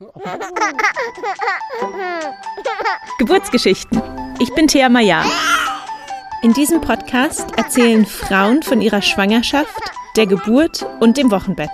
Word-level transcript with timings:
Geburtsgeschichten. 3.18 4.00
Ich 4.38 4.54
bin 4.54 4.66
Thea 4.66 4.88
Maya. 4.88 5.22
In 6.42 6.54
diesem 6.54 6.80
Podcast 6.80 7.46
erzählen 7.58 8.06
Frauen 8.06 8.62
von 8.62 8.80
ihrer 8.80 9.02
Schwangerschaft, 9.02 9.78
der 10.16 10.26
Geburt 10.26 10.86
und 11.00 11.18
dem 11.18 11.30
Wochenbett. 11.30 11.68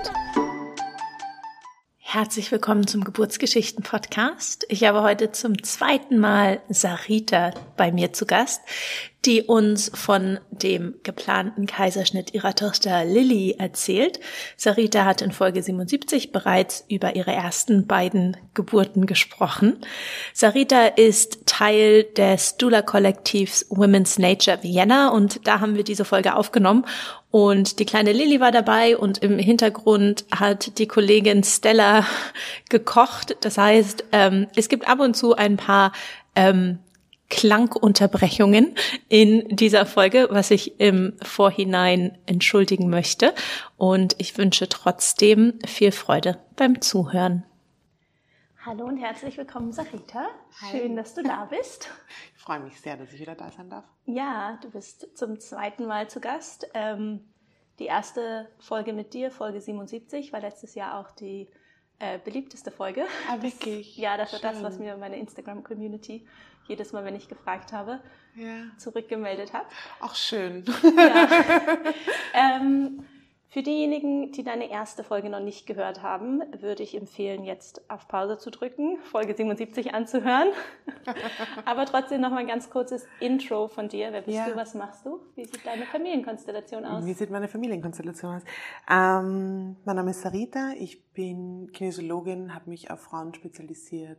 Herzlich 1.99 2.51
willkommen 2.51 2.89
zum 2.89 3.05
Geburtsgeschichten-Podcast. 3.05 4.67
Ich 4.71 4.83
habe 4.83 5.03
heute 5.03 5.31
zum 5.31 5.63
zweiten 5.63 6.19
Mal 6.19 6.61
Sarita 6.69 7.53
bei 7.77 7.93
mir 7.93 8.13
zu 8.13 8.27
Gast, 8.27 8.61
die 9.27 9.43
uns 9.43 9.91
von 9.93 10.39
dem 10.51 10.95
geplanten 11.03 11.67
Kaiserschnitt 11.67 12.33
ihrer 12.33 12.55
Tochter 12.55 13.05
Lilly 13.05 13.57
erzählt. 13.59 14.21
Sarita 14.57 15.05
hat 15.05 15.21
in 15.21 15.33
Folge 15.33 15.63
77 15.63 16.31
bereits 16.31 16.85
über 16.89 17.17
ihre 17.17 17.33
ersten 17.33 17.87
beiden 17.87 18.37
Geburten 18.55 19.07
gesprochen. 19.07 19.79
Sarita 20.33 20.87
ist 20.87 21.47
Teil 21.47 22.05
des 22.05 22.57
Dula-Kollektivs 22.57 23.67
Women's 23.69 24.19
Nature 24.19 24.63
Vienna 24.63 25.09
und 25.09 25.47
da 25.47 25.61
haben 25.61 25.75
wir 25.75 25.85
diese 25.85 26.05
Folge 26.05 26.37
aufgenommen 26.37 26.87
und 27.31 27.81
die 27.81 27.85
kleine 27.85 28.13
Lilly 28.13 28.41
war 28.41 28.53
dabei 28.53 28.97
und 28.97 29.19
im 29.19 29.39
Hintergrund 29.39 30.25
hat 30.35 30.79
die 30.79 30.87
Kollegin 30.87 31.43
Stella 31.43 32.07
gekocht. 32.71 33.37
Das 33.41 33.59
heißt, 33.59 34.05
ähm, 34.13 34.47
es 34.55 34.69
gibt 34.69 34.89
ab 34.89 35.01
und 35.01 35.17
zu 35.17 35.35
ein 35.35 35.57
paar 35.57 35.93
ähm, 36.37 36.79
Klangunterbrechungen 37.29 38.75
in 39.09 39.49
dieser 39.49 39.87
Folge, 39.87 40.29
was 40.31 40.51
ich 40.51 40.81
im 40.81 41.15
Vorhinein 41.23 42.19
entschuldigen 42.27 42.89
möchte. 42.89 43.35
Und 43.77 44.15
ich 44.19 44.39
wünsche 44.39 44.69
trotzdem 44.69 45.59
viel 45.67 45.93
Freude 45.93 46.39
beim 46.57 46.81
Zuhören. 46.81 47.45
Hallo 48.65 48.85
und 48.87 48.97
herzlich 48.97 49.37
willkommen, 49.37 49.73
Sarita. 49.73 50.27
Hi. 50.61 50.71
Schön, 50.71 50.97
dass 50.97 51.15
du 51.15 51.23
da 51.23 51.45
bist. 51.45 51.89
Ich 52.37 52.53
freue 52.53 52.61
mich 52.61 52.81
sehr, 52.81 52.97
dass 52.97 53.13
ich 53.13 53.19
wieder 53.21 53.35
da 53.35 53.51
sein 53.51 53.69
darf. 53.71 53.85
Ja, 54.05 54.57
du 54.63 54.71
bist 54.71 55.19
zum 55.19 55.41
zweiten 55.41 55.85
Mal 55.85 56.09
zu 56.09 56.21
Gast. 56.21 56.69
Ähm, 56.75 57.25
die 57.81 57.87
erste 57.87 58.49
Folge 58.61 58.93
mit 58.93 59.15
dir, 59.15 59.33
Folge 59.33 59.61
77, 59.61 60.33
war 60.33 60.41
letztes 60.41 60.77
Jahr 60.77 61.01
auch 61.01 61.11
die 61.11 61.49
äh, 61.99 62.21
beliebteste 62.21 62.71
Folge. 62.71 63.05
Ah, 63.29 63.43
wirklich? 63.43 63.95
Das, 63.95 63.97
ja, 64.03 64.17
das 64.17 64.33
war 64.33 64.41
das, 64.41 64.63
was 64.63 64.79
mir 64.79 64.97
meine 64.97 65.19
Instagram-Community 65.19 66.25
jedes 66.69 66.93
Mal, 66.93 67.05
wenn 67.05 67.17
ich 67.17 67.29
gefragt 67.29 67.73
habe, 67.73 68.01
ja. 68.35 68.65
zurückgemeldet 68.77 69.53
hat. 69.53 69.67
Ach, 70.01 70.15
schön. 70.15 70.65
Ja. 70.97 71.29
ähm, 72.35 73.05
für 73.57 73.63
diejenigen, 73.63 74.33
die 74.33 74.45
deine 74.45 74.71
erste 74.71 75.03
Folge 75.03 75.31
noch 75.31 75.41
nicht 75.41 75.67
gehört 75.67 76.03
haben, 76.03 76.43
würde 76.61 76.83
ich 76.83 76.95
empfehlen, 76.95 77.43
jetzt 77.43 77.91
auf 77.91 78.07
Pause 78.07 78.37
zu 78.37 78.51
drücken, 78.51 78.99
Folge 78.99 79.35
77 79.35 79.95
anzuhören. 79.95 80.49
Aber 81.65 81.87
trotzdem 81.87 82.21
noch 82.21 82.29
mal 82.29 82.41
ein 82.41 82.49
ganz 82.49 82.69
kurzes 82.69 83.07
Intro 83.19 83.69
von 83.69 83.89
dir. 83.89 84.09
Wer 84.11 84.21
bist 84.21 84.37
ja. 84.37 84.47
du? 84.47 84.57
Was 84.57 84.75
machst 84.75 85.07
du? 85.07 85.21
Wie 85.37 85.45
sieht 85.47 85.65
deine 85.65 85.87
Familienkonstellation 85.87 86.85
aus? 86.85 87.07
Wie 87.07 87.15
sieht 87.15 87.31
meine 87.31 87.49
Familienkonstellation 87.49 88.37
aus? 88.37 88.43
Ähm, 88.91 89.77
mein 89.87 89.97
Name 89.97 90.11
ist 90.11 90.21
Sarita. 90.21 90.73
Ich 90.79 91.11
bin 91.15 91.71
Kinesiologin, 91.73 92.55
habe 92.55 92.69
mich 92.69 92.91
auf 92.91 93.01
Frauen 93.01 93.33
spezialisiert, 93.33 94.19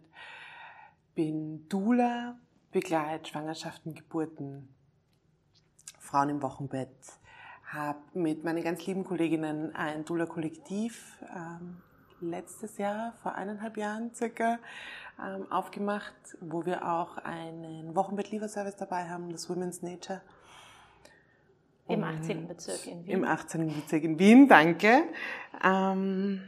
bin 1.17 1.67
Dula, 1.67 2.37
begleite 2.71 3.31
Schwangerschaften, 3.31 3.95
Geburten, 3.95 4.69
Frauen 5.97 6.29
im 6.29 6.43
Wochenbett 6.43 6.95
habe 7.65 7.97
mit 8.13 8.43
meinen 8.43 8.63
ganz 8.63 8.85
lieben 8.85 9.03
Kolleginnen 9.03 9.75
ein 9.75 10.05
Dula-Kollektiv 10.05 11.17
ähm, 11.35 11.77
letztes 12.21 12.77
Jahr, 12.77 13.13
vor 13.23 13.33
eineinhalb 13.33 13.77
Jahren 13.77 14.13
circa, 14.13 14.59
ähm, 15.19 15.51
aufgemacht, 15.51 16.13
wo 16.39 16.67
wir 16.67 16.87
auch 16.87 17.17
einen 17.17 17.95
Wochenbett-Lieferservice 17.95 18.75
dabei 18.75 19.09
haben, 19.09 19.31
das 19.31 19.49
Women's 19.49 19.81
Nature. 19.81 20.21
Im 21.87 22.03
18. 22.03 22.47
Bezirk 22.47 22.85
in 22.85 23.07
Wien. 23.07 23.11
Im 23.11 23.23
18. 23.23 23.73
Bezirk 23.73 24.03
in 24.03 24.19
Wien, 24.19 24.47
danke. 24.47 25.01
Ähm, 25.63 26.43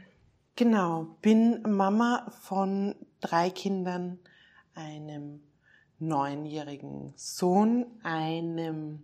genau, 0.54 1.16
bin 1.22 1.60
Mama 1.62 2.30
von 2.42 2.94
drei 3.20 3.50
Kindern, 3.50 4.20
einem 4.74 5.42
neunjährigen 5.98 7.12
Sohn, 7.16 7.86
einem 8.02 9.02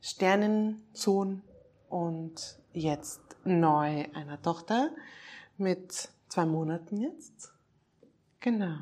Sternensohn 0.00 1.42
und 1.88 2.58
jetzt 2.72 3.20
neu 3.44 4.06
einer 4.12 4.40
Tochter 4.42 4.90
mit 5.56 6.10
zwei 6.28 6.44
Monaten 6.44 6.98
jetzt. 6.98 7.52
Genau. 8.40 8.76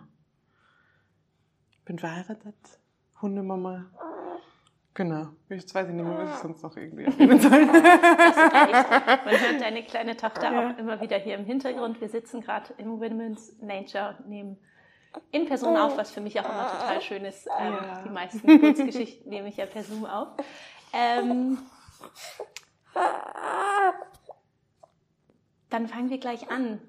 Bin 1.84 1.98
verheiratet, 1.98 2.56
Hundemama. 3.22 3.86
Genau. 4.92 5.28
Jetzt 5.50 5.74
weiß 5.74 5.88
ich 5.88 5.94
nicht 5.94 6.04
mehr, 6.04 6.18
was 6.18 6.36
ich 6.36 6.42
sonst 6.42 6.62
noch 6.62 6.76
irgendwie 6.76 7.04
erwähnen 7.04 7.38
soll. 7.38 7.66
Man 7.66 7.80
hört 7.80 9.60
deine 9.60 9.84
kleine 9.84 10.16
Tochter 10.16 10.52
ja. 10.52 10.70
auch 10.72 10.78
immer 10.78 11.00
wieder 11.00 11.18
hier 11.18 11.36
im 11.36 11.44
Hintergrund. 11.44 12.00
Wir 12.00 12.08
sitzen 12.08 12.40
gerade 12.40 12.72
im 12.78 12.98
Women's 12.98 13.54
Nature, 13.60 14.16
nehmen 14.26 14.58
in 15.30 15.46
Person 15.46 15.76
auf, 15.76 15.96
was 15.96 16.10
für 16.10 16.20
mich 16.20 16.38
auch 16.40 16.44
immer 16.44 16.70
total 16.70 17.00
schön 17.02 17.24
ist. 17.24 17.46
Ähm, 17.58 17.72
ja. 17.72 18.02
Die 18.04 18.10
meisten 18.10 18.46
Geburtsgeschichten 18.46 19.28
nehme 19.28 19.48
ich 19.48 19.56
ja 19.56 19.66
per 19.66 19.82
Zoom 19.82 20.06
auf. 20.06 20.28
Ähm, 20.92 21.58
dann 25.70 25.88
fangen 25.88 26.10
wir 26.10 26.18
gleich 26.18 26.50
an 26.50 26.80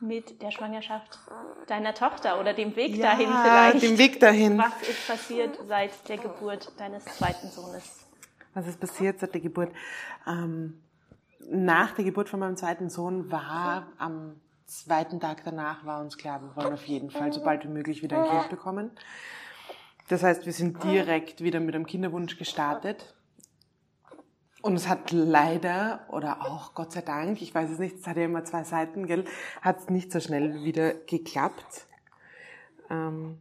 mit 0.00 0.42
der 0.42 0.50
Schwangerschaft 0.50 1.20
deiner 1.68 1.94
Tochter 1.94 2.40
oder 2.40 2.54
dem 2.54 2.74
Weg 2.74 2.96
ja, 2.96 3.10
dahin 3.10 3.28
vielleicht. 3.28 3.82
Dem 3.82 3.98
Weg 3.98 4.20
dahin. 4.20 4.58
Was 4.58 4.82
ist 4.82 5.06
passiert 5.06 5.58
seit 5.68 6.08
der 6.08 6.18
Geburt 6.18 6.72
deines 6.78 7.04
zweiten 7.04 7.48
Sohnes? 7.48 8.06
Was 8.54 8.66
ist 8.66 8.80
passiert 8.80 9.20
seit 9.20 9.32
der 9.32 9.40
Geburt? 9.40 9.72
Ähm, 10.26 10.82
nach 11.48 11.92
der 11.92 12.04
Geburt 12.04 12.28
von 12.28 12.40
meinem 12.40 12.56
zweiten 12.56 12.90
Sohn 12.90 13.30
war 13.30 13.86
am 13.98 14.40
zweiten 14.66 15.20
Tag 15.20 15.42
danach 15.44 15.84
war 15.84 16.00
uns 16.00 16.16
klar, 16.16 16.40
wir 16.42 16.56
wollen 16.56 16.74
auf 16.74 16.84
jeden 16.84 17.10
Fall 17.10 17.32
so 17.32 17.42
bald 17.42 17.64
wie 17.64 17.68
möglich 17.68 18.02
wieder 18.02 18.22
ein 18.22 18.30
Kind 18.30 18.50
bekommen. 18.50 18.90
Das 20.08 20.22
heißt, 20.22 20.46
wir 20.46 20.52
sind 20.52 20.82
direkt 20.84 21.42
wieder 21.42 21.60
mit 21.60 21.74
einem 21.74 21.86
Kinderwunsch 21.86 22.36
gestartet. 22.36 23.14
Und 24.62 24.74
es 24.74 24.88
hat 24.88 25.10
leider, 25.10 26.06
oder 26.08 26.42
auch 26.42 26.74
Gott 26.74 26.92
sei 26.92 27.02
Dank, 27.02 27.42
ich 27.42 27.52
weiß 27.52 27.70
es 27.70 27.78
nicht, 27.78 27.96
es 27.96 28.06
hat 28.06 28.16
ja 28.16 28.24
immer 28.24 28.44
zwei 28.44 28.62
Seiten, 28.62 29.06
gell, 29.06 29.24
hat 29.60 29.80
es 29.80 29.90
nicht 29.90 30.12
so 30.12 30.20
schnell 30.20 30.62
wieder 30.62 30.94
geklappt. 30.94 31.86
Ähm, 32.90 33.38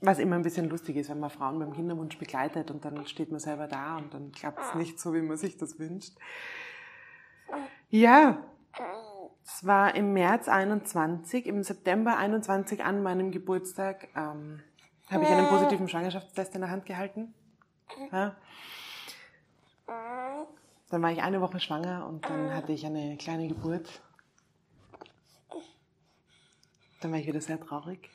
was 0.00 0.18
immer 0.18 0.36
ein 0.36 0.42
bisschen 0.42 0.68
lustig 0.68 0.96
ist, 0.96 1.10
wenn 1.10 1.20
man 1.20 1.30
Frauen 1.30 1.58
beim 1.58 1.72
Kinderwunsch 1.72 2.18
begleitet 2.18 2.70
und 2.70 2.84
dann 2.84 3.06
steht 3.06 3.30
man 3.30 3.40
selber 3.40 3.66
da 3.66 3.96
und 3.96 4.14
dann 4.14 4.32
klappt 4.32 4.60
es 4.60 4.74
nicht 4.74 5.00
so, 5.00 5.14
wie 5.14 5.22
man 5.22 5.36
sich 5.36 5.56
das 5.56 5.78
wünscht. 5.78 6.14
Ja, 7.90 8.44
es 9.48 9.66
war 9.66 9.94
im 9.94 10.12
März 10.12 10.46
21, 10.46 11.46
im 11.46 11.62
September 11.62 12.18
21 12.18 12.84
an 12.84 13.02
meinem 13.02 13.30
Geburtstag 13.30 14.08
ähm, 14.14 14.60
habe 15.10 15.24
ich 15.24 15.30
einen 15.30 15.48
positiven 15.48 15.88
Schwangerschaftstest 15.88 16.54
in 16.54 16.60
der 16.60 16.70
Hand 16.70 16.84
gehalten. 16.84 17.32
Ja. 18.12 18.36
Dann 20.90 21.02
war 21.02 21.10
ich 21.12 21.22
eine 21.22 21.40
Woche 21.40 21.60
schwanger 21.60 22.06
und 22.06 22.26
dann 22.26 22.54
hatte 22.54 22.72
ich 22.72 22.84
eine 22.84 23.16
kleine 23.16 23.48
Geburt. 23.48 24.02
Dann 27.00 27.10
war 27.10 27.18
ich 27.18 27.26
wieder 27.26 27.40
sehr 27.40 27.58
traurig. 27.58 28.10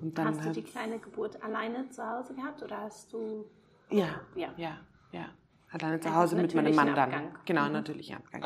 Dann 0.00 0.28
hast 0.28 0.46
du 0.46 0.52
die 0.52 0.62
kleine 0.62 0.98
Geburt 0.98 1.42
alleine 1.42 1.90
zu 1.90 2.02
Hause 2.08 2.34
gehabt 2.34 2.62
oder 2.62 2.78
hast 2.78 3.12
du? 3.12 3.44
Ja, 3.90 4.22
ja, 4.34 4.54
ja, 4.56 4.78
ja. 5.12 5.26
Alleine 5.70 6.00
zu 6.00 6.14
Hause 6.14 6.36
mit 6.36 6.54
meinem 6.54 6.74
Mann 6.74 6.94
dann. 6.94 7.12
Abgang. 7.12 7.38
Genau, 7.44 7.66
mhm. 7.66 7.72
natürlich 7.72 8.14
Abgang. 8.14 8.42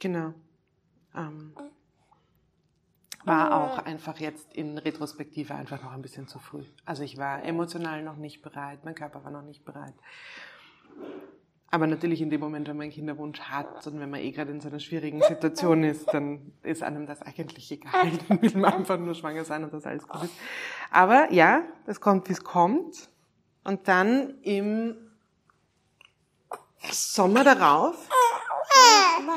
Genau. 0.00 0.34
Ähm, 1.14 1.52
war 3.24 3.54
auch 3.54 3.78
einfach 3.84 4.18
jetzt 4.18 4.52
in 4.54 4.78
Retrospektive 4.78 5.54
einfach 5.54 5.82
noch 5.82 5.92
ein 5.92 6.02
bisschen 6.02 6.26
zu 6.26 6.38
früh. 6.38 6.64
Also 6.84 7.02
ich 7.02 7.18
war 7.18 7.44
emotional 7.44 8.02
noch 8.02 8.16
nicht 8.16 8.42
bereit, 8.42 8.80
mein 8.84 8.94
Körper 8.94 9.22
war 9.24 9.30
noch 9.30 9.42
nicht 9.42 9.64
bereit. 9.64 9.94
Aber 11.72 11.86
natürlich 11.86 12.20
in 12.20 12.30
dem 12.30 12.40
Moment, 12.40 12.66
wenn 12.66 12.76
man 12.76 12.84
einen 12.84 12.92
Kinderwunsch 12.92 13.40
hat 13.40 13.86
und 13.86 14.00
wenn 14.00 14.10
man 14.10 14.20
eh 14.20 14.32
gerade 14.32 14.50
in 14.50 14.60
so 14.60 14.68
einer 14.68 14.80
schwierigen 14.80 15.22
Situation 15.22 15.84
ist, 15.84 16.12
dann 16.12 16.52
ist 16.62 16.82
einem 16.82 17.06
das 17.06 17.22
eigentlich 17.22 17.70
egal. 17.70 18.10
Dann 18.28 18.42
will 18.42 18.56
man 18.56 18.72
einfach 18.72 18.98
nur 18.98 19.14
schwanger 19.14 19.44
sein 19.44 19.62
und 19.62 19.72
das 19.72 19.86
alles 19.86 20.08
gut 20.08 20.24
ist. 20.24 20.34
Aber 20.90 21.30
ja, 21.30 21.62
das 21.86 22.00
kommt, 22.00 22.28
wie 22.28 22.32
es 22.32 22.42
kommt. 22.42 23.08
Und 23.62 23.86
dann 23.86 24.40
im 24.42 24.96
Sommer 26.90 27.44
darauf, 27.44 28.08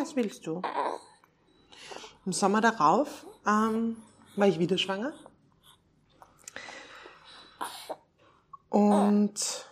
was 0.04 0.16
willst 0.16 0.46
du? 0.48 0.62
Im 2.26 2.34
Sommer 2.34 2.62
darauf 2.62 3.26
ähm, 3.46 3.98
war 4.36 4.48
ich 4.48 4.60
wieder 4.60 4.78
schwanger. 4.78 5.14
Und 8.70 9.66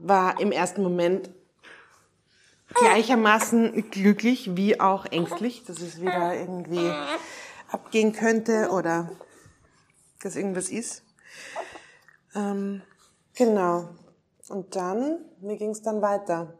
war 0.00 0.38
im 0.40 0.52
ersten 0.52 0.82
Moment 0.82 1.30
gleichermaßen 2.74 3.90
glücklich 3.90 4.54
wie 4.56 4.80
auch 4.80 5.06
ängstlich, 5.06 5.64
dass 5.64 5.80
es 5.80 6.00
wieder 6.00 6.34
irgendwie 6.34 6.92
abgehen 7.68 8.12
könnte 8.12 8.70
oder 8.70 9.10
dass 10.22 10.36
irgendwas 10.36 10.68
ist. 10.68 11.02
Ähm, 12.34 12.82
genau. 13.34 13.88
Und 14.48 14.76
dann, 14.76 15.24
wie 15.40 15.56
ging 15.56 15.70
es 15.70 15.82
dann 15.82 16.02
weiter? 16.02 16.58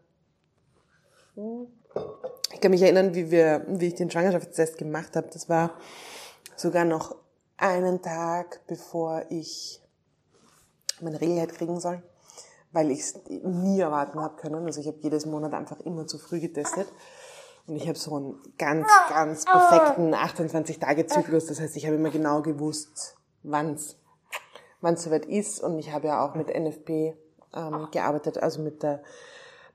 Hm. 1.34 1.66
Ich 2.53 2.61
kann 2.61 2.71
mich 2.71 2.83
erinnern, 2.83 3.15
wie 3.15 3.31
wir, 3.31 3.65
wie 3.69 3.89
ich 3.89 3.95
den 3.95 4.11
Schwangerschaftstest 4.11 4.79
gemacht 4.79 5.17
habe. 5.17 5.29
Das 5.33 5.49
war 5.49 5.73
sogar 6.56 6.85
noch 6.85 7.15
einen 7.56 8.03
Tag, 8.03 8.61
bevor 8.67 9.25
ich 9.31 9.83
meine 11.00 11.21
Regel 11.21 11.39
hätte 11.41 11.55
kriegen 11.55 11.79
sollen, 11.81 12.03
weil 12.73 12.91
ich 12.91 13.00
es 13.00 13.15
nie 13.27 13.81
erwarten 13.81 14.21
habe 14.21 14.37
können. 14.37 14.67
Also 14.67 14.81
ich 14.81 14.87
habe 14.87 14.99
jedes 15.00 15.27
Monat 15.27 15.53
einfach 15.55 15.81
immer 15.81 16.06
zu 16.06 16.19
früh 16.19 16.41
getestet. 16.41 16.89
Und 17.67 17.77
ich 17.77 17.87
habe 17.87 17.99
so 17.99 18.17
einen 18.17 18.35
ganz, 18.56 18.89
ganz 19.11 19.45
perfekten 19.45 20.15
28-Tage-Zyklus. 20.15 21.47
Das 21.47 21.61
heißt, 21.61 21.77
ich 21.77 21.85
habe 21.85 21.97
immer 21.97 22.11
genau 22.11 22.41
gewusst, 22.41 23.17
wann 23.43 23.75
es 23.75 23.97
soweit 25.03 25.27
ist. 25.27 25.62
Und 25.62 25.79
ich 25.79 25.93
habe 25.93 26.06
ja 26.06 26.25
auch 26.25 26.35
mit 26.35 26.49
NFP 26.49 27.15
ähm, 27.55 27.89
gearbeitet, 27.91 28.39
also 28.39 28.62
mit 28.62 28.83
der 28.83 29.03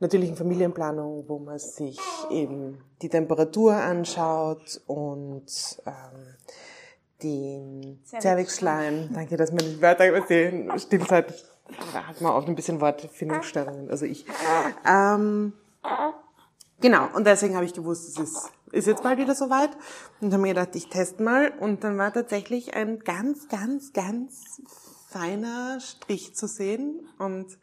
natürlichen 0.03 0.35
Familienplanung, 0.35 1.25
wo 1.27 1.39
man 1.39 1.57
sich 1.57 1.99
eben 2.29 2.77
die 3.01 3.09
Temperatur 3.09 3.73
anschaut 3.73 4.81
und 4.85 5.45
ähm, 5.85 6.35
den 7.23 8.03
Cervixschleim. 8.05 9.09
Danke, 9.13 9.37
dass 9.37 9.51
man 9.51 9.65
die 9.65 9.81
Wörter 9.81 10.07
übersehen. 10.07 10.71
Stillzeit 10.77 11.33
hat 11.93 12.21
man 12.21 12.33
oft 12.33 12.47
ein 12.47 12.55
bisschen 12.55 12.81
Wortfindungsstörungen, 12.81 13.89
also 13.89 14.05
ich. 14.05 14.25
Ähm, 14.87 15.53
genau, 16.81 17.07
und 17.15 17.25
deswegen 17.25 17.55
habe 17.55 17.65
ich 17.65 17.73
gewusst, 17.73 18.09
es 18.09 18.19
ist, 18.19 18.51
ist 18.71 18.87
jetzt 18.87 19.03
bald 19.03 19.17
wieder 19.17 19.35
soweit. 19.35 19.71
Und 20.21 20.33
habe 20.33 20.41
mir 20.41 20.49
gedacht, 20.49 20.75
ich 20.75 20.89
teste 20.89 21.23
mal. 21.23 21.51
Und 21.59 21.83
dann 21.83 21.97
war 21.97 22.13
tatsächlich 22.13 22.75
ein 22.75 22.99
ganz, 22.99 23.47
ganz, 23.47 23.93
ganz 23.93 24.61
feiner 25.09 25.79
Strich 25.79 26.35
zu 26.35 26.47
sehen. 26.47 27.07
Und 27.17 27.57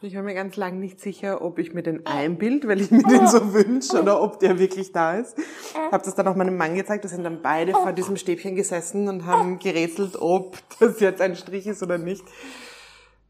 ich 0.00 0.14
war 0.14 0.22
mir 0.22 0.34
ganz 0.34 0.56
lang 0.56 0.78
nicht 0.78 1.00
sicher, 1.00 1.42
ob 1.42 1.58
ich 1.58 1.74
mir 1.74 1.82
den 1.82 2.06
einbild, 2.06 2.68
weil 2.68 2.80
ich 2.80 2.90
mir 2.90 3.02
den 3.02 3.26
so 3.26 3.52
wünsche, 3.52 4.00
oder 4.00 4.22
ob 4.22 4.38
der 4.38 4.58
wirklich 4.58 4.92
da 4.92 5.14
ist. 5.14 5.36
Habe 5.74 6.04
das 6.04 6.14
dann 6.14 6.28
auch 6.28 6.36
meinem 6.36 6.56
Mann 6.56 6.76
gezeigt. 6.76 7.04
Da 7.04 7.08
sind 7.08 7.24
dann 7.24 7.42
beide 7.42 7.72
vor 7.72 7.92
diesem 7.92 8.16
Stäbchen 8.16 8.54
gesessen 8.54 9.08
und 9.08 9.26
haben 9.26 9.58
gerätselt, 9.58 10.16
ob 10.20 10.56
das 10.78 11.00
jetzt 11.00 11.20
ein 11.20 11.34
Strich 11.34 11.66
ist 11.66 11.82
oder 11.82 11.98
nicht. 11.98 12.24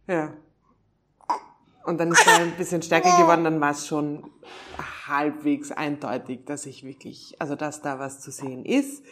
Ja. 0.06 0.34
Und 1.84 1.98
dann 1.98 2.12
ist 2.12 2.26
er 2.26 2.40
ein 2.40 2.52
bisschen 2.52 2.82
stärker 2.82 3.16
geworden, 3.16 3.44
dann 3.44 3.62
war 3.62 3.70
es 3.70 3.86
schon 3.86 4.30
halbwegs 5.06 5.72
eindeutig, 5.72 6.44
dass 6.44 6.66
ich 6.66 6.84
wirklich, 6.84 7.34
also 7.38 7.56
dass 7.56 7.80
da 7.80 7.98
was 7.98 8.20
zu 8.20 8.30
sehen 8.30 8.66
ist. 8.66 9.02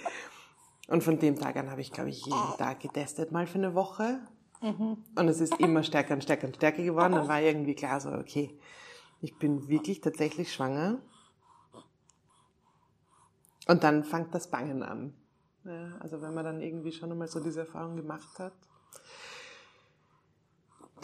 Und 0.89 1.03
von 1.03 1.19
dem 1.19 1.39
Tag 1.39 1.57
an 1.57 1.71
habe 1.71 1.81
ich, 1.81 1.91
glaube 1.91 2.11
ich, 2.11 2.27
jeden 2.27 2.59
Tag 2.59 2.81
getestet, 2.81 3.33
mal 3.33 3.47
für 3.47 3.57
eine 3.57 3.75
Woche. 3.75 4.21
Mhm. 4.63 5.05
Und 5.15 5.29
es 5.29 5.41
ist 5.41 5.59
immer 5.61 5.83
stärker 5.83 6.15
und 6.15 6.23
stärker 6.23 6.47
und 6.47 6.57
stärker 6.57 6.83
geworden. 6.83 7.13
Dann 7.13 7.29
war 7.29 7.41
irgendwie 7.41 7.75
klar 7.75 8.01
so, 8.01 8.11
okay, 8.11 8.59
ich 9.21 9.39
bin 9.39 9.69
wirklich 9.69 10.01
tatsächlich 10.01 10.53
schwanger. 10.53 10.99
Und 13.67 13.85
dann 13.85 14.05
fängt 14.05 14.35
das 14.35 14.51
Bangen 14.51 14.83
an. 14.83 15.15
Ja, 15.65 15.97
also 15.99 16.23
wenn 16.23 16.33
man 16.35 16.45
dann 16.45 16.61
irgendwie 16.61 16.93
schon 16.93 17.11
einmal 17.11 17.29
so 17.29 17.41
diese 17.41 17.61
Erfahrung 17.61 17.97
gemacht 17.97 18.39
hat 18.39 18.55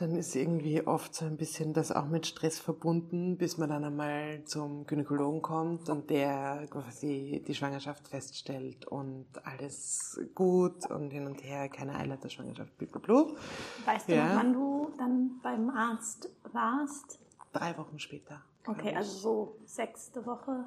dann 0.02 0.16
ist 0.16 0.34
irgendwie 0.34 0.84
oft 0.84 1.14
so 1.14 1.24
ein 1.24 1.36
bisschen 1.36 1.72
das 1.72 1.92
auch 1.92 2.06
mit 2.06 2.26
Stress 2.26 2.58
verbunden, 2.58 3.36
bis 3.38 3.56
man 3.56 3.68
dann 3.68 3.84
einmal 3.84 4.42
zum 4.44 4.84
Gynäkologen 4.84 5.42
kommt 5.42 5.88
und 5.88 6.10
der 6.10 6.66
quasi 6.68 7.42
die 7.46 7.54
Schwangerschaft 7.54 8.08
feststellt 8.08 8.84
und 8.86 9.26
alles 9.44 10.20
gut 10.34 10.90
und 10.90 11.10
hin 11.10 11.26
und 11.26 11.44
her, 11.44 11.68
keine 11.68 11.94
Eileiterschwangerschaft, 11.94 12.76
blablabla. 12.78 13.26
Weißt 13.84 14.08
du 14.08 14.16
ja. 14.16 14.28
noch, 14.28 14.36
wann 14.36 14.52
du 14.52 14.92
dann 14.98 15.40
beim 15.40 15.70
Arzt 15.70 16.28
warst? 16.52 17.20
Drei 17.52 17.78
Wochen 17.78 18.00
später. 18.00 18.42
Okay, 18.66 18.94
also 18.96 19.18
so 19.18 19.56
sechste 19.66 20.26
Woche? 20.26 20.64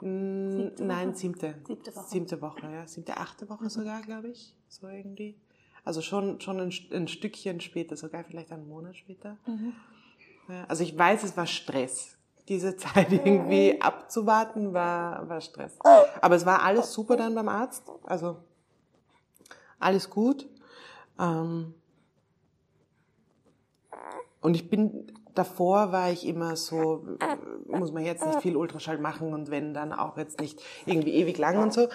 Siebte 0.00 0.84
Nein, 0.84 1.14
siebte. 1.14 1.54
Siebte 1.66 1.96
Woche. 1.96 2.08
Siebte 2.08 2.42
Woche, 2.42 2.70
ja. 2.70 2.86
Siebte, 2.86 3.16
achte 3.16 3.48
Woche 3.48 3.70
sogar, 3.70 4.02
glaube 4.02 4.28
ich. 4.28 4.54
So 4.68 4.88
irgendwie. 4.88 5.36
Also 5.84 6.02
schon, 6.02 6.40
schon 6.40 6.60
ein, 6.60 6.72
ein 6.92 7.08
Stückchen 7.08 7.60
später, 7.60 7.96
sogar 7.96 8.24
vielleicht 8.24 8.52
einen 8.52 8.68
Monat 8.68 8.96
später. 8.96 9.36
Mhm. 9.46 9.72
Ja, 10.48 10.64
also 10.68 10.82
ich 10.82 10.96
weiß, 10.96 11.22
es 11.24 11.36
war 11.36 11.46
Stress. 11.46 12.16
Diese 12.48 12.76
Zeit 12.78 13.12
irgendwie 13.12 13.80
abzuwarten 13.80 14.72
war, 14.72 15.28
war 15.28 15.40
Stress. 15.40 15.78
Aber 16.20 16.36
es 16.36 16.46
war 16.46 16.62
alles 16.62 16.92
super 16.92 17.16
dann 17.16 17.34
beim 17.34 17.48
Arzt. 17.48 17.84
Also 18.04 18.36
alles 19.78 20.10
gut. 20.10 20.48
Ähm, 21.18 21.74
und 24.40 24.54
ich 24.54 24.70
bin, 24.70 25.12
davor 25.34 25.92
war 25.92 26.10
ich 26.10 26.26
immer 26.26 26.56
so, 26.56 27.06
muss 27.66 27.92
man 27.92 28.04
jetzt 28.04 28.24
nicht 28.24 28.40
viel 28.40 28.56
Ultraschall 28.56 28.98
machen 28.98 29.34
und 29.34 29.50
wenn 29.50 29.74
dann 29.74 29.92
auch 29.92 30.16
jetzt 30.16 30.40
nicht 30.40 30.62
irgendwie 30.86 31.14
ewig 31.14 31.38
lang 31.38 31.58
und 31.58 31.72
so. 31.72 31.88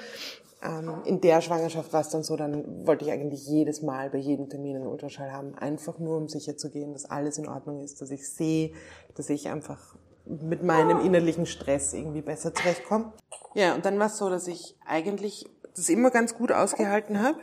Ähm, 0.64 1.02
in 1.06 1.20
der 1.20 1.42
Schwangerschaft 1.42 1.92
war 1.92 2.02
es 2.02 2.10
dann 2.10 2.24
so, 2.24 2.38
dann 2.38 2.88
wollte 2.88 3.04
ich 3.04 3.12
eigentlich 3.12 3.46
jedes 3.48 3.82
Mal 3.82 4.10
bei 4.10 4.18
jedem 4.18 4.48
Termin 4.48 4.78
einen 4.78 4.88
Ultraschall 4.88 5.32
haben, 5.32 5.56
einfach 5.56 6.00
nur 6.00 6.18
um 6.18 6.30
sicher 6.30 6.56
zu 6.56 6.70
gehen, 6.72 6.94
dass 6.94 7.06
alles 7.06 7.38
in 7.38 7.50
Ordnung 7.50 7.82
ist, 7.82 8.02
dass 8.02 8.12
ich 8.12 8.30
sehe, 8.30 8.72
dass 9.16 9.30
ich 9.30 9.50
einfach 9.50 9.96
mit 10.26 10.64
meinem 10.64 11.02
innerlichen 11.02 11.46
Stress 11.46 11.94
irgendwie 11.94 12.22
besser 12.22 12.54
zurechtkomme. 12.54 13.12
Ja, 13.56 13.76
und 13.76 13.84
dann 13.84 14.00
war 14.00 14.08
es 14.08 14.18
so, 14.18 14.30
dass 14.30 14.48
ich 14.48 14.78
eigentlich 14.86 15.46
das 15.76 15.90
immer 15.90 16.12
ganz 16.12 16.36
gut 16.36 16.54
ausgehalten 16.54 17.22
habe. 17.22 17.38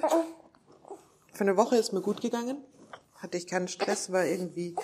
Für 1.32 1.44
eine 1.44 1.58
Woche 1.58 1.76
ist 1.76 1.93
mir 1.93 2.00
gut 2.00 2.23
gegangen, 2.23 2.56
hatte 3.16 3.37
ich 3.37 3.46
keinen 3.46 3.69
Stress, 3.69 4.12
war 4.12 4.25
irgendwie 4.25 4.76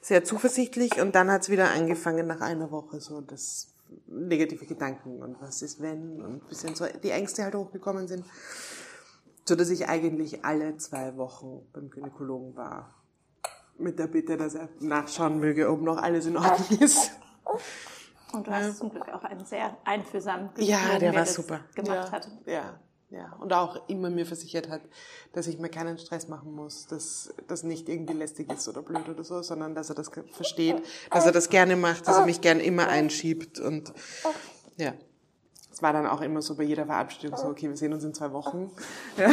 sehr 0.00 0.24
zuversichtlich 0.24 1.00
und 1.00 1.14
dann 1.14 1.30
hat 1.30 1.42
es 1.42 1.50
wieder 1.50 1.70
angefangen 1.70 2.26
nach 2.26 2.40
einer 2.40 2.72
Woche 2.72 3.00
so, 3.00 3.20
dass 3.20 3.75
negative 4.06 4.66
Gedanken 4.66 5.22
und 5.22 5.40
was 5.40 5.62
ist 5.62 5.80
wenn 5.80 6.22
und 6.22 6.34
ein 6.44 6.48
bisschen 6.48 6.74
so 6.74 6.86
die 7.02 7.10
Ängste 7.10 7.44
halt 7.44 7.54
hochgekommen 7.54 8.08
sind, 8.08 8.24
so 9.44 9.54
dass 9.54 9.70
ich 9.70 9.88
eigentlich 9.88 10.44
alle 10.44 10.76
zwei 10.76 11.16
Wochen 11.16 11.66
beim 11.72 11.90
Gynäkologen 11.90 12.56
war 12.56 12.94
mit 13.78 13.98
der 13.98 14.06
Bitte, 14.06 14.36
dass 14.36 14.54
er 14.54 14.68
nachschauen 14.80 15.38
möge, 15.38 15.70
ob 15.70 15.82
noch 15.82 15.98
alles 15.98 16.26
in 16.26 16.36
Ordnung 16.36 16.78
ist. 16.80 17.12
Und 18.32 18.46
du 18.46 18.50
hast 18.50 18.66
ja. 18.66 18.74
zum 18.74 18.90
Glück 18.90 19.08
auch 19.08 19.22
einen 19.24 19.44
sehr 19.44 19.76
einfühlsamen 19.84 20.50
Gynäkologen, 20.54 20.92
ja, 20.92 20.98
der 20.98 21.14
war 21.14 21.26
super. 21.26 21.60
gemacht 21.74 22.08
ja, 22.08 22.12
hat. 22.12 22.28
Ja, 22.46 22.80
ja, 23.10 23.32
und 23.40 23.52
auch 23.52 23.88
immer 23.88 24.10
mir 24.10 24.26
versichert 24.26 24.68
hat, 24.68 24.80
dass 25.32 25.46
ich 25.46 25.58
mir 25.58 25.68
keinen 25.68 25.96
Stress 25.98 26.26
machen 26.26 26.52
muss, 26.52 26.86
dass 26.86 27.32
das 27.46 27.62
nicht 27.62 27.88
irgendwie 27.88 28.14
lästig 28.14 28.52
ist 28.52 28.68
oder 28.68 28.82
blöd 28.82 29.08
oder 29.08 29.22
so, 29.22 29.42
sondern 29.42 29.76
dass 29.76 29.90
er 29.90 29.94
das 29.94 30.10
versteht, 30.32 30.82
dass 31.10 31.24
er 31.24 31.32
das 31.32 31.48
gerne 31.48 31.76
macht, 31.76 32.08
dass 32.08 32.18
er 32.18 32.26
mich 32.26 32.40
gern 32.40 32.58
immer 32.58 32.88
einschiebt 32.88 33.60
und 33.60 33.92
ja. 34.76 34.94
Es 35.72 35.82
war 35.82 35.92
dann 35.92 36.06
auch 36.06 36.22
immer 36.22 36.40
so 36.40 36.56
bei 36.56 36.62
jeder 36.62 36.86
Verabschiedung 36.86 37.36
so, 37.36 37.48
okay, 37.48 37.68
wir 37.68 37.76
sehen 37.76 37.92
uns 37.92 38.02
in 38.02 38.14
zwei 38.14 38.32
Wochen. 38.32 38.70
Ja. 39.18 39.26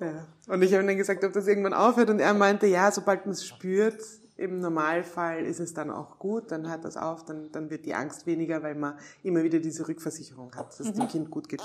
ja. 0.00 0.26
Und 0.48 0.62
ich 0.62 0.74
habe 0.74 0.84
dann 0.84 0.96
gesagt, 0.96 1.22
ob 1.22 1.32
das 1.32 1.46
irgendwann 1.46 1.74
aufhört 1.74 2.10
und 2.10 2.18
er 2.18 2.34
meinte, 2.34 2.66
ja, 2.66 2.90
sobald 2.90 3.26
man 3.26 3.32
es 3.32 3.46
spürt, 3.46 4.02
im 4.40 4.58
Normalfall 4.58 5.44
ist 5.44 5.60
es 5.60 5.74
dann 5.74 5.90
auch 5.90 6.18
gut, 6.18 6.50
dann 6.50 6.66
hört 6.66 6.86
das 6.86 6.96
auf, 6.96 7.26
dann, 7.26 7.52
dann 7.52 7.68
wird 7.68 7.84
die 7.84 7.92
Angst 7.92 8.24
weniger, 8.24 8.62
weil 8.62 8.74
man 8.74 8.98
immer 9.22 9.42
wieder 9.42 9.58
diese 9.58 9.86
Rückversicherung 9.86 10.54
hat, 10.56 10.68
dass 10.68 10.80
es 10.80 10.94
dem. 10.94 11.08
Kind 11.08 11.30
gut 11.30 11.46
geht. 11.48 11.60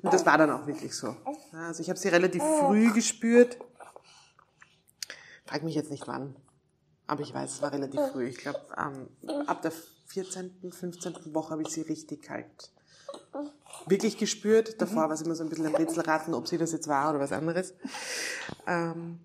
Und 0.00 0.14
das 0.14 0.24
war 0.24 0.38
dann 0.38 0.50
auch 0.50 0.66
wirklich 0.66 0.94
so. 0.94 1.14
Also 1.52 1.82
ich 1.82 1.90
habe 1.90 1.98
sie 1.98 2.08
relativ 2.08 2.42
früh 2.42 2.90
gespürt. 2.94 3.58
Frag 5.44 5.62
mich 5.62 5.74
jetzt 5.74 5.90
nicht 5.90 6.08
wann, 6.08 6.34
aber 7.06 7.20
ich 7.20 7.34
weiß, 7.34 7.52
es 7.52 7.62
war 7.62 7.72
relativ 7.72 8.00
früh. 8.12 8.28
Ich 8.28 8.38
glaube, 8.38 8.60
ähm, 8.78 9.08
ab 9.46 9.60
der 9.60 9.72
14., 10.06 10.72
15. 10.72 11.34
Woche 11.34 11.50
habe 11.50 11.62
ich 11.62 11.68
sie 11.68 11.82
richtig 11.82 12.30
halt 12.30 12.72
wirklich 13.86 14.16
gespürt. 14.16 14.80
Davor 14.80 15.02
war 15.02 15.12
es 15.12 15.20
immer 15.20 15.34
so 15.34 15.44
ein 15.44 15.50
bisschen 15.50 15.66
ein 15.66 15.74
Rätselraten, 15.74 16.32
ob 16.32 16.48
sie 16.48 16.56
das 16.56 16.72
jetzt 16.72 16.88
war 16.88 17.10
oder 17.10 17.20
was 17.20 17.32
anderes. 17.32 17.74
Ähm, 18.66 19.20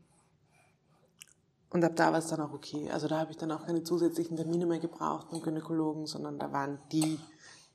und 1.71 1.83
ab 1.83 1.93
da 1.95 2.11
war 2.11 2.19
es 2.19 2.27
dann 2.27 2.41
auch 2.41 2.53
okay. 2.53 2.89
Also 2.91 3.07
da 3.07 3.19
habe 3.19 3.31
ich 3.31 3.37
dann 3.37 3.51
auch 3.51 3.65
keine 3.65 3.83
zusätzlichen 3.83 4.35
Termine 4.37 4.65
mehr 4.65 4.79
gebraucht 4.79 5.27
beim 5.31 5.41
Gynäkologen, 5.41 6.05
sondern 6.05 6.37
da 6.37 6.51
waren 6.51 6.79
die 6.91 7.17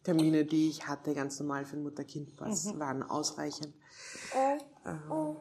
Termine, 0.05 0.45
die 0.45 0.69
ich 0.69 0.87
hatte, 0.87 1.15
ganz 1.15 1.41
normal 1.41 1.65
für 1.65 1.76
ein 1.76 1.83
Mutter-Kind-Pass, 1.83 2.75
mhm. 2.75 2.79
waren 2.79 3.03
ausreichend. 3.03 3.73
Ähm, 4.85 5.37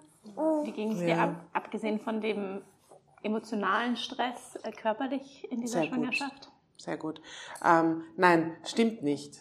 Wie 0.64 0.72
ging 0.72 0.94
es 0.94 1.02
ja. 1.02 1.06
dir 1.06 1.20
ab, 1.20 1.46
abgesehen 1.54 2.00
von 2.00 2.22
dem 2.22 2.62
emotionalen 3.22 3.98
Stress 3.98 4.56
äh, 4.64 4.72
körperlich 4.72 5.48
in 5.52 5.62
dieser 5.62 5.82
Sehr 5.82 5.90
Schwangerschaft? 5.90 6.46
Gut. 6.46 6.52
Sehr 6.78 6.98
gut. 6.98 7.22
Ähm, 7.64 8.04
nein, 8.16 8.56
stimmt 8.64 9.04
nicht. 9.04 9.40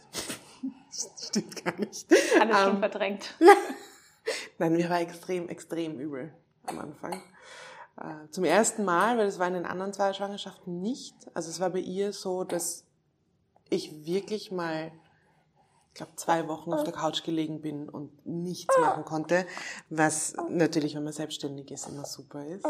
stimmt 1.21 1.65
gar 1.65 1.79
nicht. 1.79 2.07
Alles 2.41 2.59
schon 2.59 2.75
ähm, 2.75 2.79
verdrängt. 2.81 3.35
nein, 4.59 4.73
mir 4.73 4.91
war 4.91 5.01
extrem, 5.01 5.49
extrem 5.49 6.01
übel 6.01 6.35
am 6.67 6.81
Anfang. 6.81 7.23
Äh, 8.01 8.29
zum 8.31 8.45
ersten 8.45 8.85
Mal, 8.85 9.19
weil 9.19 9.27
es 9.27 9.39
war 9.39 9.47
in 9.49 9.55
den 9.55 9.67
anderen 9.67 9.93
zwei 9.93 10.13
Schwangerschaften 10.13 10.81
nicht. 10.81 11.15
Also 11.35 11.51
es 11.51 11.61
war 11.61 11.71
bei 11.71 11.79
ihr 11.79 12.13
so, 12.13 12.45
dass 12.45 12.85
ich 13.71 14.05
wirklich 14.05 14.51
mal, 14.51 14.93
ich 15.89 15.95
glaube, 15.95 16.13
zwei 16.17 16.49
Wochen 16.49 16.73
auf 16.73 16.85
der 16.85 16.93
Couch 16.93 17.23
gelegen 17.23 17.61
bin 17.61 17.89
und 17.89 18.27
nichts 18.27 18.77
machen 18.79 19.05
konnte, 19.05 19.47
was 19.91 20.35
natürlich, 20.49 20.97
wenn 20.97 21.05
man 21.05 21.13
selbstständig 21.13 21.71
ist, 21.71 21.89
immer 21.89 22.05
super 22.05 22.45
ist. 22.47 22.67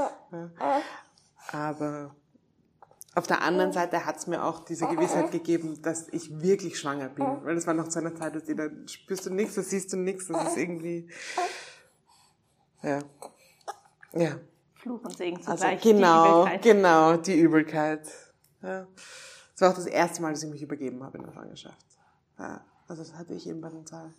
Aber 1.52 2.14
auf 3.14 3.26
der 3.26 3.42
anderen 3.42 3.72
Seite 3.72 4.04
hat 4.04 4.16
es 4.16 4.26
mir 4.26 4.44
auch 4.44 4.64
diese 4.64 4.86
Gewissheit 4.86 5.30
gegeben, 5.30 5.80
dass 5.82 6.08
ich 6.08 6.40
wirklich 6.40 6.78
schwanger 6.78 7.08
bin. 7.08 7.24
Weil 7.44 7.56
es 7.56 7.66
war 7.66 7.74
noch 7.74 7.88
zu 7.88 8.00
einer 8.00 8.14
Zeit, 8.14 8.34
dass 8.34 8.44
da 8.44 8.68
spürst 8.86 9.26
du 9.26 9.30
nichts, 9.30 9.54
da 9.54 9.62
siehst 9.62 9.92
du 9.92 9.96
nichts, 9.96 10.26
das 10.26 10.48
ist 10.48 10.56
irgendwie, 10.56 11.08
ja, 12.82 12.98
ja. 14.12 14.36
Fluch 14.84 15.02
und 15.02 15.16
Segen 15.16 15.38
Also 15.38 15.52
zugleich. 15.52 15.80
genau, 15.80 16.44
die 16.44 16.50
Übelkeit. 16.50 16.62
genau, 16.62 17.16
die 17.16 17.40
Übelkeit. 17.40 18.08
Ja. 18.62 18.86
Das 19.52 19.60
war 19.60 19.70
auch 19.70 19.74
das 19.74 19.86
erste 19.86 20.20
Mal, 20.20 20.32
dass 20.32 20.42
ich 20.42 20.50
mich 20.50 20.62
übergeben 20.62 21.02
habe 21.02 21.16
in 21.18 21.24
der 21.24 21.32
Schwangerschaft. 21.32 21.86
Ja. 22.38 22.62
Also 22.86 23.02
das 23.02 23.14
hatte 23.14 23.32
ich 23.32 23.48
eben 23.48 23.62
bei 23.62 23.70
den 23.70 23.86
zwei 23.86 24.12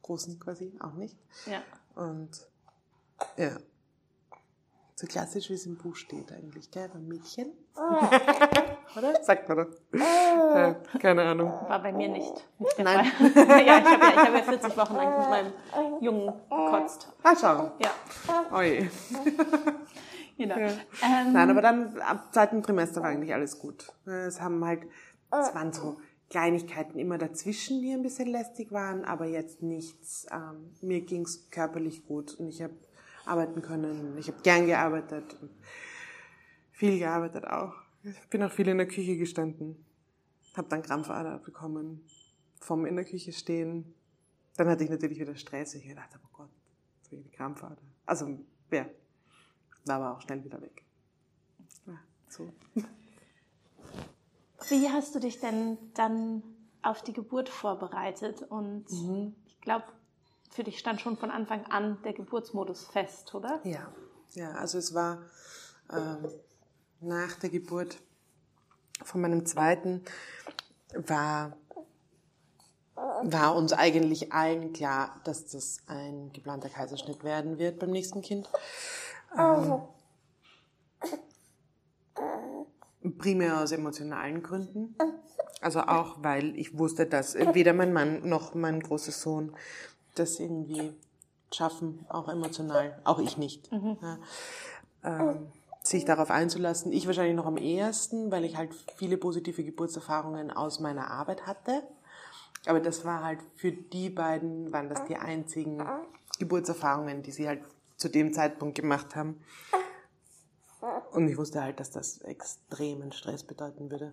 Großen 0.00 0.40
quasi 0.40 0.72
auch 0.80 0.94
nicht. 0.94 1.18
Ja. 1.44 1.60
Und 2.02 2.30
ja, 3.36 3.50
so 4.94 5.06
klassisch, 5.06 5.50
wie 5.50 5.54
es 5.54 5.66
im 5.66 5.76
Buch 5.76 5.94
steht 5.96 6.32
eigentlich, 6.32 6.70
gell, 6.70 6.88
beim 6.88 7.06
Mädchen. 7.06 7.52
Oder? 8.96 9.22
Sagt 9.22 9.46
man 9.46 9.58
doch. 9.58 9.66
Ja, 9.92 10.74
keine 10.98 11.22
Ahnung. 11.24 11.50
War 11.68 11.82
bei 11.82 11.92
mir 11.92 12.08
nicht, 12.08 12.32
nicht 12.58 12.78
Nein. 12.78 13.04
Ja, 13.20 13.58
ich 13.58 13.84
habe 13.84 14.04
ja, 14.04 14.16
hab 14.16 14.34
ja 14.34 14.42
40 14.42 14.76
Wochen 14.78 14.94
lang 14.94 15.18
mit 15.18 15.28
meinem 15.28 15.52
Jungen 16.02 16.32
gekotzt. 16.48 17.12
Ah, 17.22 17.34
schau. 17.38 17.72
Ja, 17.78 17.90
Oi. 18.56 18.88
genau. 20.36 20.58
Ja. 20.58 20.68
Ähm, 20.68 21.32
Nein, 21.32 21.50
aber 21.50 21.62
dann 21.62 21.98
ab 22.00 22.32
zweiten 22.32 22.62
Trimester 22.62 23.02
war 23.02 23.10
eigentlich 23.10 23.34
alles 23.34 23.58
gut. 23.58 23.92
Es 24.06 24.40
haben 24.40 24.64
halt, 24.64 24.82
es 25.30 25.54
waren 25.54 25.72
so 25.72 25.98
Kleinigkeiten 26.30 26.98
immer 26.98 27.18
dazwischen, 27.18 27.80
die 27.82 27.92
ein 27.92 28.02
bisschen 28.02 28.28
lästig 28.28 28.72
waren, 28.72 29.04
aber 29.04 29.26
jetzt 29.26 29.62
nichts. 29.62 30.26
Ähm, 30.32 30.72
mir 30.80 31.00
ging's 31.02 31.50
körperlich 31.50 32.06
gut 32.06 32.34
und 32.34 32.48
ich 32.48 32.62
habe 32.62 32.74
arbeiten 33.24 33.62
können. 33.62 34.16
Ich 34.18 34.28
habe 34.28 34.40
gern 34.42 34.66
gearbeitet 34.66 35.36
und 35.40 35.50
viel 36.72 36.98
gearbeitet 36.98 37.46
auch. 37.46 37.74
Ich 38.02 38.28
bin 38.28 38.42
auch 38.42 38.52
viel 38.52 38.68
in 38.68 38.78
der 38.78 38.88
Küche 38.88 39.16
gestanden. 39.16 39.84
Habe 40.56 40.68
dann 40.68 40.82
Krampfader 40.82 41.38
bekommen 41.38 42.04
vom 42.60 42.86
in 42.86 42.96
der 42.96 43.04
Küche 43.04 43.32
stehen. 43.32 43.94
Dann 44.56 44.68
hatte 44.68 44.84
ich 44.84 44.90
natürlich 44.90 45.18
wieder 45.18 45.34
Stress. 45.34 45.74
Ich 45.74 45.94
dachte, 45.94 46.18
oh 46.24 46.28
Gott, 46.32 46.50
ich 47.10 47.18
eine 47.18 47.28
Krampfader. 47.30 47.82
Also, 48.06 48.38
ja, 48.70 48.86
war 49.86 49.96
aber 49.96 50.16
auch 50.16 50.20
schnell 50.20 50.42
wieder 50.44 50.60
weg. 50.60 50.84
Ja, 51.86 51.98
so. 52.28 52.52
Wie 54.68 54.88
hast 54.88 55.14
du 55.14 55.20
dich 55.20 55.38
denn 55.40 55.78
dann 55.94 56.42
auf 56.82 57.02
die 57.02 57.12
Geburt 57.12 57.48
vorbereitet? 57.48 58.42
Und 58.42 58.90
Mhm. 58.90 59.36
ich 59.46 59.60
glaube, 59.60 59.84
für 60.50 60.64
dich 60.64 60.78
stand 60.78 61.00
schon 61.00 61.16
von 61.16 61.30
Anfang 61.30 61.66
an 61.66 62.00
der 62.02 62.12
Geburtsmodus 62.14 62.86
fest, 62.86 63.34
oder? 63.34 63.60
Ja, 63.64 63.92
ja, 64.32 64.52
also 64.52 64.78
es 64.78 64.94
war 64.94 65.22
ähm, 65.92 66.26
nach 67.00 67.36
der 67.36 67.50
Geburt 67.50 67.98
von 69.04 69.20
meinem 69.20 69.44
zweiten 69.46 70.02
war, 70.94 71.56
war 72.94 73.54
uns 73.54 73.72
eigentlich 73.72 74.32
allen 74.32 74.72
klar, 74.72 75.20
dass 75.24 75.46
das 75.46 75.80
ein 75.86 76.32
geplanter 76.32 76.70
Kaiserschnitt 76.70 77.22
werden 77.22 77.58
wird 77.58 77.78
beim 77.78 77.90
nächsten 77.90 78.22
Kind. 78.22 78.48
Ähm, 79.38 79.82
primär 83.18 83.60
aus 83.62 83.72
emotionalen 83.72 84.42
Gründen. 84.42 84.96
Also 85.60 85.80
auch, 85.80 86.16
weil 86.22 86.56
ich 86.56 86.78
wusste, 86.78 87.06
dass 87.06 87.34
weder 87.34 87.72
mein 87.72 87.92
Mann 87.92 88.28
noch 88.28 88.54
mein 88.54 88.80
großer 88.80 89.12
Sohn 89.12 89.54
das 90.14 90.40
irgendwie 90.40 90.92
schaffen, 91.52 92.04
auch 92.08 92.28
emotional, 92.28 93.00
auch 93.04 93.18
ich 93.18 93.36
nicht. 93.36 93.70
Ja. 93.72 94.18
Ähm, 95.04 95.48
sich 95.82 96.04
darauf 96.04 96.30
einzulassen. 96.30 96.92
Ich 96.92 97.06
wahrscheinlich 97.06 97.36
noch 97.36 97.46
am 97.46 97.56
ehesten, 97.56 98.30
weil 98.32 98.44
ich 98.44 98.56
halt 98.56 98.74
viele 98.96 99.16
positive 99.16 99.62
Geburtserfahrungen 99.62 100.50
aus 100.50 100.80
meiner 100.80 101.10
Arbeit 101.10 101.46
hatte. 101.46 101.82
Aber 102.66 102.80
das 102.80 103.04
war 103.04 103.22
halt 103.22 103.38
für 103.54 103.70
die 103.70 104.10
beiden, 104.10 104.72
waren 104.72 104.88
das 104.88 105.04
die 105.04 105.16
einzigen 105.16 105.80
Geburtserfahrungen, 106.38 107.22
die 107.22 107.30
sie 107.30 107.46
halt 107.46 107.62
zu 107.96 108.08
dem 108.08 108.32
Zeitpunkt 108.32 108.76
gemacht 108.76 109.16
haben. 109.16 109.40
Und 111.12 111.28
ich 111.28 111.36
wusste 111.36 111.62
halt, 111.62 111.80
dass 111.80 111.90
das 111.90 112.18
extremen 112.18 113.12
Stress 113.12 113.42
bedeuten 113.42 113.90
würde. 113.90 114.12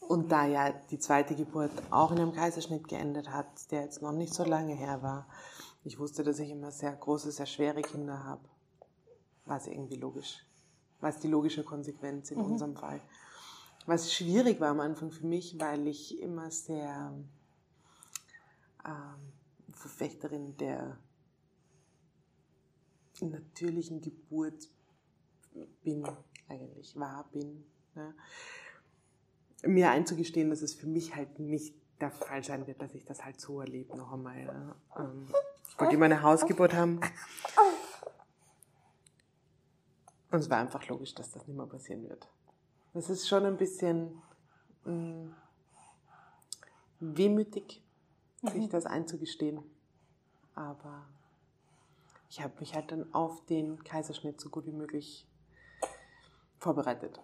Und 0.00 0.30
da 0.30 0.46
ja 0.46 0.70
die 0.70 0.98
zweite 0.98 1.34
Geburt 1.34 1.72
auch 1.90 2.12
in 2.12 2.18
einem 2.18 2.32
Kaiserschnitt 2.32 2.86
geendet 2.86 3.32
hat, 3.32 3.70
der 3.72 3.82
jetzt 3.82 4.02
noch 4.02 4.12
nicht 4.12 4.32
so 4.32 4.44
lange 4.44 4.74
her 4.74 5.02
war, 5.02 5.26
ich 5.82 5.98
wusste, 5.98 6.22
dass 6.22 6.38
ich 6.38 6.50
immer 6.50 6.70
sehr 6.70 6.92
große, 6.92 7.32
sehr 7.32 7.46
schwere 7.46 7.82
Kinder 7.82 8.24
habe. 8.24 8.42
War 9.44 9.56
es 9.56 9.66
irgendwie 9.66 9.96
logisch. 9.96 10.44
War 11.00 11.10
es 11.10 11.18
die 11.18 11.28
logische 11.28 11.64
Konsequenz 11.64 12.30
in 12.30 12.40
unserem 12.40 12.76
Fall. 12.76 13.00
Was 13.86 14.12
schwierig 14.12 14.60
war 14.60 14.70
am 14.70 14.80
Anfang 14.80 15.12
für 15.12 15.26
mich, 15.26 15.58
weil 15.60 15.86
ich 15.86 16.20
immer 16.20 16.50
sehr 16.50 17.14
ähm, 18.84 19.32
Verfechterin 19.76 20.56
der 20.56 20.98
natürlichen 23.20 24.00
Geburt 24.00 24.68
bin, 25.82 26.06
eigentlich 26.48 26.96
war, 26.96 27.28
bin. 27.30 27.64
Ne? 27.94 28.14
Mir 29.62 29.90
einzugestehen, 29.90 30.50
dass 30.50 30.62
es 30.62 30.74
für 30.74 30.86
mich 30.86 31.14
halt 31.14 31.38
nicht 31.38 31.74
der 32.00 32.10
Fall 32.10 32.44
sein 32.44 32.66
wird, 32.66 32.82
dass 32.82 32.94
ich 32.94 33.04
das 33.04 33.24
halt 33.24 33.40
so 33.40 33.60
erlebe 33.60 33.96
noch 33.96 34.12
einmal. 34.12 34.44
Ne? 34.44 34.74
Ähm, 34.96 35.28
ich 35.68 35.80
wollte 35.80 35.94
immer 35.94 36.04
eine 36.06 36.22
Hausgeburt 36.22 36.74
haben. 36.74 37.00
Und 40.30 40.38
es 40.40 40.50
war 40.50 40.58
einfach 40.58 40.86
logisch, 40.88 41.14
dass 41.14 41.30
das 41.30 41.46
nicht 41.46 41.56
mehr 41.56 41.66
passieren 41.66 42.08
wird. 42.08 42.28
Das 42.92 43.08
ist 43.08 43.28
schon 43.28 43.44
ein 43.44 43.56
bisschen 43.56 44.22
mh, 44.84 45.34
wehmütig, 47.00 47.82
sich 48.42 48.68
das 48.68 48.86
einzugestehen. 48.86 49.62
Aber 50.54 51.06
ich 52.28 52.42
habe 52.42 52.54
mich 52.60 52.74
halt 52.74 52.90
dann 52.92 53.12
auf 53.14 53.44
den 53.46 53.82
Kaiserschnitt 53.84 54.40
so 54.40 54.48
gut 54.50 54.66
wie 54.66 54.72
möglich 54.72 55.26
vorbereitet. 56.58 57.20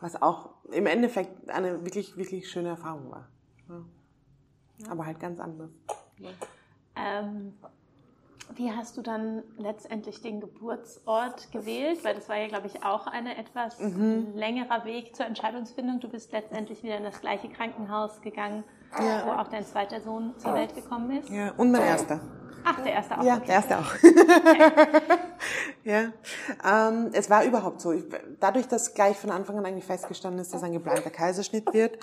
Was 0.00 0.20
auch 0.20 0.50
im 0.70 0.86
Endeffekt 0.86 1.48
eine 1.48 1.84
wirklich, 1.84 2.16
wirklich 2.16 2.50
schöne 2.50 2.70
Erfahrung 2.70 3.10
war. 3.10 3.28
Ja. 3.68 4.90
Aber 4.90 5.06
halt 5.06 5.20
ganz 5.20 5.40
anders. 5.40 5.70
Ähm, 6.96 7.54
wie 8.54 8.70
hast 8.70 8.96
du 8.96 9.02
dann 9.02 9.42
letztendlich 9.56 10.20
den 10.20 10.40
Geburtsort 10.40 11.50
gewählt? 11.52 12.04
Weil 12.04 12.14
das 12.14 12.28
war 12.28 12.36
ja, 12.36 12.48
glaube 12.48 12.66
ich, 12.66 12.84
auch 12.84 13.06
ein 13.06 13.26
etwas 13.26 13.78
Mhm. 13.80 14.32
längerer 14.34 14.84
Weg 14.84 15.16
zur 15.16 15.26
Entscheidungsfindung. 15.26 16.00
Du 16.00 16.08
bist 16.08 16.32
letztendlich 16.32 16.82
wieder 16.82 16.96
in 16.98 17.04
das 17.04 17.20
gleiche 17.20 17.48
Krankenhaus 17.48 18.20
gegangen, 18.20 18.64
Ja. 18.98 19.26
wo 19.26 19.30
auch 19.32 19.48
dein 19.48 19.66
zweiter 19.66 20.00
Sohn 20.00 20.34
zur 20.38 20.54
Welt 20.54 20.74
gekommen 20.74 21.18
ist. 21.18 21.28
Ja, 21.28 21.52
und 21.56 21.72
mein 21.72 21.82
erster. 21.82 22.20
Ach, 22.64 22.80
der 22.80 22.92
erste 22.94 23.18
auch. 23.18 23.22
Ja, 23.22 23.36
okay. 23.36 23.46
der 23.46 23.54
erste 23.54 23.78
auch. 23.78 23.94
ja, 25.84 26.12
ähm, 26.88 27.10
es 27.12 27.28
war 27.28 27.44
überhaupt 27.44 27.80
so. 27.80 27.92
Ich, 27.92 28.04
dadurch, 28.40 28.66
dass 28.68 28.94
gleich 28.94 29.18
von 29.18 29.30
Anfang 29.30 29.58
an 29.58 29.66
eigentlich 29.66 29.84
festgestanden 29.84 30.40
ist, 30.40 30.54
dass 30.54 30.62
ein 30.62 30.72
geplanter 30.72 31.10
Kaiserschnitt 31.10 31.72
wird 31.74 31.98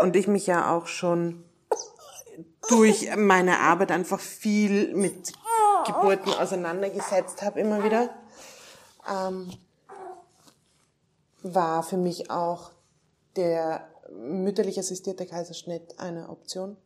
und 0.00 0.14
ich 0.14 0.28
mich 0.28 0.46
ja 0.46 0.72
auch 0.72 0.86
schon 0.86 1.44
durch 2.68 3.10
meine 3.16 3.58
Arbeit 3.58 3.90
einfach 3.90 4.20
viel 4.20 4.94
mit 4.94 5.32
Geburten 5.86 6.32
auseinandergesetzt 6.34 7.42
habe, 7.42 7.58
immer 7.58 7.82
wieder, 7.82 8.10
ähm, 9.10 9.50
war 11.42 11.82
für 11.82 11.96
mich 11.96 12.30
auch 12.30 12.70
der 13.34 13.89
mütterlich 14.10 14.78
assistierte 14.78 15.26
Kaiserschnitt 15.26 15.98
eine 15.98 16.28
Option. 16.28 16.76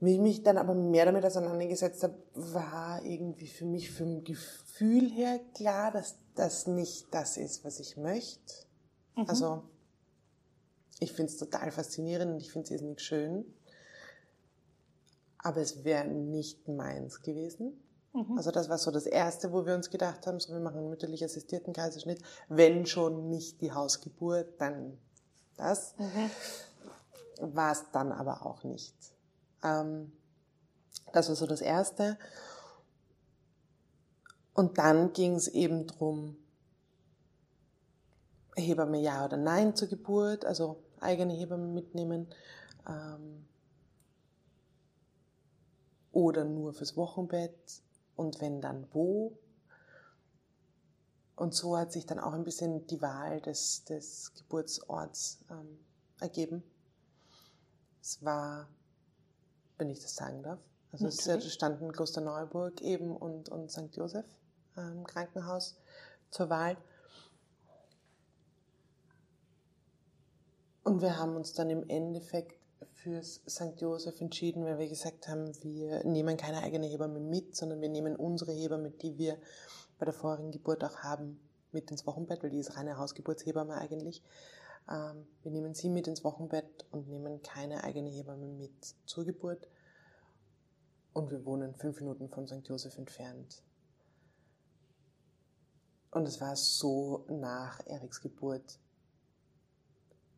Wie 0.00 0.14
ich 0.14 0.20
mich 0.20 0.42
dann 0.42 0.58
aber 0.58 0.74
mehr 0.74 1.04
damit 1.04 1.24
auseinandergesetzt 1.24 2.02
habe, 2.02 2.16
war 2.34 3.04
irgendwie 3.04 3.46
für 3.46 3.64
mich 3.64 3.90
vom 3.90 4.24
Gefühl 4.24 5.10
her 5.10 5.38
klar, 5.54 5.92
dass 5.92 6.16
das 6.34 6.66
nicht 6.66 7.14
das 7.14 7.36
ist, 7.36 7.64
was 7.64 7.78
ich 7.78 7.96
möchte. 7.96 8.66
Also 9.14 9.62
ich 10.98 11.12
finde 11.12 11.30
es 11.30 11.38
total 11.38 11.70
faszinierend 11.70 12.32
und 12.32 12.40
ich 12.40 12.50
finde 12.50 12.64
es 12.66 12.70
irrsinnig 12.72 13.00
schön. 13.00 13.44
Aber 15.38 15.60
es 15.60 15.84
wäre 15.84 16.08
nicht 16.08 16.66
meins 16.68 17.22
gewesen. 17.22 17.80
Also 18.36 18.50
das 18.50 18.68
war 18.68 18.76
so 18.76 18.90
das 18.90 19.06
Erste, 19.06 19.52
wo 19.52 19.64
wir 19.64 19.74
uns 19.74 19.88
gedacht 19.88 20.26
haben, 20.26 20.38
so 20.38 20.52
wir 20.52 20.60
machen 20.60 20.78
einen 20.78 20.90
mütterlich 20.90 21.24
assistierten 21.24 21.72
Kaiserschnitt. 21.72 22.20
Wenn 22.48 22.84
schon 22.86 23.28
nicht 23.28 23.62
die 23.62 23.72
Hausgeburt, 23.72 24.60
dann 24.60 24.98
das. 25.62 25.94
War 27.40 27.72
es 27.72 27.84
dann 27.92 28.12
aber 28.12 28.44
auch 28.46 28.64
nicht. 28.64 28.94
Ähm, 29.62 30.12
Das 31.12 31.28
war 31.28 31.36
so 31.36 31.46
das 31.46 31.60
Erste. 31.60 32.18
Und 34.54 34.78
dann 34.78 35.12
ging 35.12 35.34
es 35.34 35.48
eben 35.48 35.86
drum, 35.86 36.36
Hebamme 38.54 39.00
ja 39.00 39.24
oder 39.24 39.36
nein 39.38 39.74
zur 39.74 39.88
Geburt, 39.88 40.44
also 40.44 40.82
eigene 41.00 41.32
Hebamme 41.32 41.68
mitnehmen 41.68 42.28
ähm, 42.86 43.46
oder 46.12 46.44
nur 46.44 46.74
fürs 46.74 46.96
Wochenbett 46.96 47.82
und 48.14 48.40
wenn 48.40 48.60
dann 48.60 48.86
wo. 48.92 49.38
Und 51.36 51.54
so 51.54 51.76
hat 51.76 51.92
sich 51.92 52.06
dann 52.06 52.18
auch 52.18 52.32
ein 52.32 52.44
bisschen 52.44 52.86
die 52.86 53.00
Wahl 53.00 53.40
des, 53.40 53.84
des 53.84 54.32
Geburtsorts 54.34 55.38
ähm, 55.50 55.78
ergeben. 56.20 56.62
Es 58.00 58.22
war, 58.24 58.68
wenn 59.78 59.90
ich 59.90 60.00
das 60.00 60.14
sagen 60.14 60.42
darf, 60.42 60.58
also 60.92 61.06
Natürlich. 61.06 61.46
es 61.46 61.54
standen 61.54 61.90
Klosterneuburg 61.92 62.82
eben 62.82 63.16
und, 63.16 63.48
und 63.48 63.70
St. 63.70 63.96
Josef 63.96 64.26
ähm, 64.76 65.04
Krankenhaus 65.04 65.78
zur 66.30 66.50
Wahl. 66.50 66.76
Und 70.84 71.00
wir 71.00 71.16
haben 71.16 71.36
uns 71.36 71.54
dann 71.54 71.70
im 71.70 71.88
Endeffekt 71.88 72.60
fürs 73.02 73.40
St. 73.48 73.80
Josef 73.80 74.20
entschieden, 74.20 74.64
weil 74.64 74.78
wir 74.78 74.88
gesagt 74.88 75.28
haben, 75.28 75.52
wir 75.62 76.04
nehmen 76.04 76.36
keine 76.36 76.62
eigene 76.62 76.86
Hebamme 76.86 77.20
mit, 77.20 77.56
sondern 77.56 77.80
wir 77.80 77.88
nehmen 77.88 78.16
unsere 78.16 78.52
Hebamme, 78.52 78.90
die 78.90 79.16
wir 79.16 79.38
bei 80.02 80.06
der 80.06 80.14
vorigen 80.14 80.50
Geburt 80.50 80.82
auch 80.82 80.96
haben, 81.04 81.38
mit 81.70 81.92
ins 81.92 82.04
Wochenbett, 82.08 82.42
weil 82.42 82.50
die 82.50 82.58
ist 82.58 82.76
reine 82.76 82.98
Hausgeburtshebamme 82.98 83.76
eigentlich. 83.76 84.20
Ähm, 84.90 85.28
wir 85.44 85.52
nehmen 85.52 85.74
sie 85.74 85.88
mit 85.88 86.08
ins 86.08 86.24
Wochenbett 86.24 86.84
und 86.90 87.06
nehmen 87.06 87.40
keine 87.42 87.84
eigene 87.84 88.10
Hebamme 88.10 88.48
mit 88.48 88.96
zur 89.06 89.24
Geburt. 89.24 89.68
Und 91.12 91.30
wir 91.30 91.44
wohnen 91.46 91.76
fünf 91.76 92.00
Minuten 92.00 92.28
von 92.28 92.48
St. 92.48 92.66
Josef 92.66 92.98
entfernt. 92.98 93.62
Und 96.10 96.26
es 96.26 96.40
war 96.40 96.56
so 96.56 97.24
nach 97.28 97.78
Eriks 97.86 98.20
Geburt, 98.20 98.80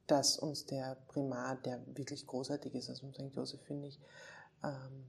dass 0.06 0.36
uns 0.36 0.66
der 0.66 0.98
Primar, 1.08 1.56
der 1.56 1.80
wirklich 1.96 2.26
großartig 2.26 2.74
ist 2.74 2.90
aus 2.90 3.00
dem 3.00 3.14
St. 3.14 3.34
Josef, 3.34 3.62
finde 3.62 3.88
ich, 3.88 3.98
ähm, 4.62 5.06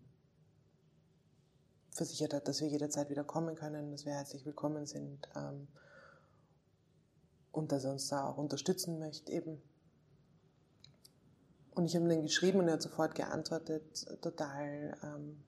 versichert 1.96 2.34
hat, 2.34 2.48
dass 2.48 2.62
wir 2.62 2.68
jederzeit 2.68 3.10
wieder 3.10 3.24
kommen 3.24 3.56
können, 3.56 3.92
dass 3.92 4.06
wir 4.06 4.14
herzlich 4.14 4.46
willkommen 4.46 4.86
sind 4.86 5.28
ähm, 5.36 5.68
und 7.54 7.72
dass 7.72 7.86
er 7.86 7.94
uns 7.94 8.10
da 8.10 8.28
auch 8.28 8.38
unterstützen 8.38 9.00
möchte 9.00 9.32
eben. 9.32 9.62
Und 11.72 11.86
ich 11.86 11.96
habe 11.96 12.06
ihm 12.06 12.10
dann 12.10 12.22
geschrieben 12.22 12.60
und 12.60 12.68
er 12.68 12.74
hat 12.74 12.82
sofort 12.82 13.16
geantwortet, 13.16 14.06
total 14.22 14.98
ähm, 15.04 15.42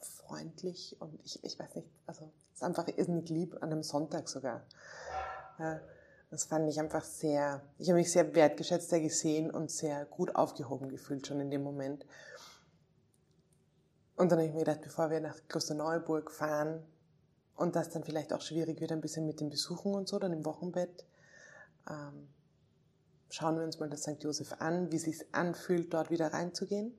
freundlich 0.00 0.96
und 1.00 1.20
ich, 1.24 1.42
ich 1.42 1.58
weiß 1.58 1.74
nicht, 1.74 1.88
also 2.06 2.30
ist 2.54 2.62
einfach 2.62 2.86
irrsinnig 2.86 3.28
lieb 3.30 3.56
an 3.56 3.72
einem 3.72 3.82
Sonntag 3.82 4.28
sogar. 4.28 4.64
Ja, 5.58 5.80
das 6.30 6.44
fand 6.44 6.68
ich 6.68 6.78
einfach 6.78 7.04
sehr, 7.04 7.62
ich 7.78 7.88
habe 7.88 7.98
mich 7.98 8.12
sehr 8.12 8.34
wertgeschätzt, 8.34 8.90
sehr 8.90 9.00
gesehen 9.00 9.50
und 9.50 9.72
sehr 9.72 10.04
gut 10.04 10.36
aufgehoben 10.36 10.88
gefühlt 10.88 11.26
schon 11.26 11.40
in 11.40 11.50
dem 11.50 11.62
Moment. 11.62 12.04
Und 14.18 14.32
dann 14.32 14.40
habe 14.40 14.48
ich 14.48 14.52
mir 14.52 14.64
gedacht, 14.64 14.80
bevor 14.82 15.10
wir 15.10 15.20
nach 15.20 15.36
Klosterneuburg 15.46 16.32
fahren 16.32 16.82
und 17.54 17.76
das 17.76 17.90
dann 17.90 18.02
vielleicht 18.02 18.32
auch 18.32 18.40
schwierig 18.40 18.80
wird, 18.80 18.90
ein 18.90 19.00
bisschen 19.00 19.26
mit 19.26 19.38
den 19.38 19.48
Besuchen 19.48 19.94
und 19.94 20.08
so, 20.08 20.18
dann 20.18 20.32
im 20.32 20.44
Wochenbett, 20.44 21.06
ähm, 21.88 22.28
schauen 23.30 23.56
wir 23.56 23.62
uns 23.62 23.78
mal 23.78 23.88
das 23.88 24.02
St. 24.02 24.20
Josef 24.20 24.54
an, 24.58 24.90
wie 24.90 24.96
es 24.96 25.02
sich 25.02 25.24
anfühlt, 25.32 25.94
dort 25.94 26.10
wieder 26.10 26.32
reinzugehen. 26.32 26.98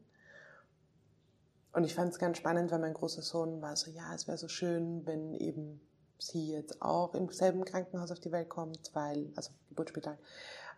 Und 1.74 1.84
ich 1.84 1.94
fand 1.94 2.14
es 2.14 2.20
ganz 2.20 2.38
spannend, 2.38 2.72
weil 2.72 2.80
mein 2.80 2.94
großer 2.94 3.22
Sohn 3.22 3.62
war 3.62 3.76
so, 3.76 3.92
ja, 3.92 4.16
es 4.16 4.26
wäre 4.26 4.38
so 4.38 4.48
schön, 4.48 5.06
wenn 5.06 5.34
eben 5.34 5.82
sie 6.20 6.54
jetzt 6.54 6.82
auch 6.82 7.14
im 7.16 7.30
selben 7.30 7.66
Krankenhaus 7.66 8.12
auf 8.12 8.22
die 8.22 8.32
Welt 8.32 8.48
kommt, 8.48 8.92
weil, 8.94 9.34
also 9.36 9.52
Geburtsspital, 9.68 10.18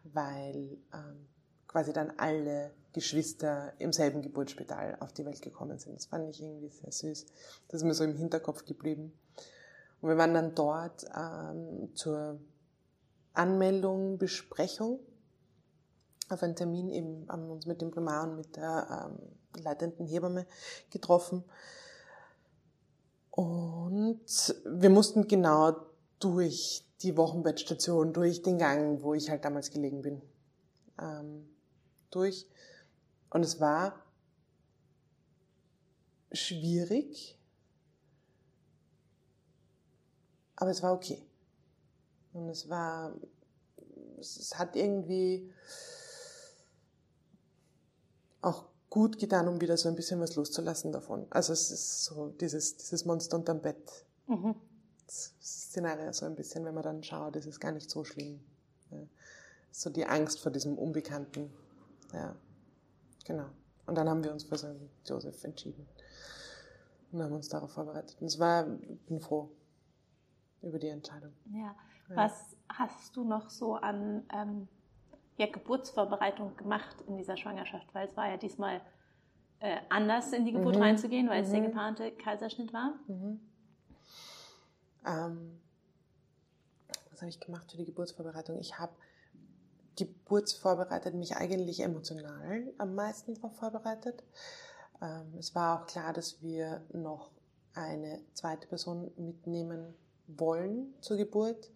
weil 0.05 0.79
ähm, 0.91 1.27
quasi 1.71 1.93
dann 1.93 2.11
alle 2.17 2.71
Geschwister 2.93 3.73
im 3.79 3.93
selben 3.93 4.21
Geburtsspital 4.21 4.97
auf 4.99 5.13
die 5.13 5.25
Welt 5.25 5.41
gekommen 5.41 5.79
sind. 5.79 5.95
Das 5.95 6.05
fand 6.05 6.29
ich 6.29 6.41
irgendwie 6.41 6.69
sehr 6.69 6.91
süß. 6.91 7.25
Das 7.69 7.81
ist 7.81 7.87
mir 7.87 7.93
so 7.93 8.03
im 8.03 8.15
Hinterkopf 8.15 8.65
geblieben. 8.65 9.13
Und 10.01 10.09
wir 10.09 10.17
waren 10.17 10.33
dann 10.33 10.55
dort 10.55 11.05
ähm, 11.15 11.95
zur 11.95 12.39
Anmeldung, 13.33 14.17
Besprechung 14.17 14.99
auf 16.29 16.43
einen 16.43 16.55
Termin 16.55 16.89
eben, 16.89 17.25
haben 17.29 17.49
uns 17.49 17.65
mit 17.65 17.81
dem 17.81 17.91
Primar 17.91 18.23
und 18.23 18.35
mit 18.35 18.55
der 18.55 19.09
ähm, 19.09 19.63
leitenden 19.63 20.07
Hebamme 20.07 20.45
getroffen. 20.89 21.43
Und 23.31 24.55
wir 24.65 24.89
mussten 24.89 25.27
genau 25.27 25.75
durch 26.19 26.85
die 27.01 27.15
Wochenbettstation, 27.17 28.13
durch 28.13 28.41
den 28.41 28.57
Gang, 28.57 29.01
wo 29.01 29.13
ich 29.13 29.29
halt 29.29 29.45
damals 29.45 29.71
gelegen 29.71 30.01
bin, 30.01 30.21
ähm, 30.99 31.50
durch. 32.11 32.47
Und 33.29 33.43
es 33.43 33.59
war 33.59 34.01
schwierig, 36.31 37.37
aber 40.55 40.71
es 40.71 40.83
war 40.83 40.93
okay. 40.93 41.21
Und 42.33 42.49
es 42.49 42.69
war, 42.69 43.13
es 44.19 44.57
hat 44.57 44.75
irgendwie 44.75 45.51
auch 48.41 48.65
gut 48.89 49.17
getan, 49.17 49.47
um 49.47 49.59
wieder 49.59 49.77
so 49.77 49.89
ein 49.89 49.95
bisschen 49.95 50.19
was 50.19 50.35
loszulassen 50.35 50.91
davon. 50.91 51.25
Also 51.29 51.53
es 51.53 51.71
ist 51.71 52.05
so 52.05 52.29
dieses, 52.39 52.77
dieses 52.77 53.05
Monster 53.05 53.37
unterm 53.37 53.61
Bett. 53.61 54.05
Mhm. 54.27 54.55
Das 55.05 55.33
Szenario 55.41 56.11
so 56.13 56.25
ein 56.25 56.35
bisschen, 56.35 56.63
wenn 56.65 56.73
man 56.73 56.83
dann 56.83 57.03
schaut, 57.03 57.35
das 57.35 57.45
ist 57.45 57.59
gar 57.59 57.71
nicht 57.71 57.89
so 57.89 58.03
schlimm. 58.03 58.39
Ja. 58.91 58.99
So 59.71 59.89
die 59.89 60.05
Angst 60.05 60.39
vor 60.39 60.51
diesem 60.51 60.77
Unbekannten. 60.77 61.51
Ja, 62.13 62.35
genau. 63.25 63.47
Und 63.85 63.95
dann 63.95 64.07
haben 64.09 64.23
wir 64.23 64.31
uns 64.31 64.43
für 64.43 64.57
St. 64.57 64.67
Joseph 65.05 65.43
entschieden 65.43 65.87
und 67.11 67.21
haben 67.21 67.33
uns 67.33 67.49
darauf 67.49 67.71
vorbereitet. 67.71 68.17
Und 68.19 68.27
es 68.27 68.39
war, 68.39 68.67
ich 68.67 68.99
bin 69.05 69.19
froh 69.19 69.51
über 70.61 70.79
die 70.79 70.87
Entscheidung. 70.87 71.33
Ja. 71.51 71.59
ja. 71.59 71.75
Was 72.15 72.55
hast 72.69 73.15
du 73.15 73.23
noch 73.23 73.49
so 73.49 73.75
an 73.75 74.23
ähm, 74.33 74.67
ja, 75.37 75.47
Geburtsvorbereitung 75.47 76.55
gemacht 76.57 77.01
in 77.07 77.17
dieser 77.17 77.37
Schwangerschaft? 77.37 77.93
Weil 77.93 78.07
es 78.07 78.15
war 78.15 78.29
ja 78.29 78.37
diesmal 78.37 78.81
äh, 79.59 79.77
anders 79.89 80.31
in 80.33 80.45
die 80.45 80.51
Geburt 80.51 80.75
mhm. 80.75 80.83
reinzugehen, 80.83 81.29
weil 81.29 81.39
mhm. 81.39 81.45
es 81.45 81.51
der 81.51 81.61
mhm. 81.61 81.65
geplante 81.65 82.11
Kaiserschnitt 82.11 82.73
war. 82.73 82.93
Mhm. 83.07 83.39
Ähm, 85.05 85.59
was 87.09 87.21
habe 87.21 87.29
ich 87.29 87.39
gemacht 87.39 87.69
für 87.71 87.77
die 87.77 87.85
Geburtsvorbereitung? 87.85 88.57
Ich 88.59 88.77
habe 88.79 88.93
Geburtsvorbereitet 90.05 91.13
mich 91.13 91.35
eigentlich 91.35 91.81
emotional 91.81 92.63
am 92.77 92.95
meisten 92.95 93.35
darauf 93.35 93.55
vorbereitet. 93.55 94.23
Ähm, 95.01 95.33
es 95.37 95.55
war 95.55 95.81
auch 95.81 95.85
klar, 95.85 96.13
dass 96.13 96.41
wir 96.41 96.83
noch 96.93 97.31
eine 97.73 98.19
zweite 98.33 98.67
Person 98.67 99.11
mitnehmen 99.17 99.93
wollen 100.27 100.93
zur 101.01 101.17
Geburt 101.17 101.71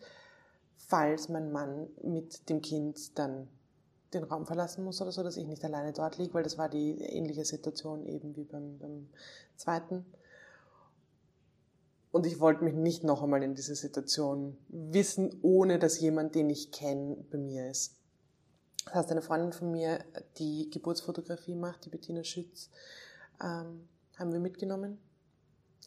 falls 0.88 1.30
mein 1.30 1.52
Mann 1.52 1.88
mit 2.04 2.50
dem 2.50 2.62
Kind 2.62 3.18
dann 3.18 3.48
den 4.14 4.24
Raum 4.24 4.46
verlassen 4.46 4.84
muss 4.84 5.02
oder 5.02 5.12
so, 5.12 5.24
dass 5.24 5.38
ich 5.38 5.48
nicht 5.48 5.64
alleine 5.66 5.92
dort 5.92 6.18
liege, 6.18 6.34
weil 6.34 6.44
das 6.44 6.58
war 6.58 6.70
die 6.70 7.02
ähnliche 7.02 7.44
Situation 7.44 8.06
eben 8.06 8.36
wie 8.36 8.44
beim, 8.44 8.78
beim 8.78 9.10
zweiten. 9.58 10.06
Und 12.12 12.26
ich 12.26 12.40
wollte 12.40 12.64
mich 12.64 12.76
nicht 12.76 13.04
noch 13.04 13.24
einmal 13.24 13.44
in 13.44 13.56
diese 13.56 13.76
Situation 13.76 14.58
wissen, 14.70 15.38
ohne 15.42 15.80
dass 15.80 16.00
jemand, 16.00 16.36
den 16.36 16.50
ich 16.50 16.72
kenne, 16.72 17.18
bei 17.30 17.38
mir 17.38 17.70
ist. 17.70 17.98
Das 18.86 18.96
heißt, 18.96 19.12
eine 19.12 19.22
Freundin 19.22 19.52
von 19.52 19.72
mir, 19.72 20.04
die 20.38 20.70
Geburtsfotografie 20.70 21.56
macht, 21.56 21.86
die 21.86 21.90
Bettina 21.90 22.24
Schütz, 22.24 22.70
ähm, 23.42 23.88
haben 24.18 24.32
wir 24.32 24.40
mitgenommen. 24.40 25.00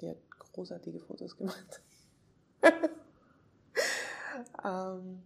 Die 0.01 0.11
hat 0.11 0.19
großartige 0.53 1.01
Fotos 1.01 1.37
gemacht. 1.37 1.81
Ähm, 4.65 5.23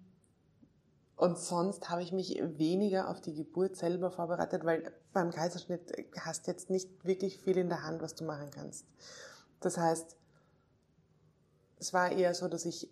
und 1.16 1.38
sonst 1.38 1.88
habe 1.90 2.02
ich 2.02 2.12
mich 2.12 2.40
weniger 2.58 3.08
auf 3.08 3.20
die 3.20 3.34
Geburt 3.34 3.76
selber 3.76 4.10
vorbereitet, 4.10 4.64
weil 4.64 4.92
beim 5.12 5.30
Kaiserschnitt 5.30 5.92
hast 6.18 6.46
du 6.46 6.50
jetzt 6.50 6.70
nicht 6.70 7.04
wirklich 7.04 7.38
viel 7.38 7.58
in 7.58 7.68
der 7.68 7.82
Hand, 7.82 8.00
was 8.02 8.14
du 8.14 8.24
machen 8.24 8.50
kannst. 8.50 8.86
Das 9.60 9.76
heißt, 9.76 10.16
es 11.78 11.92
war 11.92 12.10
eher 12.10 12.34
so, 12.34 12.48
dass 12.48 12.64
ich 12.64 12.90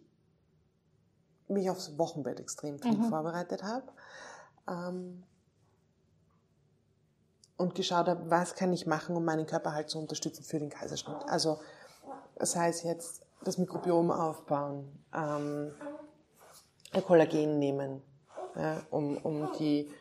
mich 1.48 1.70
aufs 1.70 1.98
Wochenbett 1.98 2.38
extrem 2.38 2.78
viel 2.78 2.98
mhm. 2.98 3.08
vorbereitet 3.08 3.62
habe 3.62 3.90
ähm, 4.70 5.22
und 7.56 7.74
geschaut 7.74 8.08
habe, 8.08 8.30
was 8.30 8.54
kann 8.54 8.72
ich 8.72 8.86
machen, 8.86 9.16
um 9.16 9.24
meinen 9.24 9.46
Körper 9.46 9.74
halt 9.74 9.90
zu 9.90 9.98
unterstützen 9.98 10.44
für 10.44 10.58
den 10.58 10.70
Kaiserschnitt. 10.70 11.18
Also 11.26 11.60
das 12.36 12.56
heißt 12.56 12.84
jetzt 12.84 13.22
das 13.44 13.58
Mikrobiom 13.58 14.10
aufbauen, 14.10 15.04
ähm, 15.14 15.72
Kollagen 17.06 17.58
nehmen, 17.58 18.02
ja, 18.56 18.82
um, 18.90 19.16
um 19.18 19.50
die, 19.58 19.92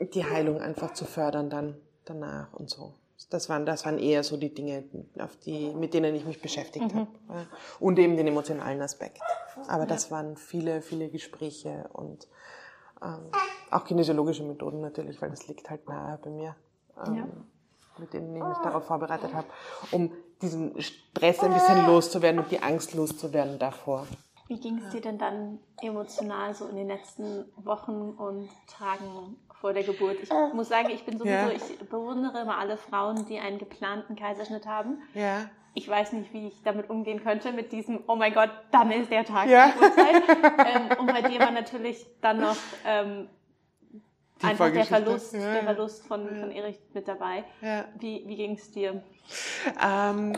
die 0.00 0.24
Heilung 0.24 0.60
einfach 0.60 0.92
zu 0.92 1.04
fördern 1.04 1.50
dann. 1.50 1.76
danach 2.04 2.52
und 2.52 2.70
so. 2.70 2.94
Das 3.30 3.48
waren, 3.48 3.64
das 3.64 3.84
waren 3.84 3.98
eher 3.98 4.24
so 4.24 4.36
die 4.36 4.52
Dinge, 4.52 4.84
auf 5.18 5.36
die, 5.36 5.72
mit 5.74 5.94
denen 5.94 6.14
ich 6.14 6.24
mich 6.24 6.42
beschäftigt 6.42 6.92
mhm. 6.92 7.06
habe. 7.28 7.46
Und 7.78 7.98
eben 7.98 8.16
den 8.16 8.26
emotionalen 8.26 8.82
Aspekt. 8.82 9.20
Aber 9.68 9.86
das 9.86 10.10
waren 10.10 10.36
viele, 10.36 10.82
viele 10.82 11.08
Gespräche 11.08 11.88
und 11.92 12.26
ähm, 13.02 13.30
auch 13.70 13.84
kinesiologische 13.84 14.44
Methoden 14.44 14.80
natürlich, 14.80 15.20
weil 15.20 15.30
das 15.30 15.46
liegt 15.48 15.70
halt 15.70 15.88
nahe 15.88 16.18
bei 16.22 16.30
mir, 16.30 16.56
ähm, 17.06 17.14
ja. 17.14 17.26
mit 17.98 18.12
denen 18.12 18.34
ich 18.36 18.42
mich 18.42 18.58
darauf 18.58 18.84
vorbereitet 18.84 19.34
habe, 19.34 19.46
um 19.90 20.12
diesen 20.40 20.80
Stress 20.80 21.40
ein 21.40 21.52
bisschen 21.52 21.86
loszuwerden 21.86 22.40
und 22.40 22.50
die 22.50 22.62
Angst 22.62 22.94
loszuwerden 22.94 23.58
davor. 23.58 24.06
Wie 24.48 24.60
ging 24.60 24.78
es 24.78 24.90
dir 24.90 25.00
denn 25.00 25.18
dann 25.18 25.60
emotional 25.80 26.54
so 26.54 26.66
in 26.66 26.76
den 26.76 26.88
letzten 26.88 27.46
Wochen 27.56 28.10
und 28.10 28.50
Tagen 28.66 29.36
vor 29.62 29.72
der 29.72 29.84
Geburt? 29.84 30.18
Ich 30.20 30.30
muss 30.52 30.68
sagen, 30.68 30.90
ich 30.90 31.04
bin 31.04 31.16
sowieso, 31.16 31.34
ja. 31.34 31.50
ich 31.50 31.78
bewundere 31.88 32.42
immer 32.42 32.58
alle 32.58 32.76
Frauen, 32.76 33.24
die 33.26 33.38
einen 33.38 33.58
geplanten 33.58 34.16
Kaiserschnitt 34.16 34.66
haben. 34.66 35.00
Ja. 35.14 35.48
Ich 35.72 35.88
weiß 35.88 36.12
nicht, 36.12 36.34
wie 36.34 36.48
ich 36.48 36.62
damit 36.62 36.90
umgehen 36.90 37.22
könnte, 37.22 37.52
mit 37.52 37.72
diesem, 37.72 38.02
oh 38.06 38.16
mein 38.16 38.34
Gott, 38.34 38.50
dann 38.72 38.90
ist 38.90 39.10
der 39.10 39.24
Tag, 39.24 39.48
ja. 39.48 39.72
ähm, 39.72 40.98
und 40.98 41.06
bei 41.06 41.22
dir 41.22 41.40
war 41.40 41.52
natürlich 41.52 42.04
dann 42.20 42.40
noch 42.40 42.56
ähm, 42.84 43.28
einfach 44.42 44.70
der 44.70 44.84
Verlust, 44.84 45.32
ja. 45.32 45.52
der 45.54 45.62
Verlust 45.62 46.06
von, 46.06 46.28
von 46.28 46.50
Erich 46.50 46.78
mit 46.92 47.08
dabei. 47.08 47.44
Ja. 47.62 47.86
Wie, 47.98 48.24
wie 48.26 48.36
ging 48.36 48.56
es 48.56 48.70
dir? 48.72 49.02
Ähm, 49.82 50.36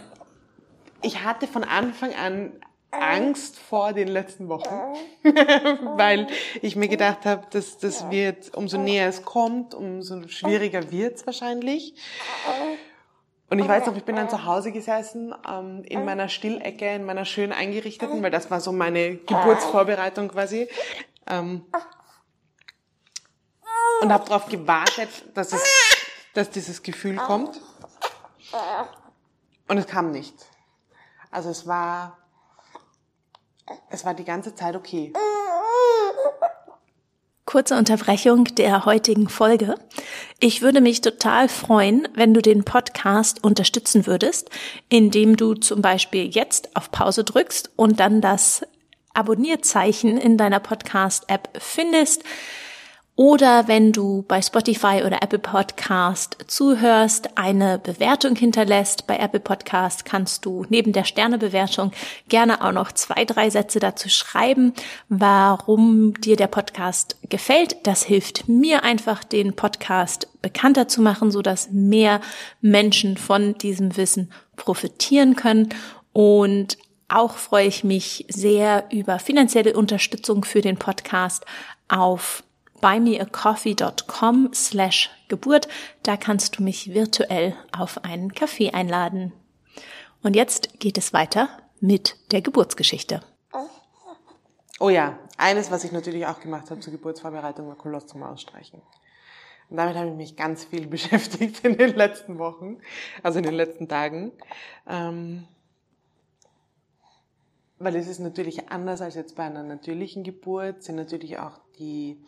ich 1.03 1.25
hatte 1.25 1.49
von 1.49 1.65
Anfang 1.65 2.15
an 2.15 2.53
Angst 3.01 3.59
vor 3.59 3.93
den 3.93 4.09
letzten 4.09 4.49
Wochen, 4.49 4.75
weil 5.97 6.27
ich 6.63 6.77
mir 6.77 6.89
gedacht 6.89 7.25
habe, 7.25 7.47
dass 7.51 7.79
das 7.79 8.11
wird, 8.11 8.55
umso 8.55 8.79
näher 8.79 9.09
es 9.09 9.23
kommt, 9.23 9.75
umso 9.75 10.27
schwieriger 10.29 10.91
wird 10.91 11.17
es 11.17 11.27
wahrscheinlich. 11.27 11.95
Und 13.51 13.59
ich 13.59 13.69
weiß 13.69 13.87
noch, 13.87 13.97
ich 13.97 14.05
bin 14.05 14.17
dann 14.17 14.29
zu 14.29 14.45
Hause 14.45 14.73
gesessen, 14.73 15.35
ähm, 15.49 15.85
in 15.85 16.05
meiner 16.05 16.29
Stillecke, 16.29 16.95
in 16.95 17.05
meiner 17.05 17.25
schön 17.25 17.53
eingerichteten, 17.53 18.23
weil 18.23 18.31
das 18.31 18.51
war 18.51 18.61
so 18.61 18.73
meine 18.73 19.17
Geburtsvorbereitung 19.17 20.29
quasi. 20.29 20.69
Ähm, 21.27 21.65
und 24.01 24.13
habe 24.13 24.25
darauf 24.25 24.47
gewartet, 24.49 25.09
dass, 25.35 25.53
es, 25.53 25.63
dass 26.35 26.51
dieses 26.51 26.83
Gefühl 26.83 27.17
kommt. 27.17 27.61
Und 29.69 29.79
es 29.79 29.87
kam 29.87 30.11
nicht. 30.11 30.35
Also 31.31 31.51
es 31.51 31.67
war 31.67 32.19
es 33.91 34.05
war 34.05 34.15
die 34.15 34.25
ganze 34.25 34.55
Zeit 34.55 34.77
okay. 34.77 35.13
Kurze 37.45 37.77
Unterbrechung 37.77 38.45
der 38.57 38.85
heutigen 38.85 39.29
Folge. 39.29 39.77
Ich 40.41 40.63
würde 40.63 40.81
mich 40.81 41.03
total 41.03 41.49
freuen, 41.49 42.09
wenn 42.15 42.35
du 42.35 42.43
den 42.43 42.65
Podcast 42.65 43.45
unterstützen 43.45 44.07
würdest, 44.07 44.51
indem 44.89 45.37
du 45.37 45.55
zum 45.55 45.81
Beispiel 45.81 46.27
jetzt 46.27 46.75
auf 46.75 46.91
Pause 46.91 47.23
drückst 47.23 47.71
und 47.77 48.01
dann 48.01 48.21
das 48.21 48.63
Abonnierzeichen 49.13 50.17
in 50.17 50.37
deiner 50.37 50.59
Podcast-App 50.59 51.51
findest 51.59 52.25
oder 53.17 53.69
wenn 53.69 53.93
du 53.93 54.23
bei 54.27 54.43
Spotify 54.43 55.03
oder 55.07 55.23
Apple 55.23 55.39
Podcast 55.39 56.37
zuhörst, 56.49 57.37
eine 57.37 57.79
Bewertung 57.79 58.35
hinterlässt. 58.35 59.07
Bei 59.07 59.19
Apple 59.19 59.39
Podcast 59.39 60.05
kannst 60.05 60.45
du 60.45 60.67
neben 60.69 60.93
der 60.93 61.05
Sternebewertung 61.05 61.93
gerne 62.29 62.65
auch 62.65 62.73
noch 62.73 62.91
zwei, 62.91 63.25
drei 63.25 63.51
Sätze 63.51 63.79
dazu 63.79 64.09
schreiben, 64.09 64.75
warum 65.09 66.15
dir 66.21 66.35
der 66.35 66.49
Podcast 66.49 67.17
gefällt. 67.29 67.77
Das 67.87 68.03
hilft 68.03 68.49
mir 68.49 68.83
einfach, 68.83 69.23
den 69.23 69.55
Podcast 69.55 70.29
bekannter 70.43 70.89
zu 70.89 71.01
machen, 71.01 71.31
so 71.31 71.41
dass 71.41 71.71
mehr 71.71 72.21
Menschen 72.61 73.17
von 73.17 73.57
diesem 73.59 73.97
Wissen 73.97 74.33
profitieren 74.57 75.37
können. 75.37 75.69
Und 76.13 76.79
auch 77.09 77.37
freue 77.37 77.67
ich 77.67 77.85
mich 77.85 78.27
sehr 78.29 78.87
über 78.91 79.21
finanzielle 79.21 79.75
Unterstützung 79.75 80.45
für 80.45 80.63
den 80.63 80.79
Podcast 80.79 81.45
auf 81.89 82.44
buymeacoffee.com 82.85 84.51
slash 84.53 85.11
Geburt. 85.29 85.69
Da 86.03 86.19
kannst 86.19 86.59
du 86.59 86.63
mich 86.63 86.93
virtuell 86.93 87.57
auf 87.73 88.05
einen 88.05 88.35
Kaffee 88.35 88.73
einladen. 88.73 89.33
Und 90.23 90.37
jetzt 90.37 90.81
geht 90.81 90.99
es 90.99 91.15
weiter 91.15 91.49
mit 91.81 92.19
der 92.31 92.43
Geburtsgeschichte. 92.43 93.23
Oh 94.81 94.91
ja, 94.91 95.19
eines, 95.39 95.71
was 95.71 95.85
ich 95.85 95.93
natürlich 95.93 96.27
auch 96.27 96.41
gemacht 96.41 96.71
habe 96.71 96.81
zur 96.81 96.93
Geburtsvorbereitung, 96.93 97.69
war 97.69 97.77
Kolostrum 97.77 98.23
ausstreichen. 98.23 98.83
Und 99.71 99.79
damit 99.79 99.97
habe 99.97 100.11
ich 100.11 100.17
mich 100.17 100.37
ganz 100.37 100.65
viel 100.65 100.87
beschäftigt 100.87 101.65
in 101.65 101.79
den 101.79 101.95
letzten 101.95 102.39
Wochen, 102.39 102.83
also 103.23 103.39
in 103.39 103.45
den 103.45 103.55
letzten 103.55 103.89
Tagen. 103.89 104.33
Ähm, 104.87 105.49
weil 107.79 107.97
es 107.97 108.09
ist 108.09 108.19
natürlich 108.19 108.69
anders 108.69 109.01
als 109.01 109.15
jetzt 109.15 109.37
bei 109.37 109.45
einer 109.45 109.63
natürlichen 109.63 110.23
Geburt, 110.23 110.83
sind 110.83 110.97
natürlich 110.97 111.39
auch 111.39 111.59
die 111.79 112.23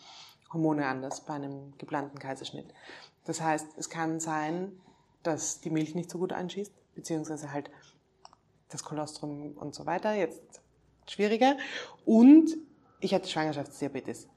Hormone 0.56 0.86
anders 0.86 1.20
bei 1.20 1.34
einem 1.34 1.76
geplanten 1.76 2.18
Kaiserschnitt. 2.18 2.72
Das 3.24 3.40
heißt, 3.40 3.66
es 3.76 3.90
kann 3.90 4.20
sein, 4.20 4.72
dass 5.22 5.60
die 5.60 5.70
Milch 5.70 5.94
nicht 5.94 6.10
so 6.10 6.18
gut 6.18 6.32
einschießt, 6.32 6.72
beziehungsweise 6.94 7.52
halt 7.52 7.70
das 8.70 8.82
Kolostrum 8.82 9.52
und 9.52 9.74
so 9.74 9.84
weiter, 9.84 10.14
jetzt 10.14 10.62
schwieriger. 11.06 11.56
Und 12.04 12.56
ich 13.00 13.12
hatte 13.12 13.28
Schwangerschaftsdiabetes. 13.28 14.28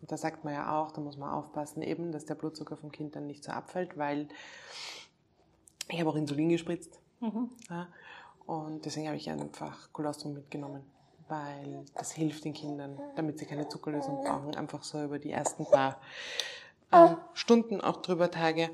Und 0.00 0.10
da 0.10 0.16
sagt 0.16 0.44
man 0.44 0.54
ja 0.54 0.80
auch, 0.80 0.92
da 0.92 1.00
muss 1.00 1.18
man 1.18 1.30
aufpassen 1.30 1.82
eben, 1.82 2.10
dass 2.12 2.24
der 2.24 2.36
Blutzucker 2.36 2.76
vom 2.76 2.90
Kind 2.90 3.14
dann 3.16 3.26
nicht 3.26 3.44
so 3.44 3.52
abfällt, 3.52 3.98
weil 3.98 4.28
ich 5.88 6.00
habe 6.00 6.10
auch 6.10 6.16
Insulin 6.16 6.48
gespritzt. 6.48 7.00
Mhm. 7.20 7.50
Ja, 7.68 7.88
und 8.46 8.84
deswegen 8.86 9.08
habe 9.08 9.16
ich 9.16 9.28
einfach 9.28 9.92
Kolostrum 9.92 10.34
mitgenommen 10.34 10.84
weil 11.28 11.84
das 11.94 12.12
hilft 12.12 12.44
den 12.44 12.54
Kindern, 12.54 12.98
damit 13.16 13.38
sie 13.38 13.46
keine 13.46 13.68
Zuckerlösung 13.68 14.24
brauchen, 14.24 14.54
einfach 14.54 14.82
so 14.82 15.02
über 15.02 15.18
die 15.18 15.30
ersten 15.30 15.66
paar 15.66 16.00
ähm, 16.92 17.16
Stunden, 17.34 17.80
auch 17.80 18.02
drüber 18.02 18.30
Tage, 18.30 18.70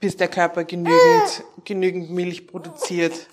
bis 0.00 0.16
der 0.16 0.28
Körper 0.28 0.64
genügend, 0.64 1.44
genügend 1.64 2.10
Milch 2.10 2.46
produziert. 2.46 3.26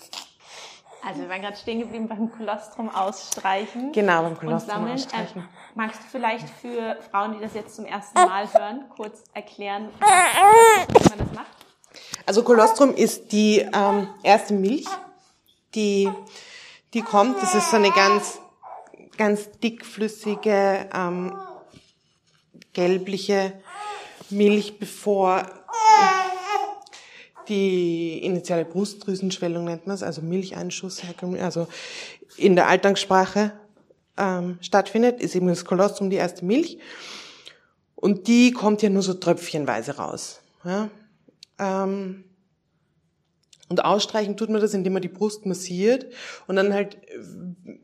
Also 1.04 1.20
wir 1.22 1.28
waren 1.28 1.42
gerade 1.42 1.56
stehen 1.56 1.80
geblieben 1.80 2.06
beim 2.06 2.30
Kolostrum 2.30 2.88
ausstreichen. 2.88 3.90
Genau, 3.90 4.22
beim 4.22 4.38
Kolostrum 4.38 4.86
ausstreichen. 4.86 5.42
Ähm, 5.42 5.48
magst 5.74 6.00
du 6.00 6.06
vielleicht 6.06 6.48
für 6.48 6.96
Frauen, 7.10 7.32
die 7.34 7.40
das 7.40 7.54
jetzt 7.54 7.74
zum 7.74 7.84
ersten 7.84 8.14
Mal 8.14 8.50
hören, 8.54 8.84
kurz 8.96 9.24
erklären, 9.34 9.88
wie 9.98 11.08
man 11.08 11.18
das 11.18 11.32
macht? 11.34 11.46
Also 12.24 12.44
Kolostrum 12.44 12.94
ist 12.94 13.32
die 13.32 13.58
ähm, 13.58 14.08
erste 14.22 14.54
Milch, 14.54 14.86
die, 15.74 16.08
die 16.94 17.02
kommt. 17.02 17.42
Das 17.42 17.54
ist 17.54 17.70
so 17.70 17.76
eine 17.76 17.90
ganz, 17.90 18.38
ganz 19.16 19.50
dickflüssige, 19.62 20.88
ähm, 20.94 21.36
gelbliche 22.72 23.52
Milch, 24.30 24.78
bevor 24.78 25.46
die 27.48 28.18
initiale 28.24 28.64
Brustdrüsenschwellung 28.64 29.64
nennt 29.64 29.86
man 29.86 29.94
es, 29.94 30.02
also 30.02 30.22
Milcheinschuss, 30.22 31.02
also 31.40 31.66
in 32.36 32.54
der 32.54 32.68
Alltagssprache 32.68 33.52
ähm, 34.16 34.58
stattfindet, 34.60 35.20
ist 35.20 35.34
eben 35.34 35.48
das 35.48 35.64
Kolostrum 35.64 36.10
die 36.10 36.16
erste 36.16 36.44
Milch. 36.44 36.78
Und 37.94 38.26
die 38.26 38.52
kommt 38.52 38.82
ja 38.82 38.90
nur 38.90 39.02
so 39.02 39.14
tröpfchenweise 39.14 39.96
raus. 39.96 40.40
Ja? 40.64 40.88
Ähm, 41.58 42.24
und 43.72 43.86
ausstreichen 43.86 44.36
tut 44.36 44.50
man 44.50 44.60
das, 44.60 44.74
indem 44.74 44.92
man 44.92 45.00
die 45.00 45.08
Brust 45.08 45.46
massiert 45.46 46.12
und 46.46 46.56
dann 46.56 46.74
halt 46.74 46.96
äh, 47.08 47.18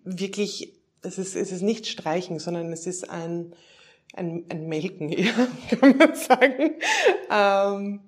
wirklich, 0.04 0.74
es 1.00 1.16
ist, 1.16 1.34
es 1.34 1.50
ist 1.50 1.62
nicht 1.62 1.86
streichen, 1.86 2.38
sondern 2.38 2.70
es 2.74 2.86
ist 2.86 3.08
ein, 3.08 3.54
ein, 4.12 4.44
ein 4.50 4.68
Melken 4.68 5.08
eher, 5.12 5.32
kann 5.70 5.96
man 5.96 6.14
sagen. 6.14 6.74
Ähm, 7.30 8.00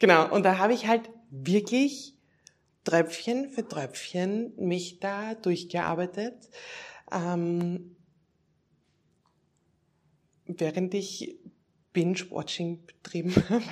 genau, 0.00 0.34
und 0.34 0.42
da 0.42 0.58
habe 0.58 0.72
ich 0.72 0.88
halt 0.88 1.08
wirklich 1.30 2.16
Tröpfchen 2.82 3.50
für 3.50 3.68
Tröpfchen 3.68 4.52
mich 4.56 4.98
da 4.98 5.34
durchgearbeitet. 5.36 6.34
Ähm, 7.12 7.94
während 10.46 10.92
ich 10.92 11.38
Binge-Watching 11.92 12.84
betrieben 12.86 13.34
habe. 13.48 13.62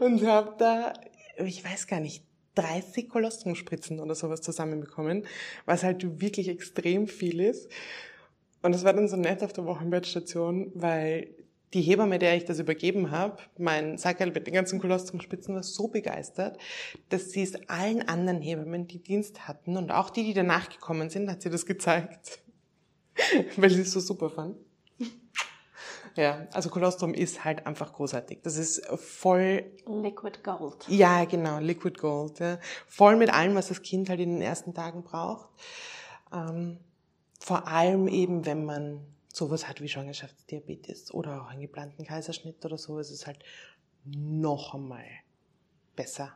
und 0.00 0.26
habe 0.26 0.54
da 0.58 0.92
ich 1.44 1.64
weiß 1.64 1.86
gar 1.86 2.00
nicht, 2.00 2.24
30 2.54 3.08
Kolostrumspritzen 3.08 4.00
oder 4.00 4.14
sowas 4.14 4.40
zusammenbekommen, 4.40 5.26
was 5.66 5.82
halt 5.82 6.20
wirklich 6.20 6.48
extrem 6.48 7.06
viel 7.06 7.40
ist. 7.40 7.70
Und 8.62 8.74
es 8.74 8.84
war 8.84 8.92
dann 8.92 9.08
so 9.08 9.16
nett 9.16 9.42
auf 9.42 9.52
der 9.52 9.64
Wochenbettstation, 9.64 10.72
weil 10.74 11.34
die 11.72 11.82
Hebamme, 11.82 12.18
der 12.18 12.36
ich 12.36 12.44
das 12.44 12.58
übergeben 12.58 13.10
habe, 13.10 13.38
mein 13.56 13.96
Sackerl 13.96 14.32
mit 14.32 14.46
den 14.46 14.54
ganzen 14.54 14.80
Kolostrumspitzen, 14.80 15.54
war 15.54 15.62
so 15.62 15.88
begeistert, 15.88 16.58
dass 17.10 17.30
sie 17.30 17.42
es 17.42 17.68
allen 17.68 18.06
anderen 18.08 18.42
Hebammen, 18.42 18.88
die 18.88 19.02
Dienst 19.02 19.46
hatten 19.46 19.76
und 19.76 19.92
auch 19.92 20.10
die, 20.10 20.24
die 20.24 20.34
danach 20.34 20.68
gekommen 20.68 21.10
sind, 21.10 21.30
hat 21.30 21.42
sie 21.42 21.50
das 21.50 21.66
gezeigt, 21.66 22.42
weil 23.56 23.70
sie 23.70 23.82
es 23.82 23.92
so 23.92 24.00
super 24.00 24.30
fand. 24.30 24.56
Ja, 26.16 26.46
also 26.52 26.70
Kolostrum 26.70 27.14
ist 27.14 27.44
halt 27.44 27.66
einfach 27.66 27.92
großartig. 27.92 28.40
Das 28.42 28.56
ist 28.56 28.86
voll... 28.96 29.64
Liquid 29.86 30.42
Gold. 30.42 30.86
Ja, 30.88 31.24
genau, 31.24 31.58
Liquid 31.58 31.98
Gold. 31.98 32.38
Ja. 32.40 32.58
Voll 32.86 33.16
mit 33.16 33.32
allem, 33.32 33.54
was 33.54 33.68
das 33.68 33.82
Kind 33.82 34.08
halt 34.08 34.20
in 34.20 34.30
den 34.30 34.42
ersten 34.42 34.74
Tagen 34.74 35.02
braucht. 35.02 35.48
Ähm, 36.32 36.78
vor 37.38 37.66
allem 37.68 38.08
eben, 38.08 38.46
wenn 38.46 38.64
man 38.64 39.06
sowas 39.32 39.68
hat 39.68 39.80
wie 39.80 39.88
Schwangerschaftsdiabetes 39.88 41.12
oder 41.14 41.42
auch 41.42 41.46
einen 41.48 41.62
geplanten 41.62 42.04
Kaiserschnitt 42.04 42.64
oder 42.64 42.78
so, 42.78 42.98
ist 42.98 43.10
es 43.10 43.26
halt 43.26 43.38
noch 44.04 44.74
einmal 44.74 45.04
besser, 45.96 46.32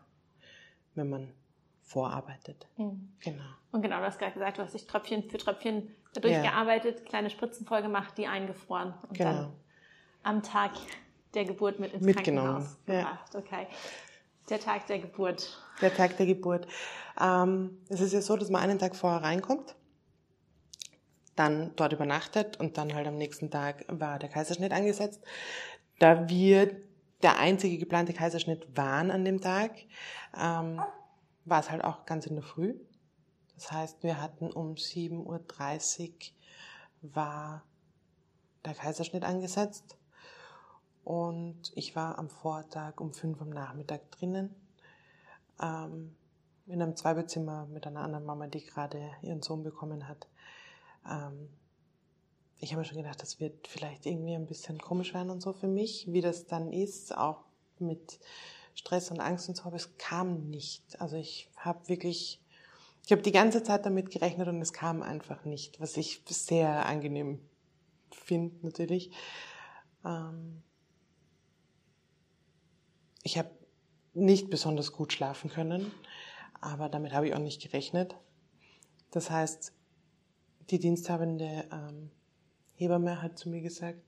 wenn 0.94 1.08
man 1.08 1.34
vorarbeitet. 1.82 2.66
Mhm. 2.76 3.12
Genau. 3.20 3.44
Und 3.72 3.82
genau, 3.82 3.98
du 3.98 4.04
hast 4.04 4.18
gerade 4.18 4.32
gesagt, 4.32 4.58
du 4.58 4.62
hast 4.62 4.74
dich 4.74 4.86
Tröpfchen 4.86 5.28
für 5.28 5.38
Tröpfchen 5.38 5.94
durchgearbeitet, 6.20 7.00
ja. 7.00 7.04
kleine 7.04 7.30
Spritzen 7.30 7.66
voll 7.66 7.82
gemacht, 7.82 8.16
die 8.16 8.26
eingefroren 8.26 8.94
und 9.08 9.18
genau. 9.18 9.52
Am 10.24 10.42
Tag 10.42 10.72
der 11.34 11.44
Geburt 11.44 11.78
mit 11.78 11.92
ins 11.92 12.06
Krankenhaus 12.06 12.76
gebracht. 12.86 13.32
Ja. 13.32 13.38
Okay. 13.38 13.66
Der 14.50 14.60
Tag 14.60 14.86
der 14.86 14.98
Geburt. 14.98 15.62
Der 15.80 15.94
Tag 15.94 16.16
der 16.16 16.26
Geburt. 16.26 16.66
Ähm, 17.20 17.78
es 17.88 18.00
ist 18.00 18.12
ja 18.12 18.20
so, 18.20 18.36
dass 18.36 18.50
man 18.50 18.62
einen 18.62 18.78
Tag 18.78 18.94
vorher 18.94 19.22
reinkommt, 19.22 19.74
dann 21.34 21.74
dort 21.76 21.92
übernachtet 21.92 22.58
und 22.58 22.76
dann 22.76 22.94
halt 22.94 23.06
am 23.06 23.16
nächsten 23.16 23.50
Tag 23.50 23.84
war 23.88 24.18
der 24.18 24.28
Kaiserschnitt 24.28 24.72
angesetzt. 24.72 25.22
Da 25.98 26.28
wir 26.28 26.76
der 27.22 27.38
einzige 27.38 27.78
geplante 27.78 28.12
Kaiserschnitt 28.12 28.76
waren 28.76 29.10
an 29.10 29.24
dem 29.24 29.40
Tag, 29.40 29.72
ähm, 30.38 30.80
war 31.44 31.60
es 31.60 31.70
halt 31.70 31.84
auch 31.84 32.04
ganz 32.04 32.26
in 32.26 32.34
der 32.34 32.44
Früh. 32.44 32.74
Das 33.54 33.72
heißt, 33.72 34.02
wir 34.02 34.20
hatten 34.20 34.50
um 34.50 34.74
7.30 34.74 36.10
Uhr 36.10 36.10
war 37.14 37.64
der 38.64 38.74
Kaiserschnitt 38.74 39.24
angesetzt 39.24 39.96
und 41.04 41.70
ich 41.74 41.94
war 41.94 42.18
am 42.18 42.30
Vortag 42.30 43.00
um 43.00 43.12
5 43.12 43.36
Uhr 43.36 43.42
am 43.42 43.50
Nachmittag 43.50 44.10
drinnen 44.10 44.54
ähm, 45.60 46.16
in 46.66 46.80
einem 46.80 46.96
Zweibettzimmer 46.96 47.66
mit 47.66 47.86
einer 47.86 48.00
anderen 48.00 48.24
Mama, 48.24 48.46
die 48.46 48.64
gerade 48.64 49.10
ihren 49.22 49.42
Sohn 49.42 49.62
bekommen 49.62 50.08
hat. 50.08 50.26
Ähm, 51.08 51.50
ich 52.58 52.70
habe 52.70 52.80
mir 52.80 52.86
schon 52.86 52.96
gedacht, 52.96 53.20
das 53.20 53.38
wird 53.38 53.68
vielleicht 53.68 54.06
irgendwie 54.06 54.34
ein 54.34 54.46
bisschen 54.46 54.78
komisch 54.78 55.12
werden 55.12 55.28
und 55.28 55.42
so 55.42 55.52
für 55.52 55.66
mich, 55.66 56.06
wie 56.10 56.22
das 56.22 56.46
dann 56.46 56.72
ist, 56.72 57.14
auch 57.14 57.44
mit 57.78 58.18
Stress 58.74 59.10
und 59.10 59.20
Angst 59.20 59.48
und 59.50 59.56
so, 59.56 59.64
aber 59.64 59.76
es 59.76 59.98
kam 59.98 60.48
nicht. 60.48 61.00
Also 61.00 61.16
ich 61.16 61.50
habe 61.56 61.86
wirklich, 61.88 62.40
ich 63.04 63.12
habe 63.12 63.20
die 63.20 63.32
ganze 63.32 63.62
Zeit 63.62 63.84
damit 63.84 64.10
gerechnet 64.10 64.48
und 64.48 64.62
es 64.62 64.72
kam 64.72 65.02
einfach 65.02 65.44
nicht, 65.44 65.80
was 65.80 65.98
ich 65.98 66.22
sehr 66.26 66.86
angenehm 66.86 67.40
finde 68.10 68.56
natürlich. 68.62 69.10
Ähm 70.02 70.62
ich 73.24 73.38
habe 73.38 73.50
nicht 74.12 74.50
besonders 74.50 74.92
gut 74.92 75.12
schlafen 75.12 75.50
können, 75.50 75.90
aber 76.60 76.88
damit 76.88 77.12
habe 77.12 77.26
ich 77.26 77.34
auch 77.34 77.40
nicht 77.40 77.60
gerechnet. 77.60 78.14
Das 79.10 79.30
heißt, 79.30 79.72
die 80.70 80.78
diensthabende 80.78 81.64
ähm, 81.72 82.10
Hebamme 82.74 83.20
hat 83.22 83.38
zu 83.38 83.48
mir 83.48 83.60
gesagt, 83.60 84.00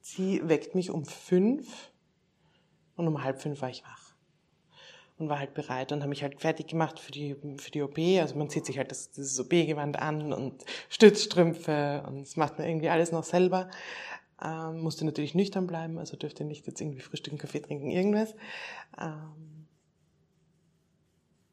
sie 0.00 0.46
weckt 0.46 0.74
mich 0.74 0.90
um 0.90 1.04
fünf 1.04 1.90
und 2.96 3.08
um 3.08 3.22
halb 3.22 3.40
fünf 3.40 3.62
war 3.62 3.70
ich 3.70 3.82
wach. 3.84 4.14
Und 5.18 5.28
war 5.28 5.38
halt 5.38 5.52
bereit 5.52 5.92
und 5.92 6.00
habe 6.00 6.08
mich 6.08 6.22
halt 6.22 6.40
fertig 6.40 6.68
gemacht 6.68 6.98
für 6.98 7.12
die, 7.12 7.36
für 7.58 7.70
die 7.70 7.82
OP. 7.82 7.98
Also 7.98 8.36
man 8.36 8.48
zieht 8.48 8.64
sich 8.64 8.78
halt 8.78 8.90
das, 8.90 9.10
das 9.10 9.38
OP-Gewand 9.38 9.98
an 9.98 10.32
und 10.32 10.64
Stützstrümpfe 10.88 12.02
und 12.06 12.22
das 12.22 12.36
macht 12.36 12.58
man 12.58 12.66
irgendwie 12.66 12.88
alles 12.88 13.12
noch 13.12 13.24
selber. 13.24 13.68
Ähm, 14.42 14.80
musste 14.80 15.04
natürlich 15.04 15.34
nüchtern 15.34 15.66
bleiben, 15.66 15.98
also 15.98 16.16
dürfte 16.16 16.44
nicht 16.44 16.66
jetzt 16.66 16.80
irgendwie 16.80 17.00
frühstücken, 17.00 17.38
Kaffee 17.38 17.60
trinken, 17.60 17.90
irgendwas. 17.90 18.34
Ähm, 18.98 19.66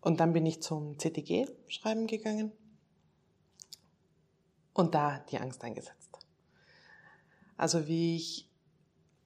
und 0.02 0.20
dann 0.20 0.34
bin 0.34 0.46
ich 0.46 0.62
zum 0.62 0.98
CTG 0.98 1.48
schreiben 1.68 2.08
gegangen. 2.08 2.52
Und 4.74 4.94
da 4.96 5.20
die 5.32 5.40
Angst 5.40 5.64
eingesetzt. 5.64 6.20
Also 7.58 7.88
wie 7.88 8.16
ich 8.16 8.48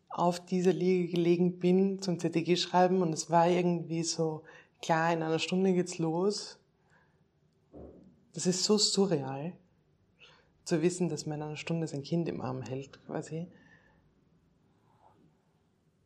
auf 0.09 0.43
dieser 0.43 0.73
Liege 0.73 1.09
gelegen 1.09 1.59
bin 1.59 2.01
zum 2.01 2.19
ZTG 2.19 2.57
schreiben 2.57 3.01
und 3.01 3.13
es 3.13 3.29
war 3.29 3.47
irgendwie 3.47 4.03
so, 4.03 4.43
klar, 4.81 5.13
in 5.13 5.23
einer 5.23 5.39
Stunde 5.39 5.73
geht's 5.73 5.97
los. 5.97 6.57
Das 8.33 8.45
ist 8.45 8.63
so 8.63 8.77
surreal, 8.77 9.53
zu 10.63 10.81
wissen, 10.81 11.09
dass 11.09 11.25
man 11.25 11.39
in 11.39 11.43
einer 11.47 11.57
Stunde 11.57 11.87
sein 11.87 12.03
Kind 12.03 12.29
im 12.29 12.41
Arm 12.41 12.61
hält, 12.61 13.03
quasi. 13.05 13.47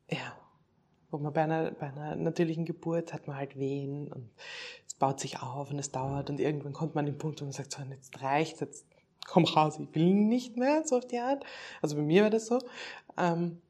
Ja. 0.09 0.37
Wo 1.11 1.17
man 1.17 1.33
bei 1.33 1.43
einer, 1.43 1.71
bei 1.71 1.87
einer 1.87 2.15
natürlichen 2.15 2.65
Geburt 2.65 3.13
hat 3.13 3.27
man 3.27 3.37
halt 3.37 3.57
Wehen 3.57 4.11
und 4.11 4.29
es 4.87 4.95
baut 4.95 5.19
sich 5.19 5.41
auf 5.41 5.71
und 5.71 5.79
es 5.79 5.91
dauert 5.91 6.29
und 6.29 6.39
irgendwann 6.39 6.73
kommt 6.73 6.95
man 6.95 7.05
an 7.05 7.11
den 7.11 7.17
Punkt, 7.17 7.39
wo 7.41 7.45
man 7.45 7.53
sagt, 7.53 7.71
so, 7.71 7.81
jetzt 7.83 8.21
reicht, 8.21 8.59
jetzt 8.61 8.85
komm 9.25 9.45
raus, 9.45 9.79
ich 9.79 9.93
will 9.95 10.13
nicht 10.13 10.57
mehr, 10.57 10.83
so 10.85 10.97
auf 10.97 11.05
die 11.05 11.19
Art. 11.19 11.45
Also 11.81 11.95
bei 11.95 12.01
mir 12.01 12.23
war 12.23 12.29
das 12.29 12.47
so. 12.47 12.59
Ähm, 13.17 13.61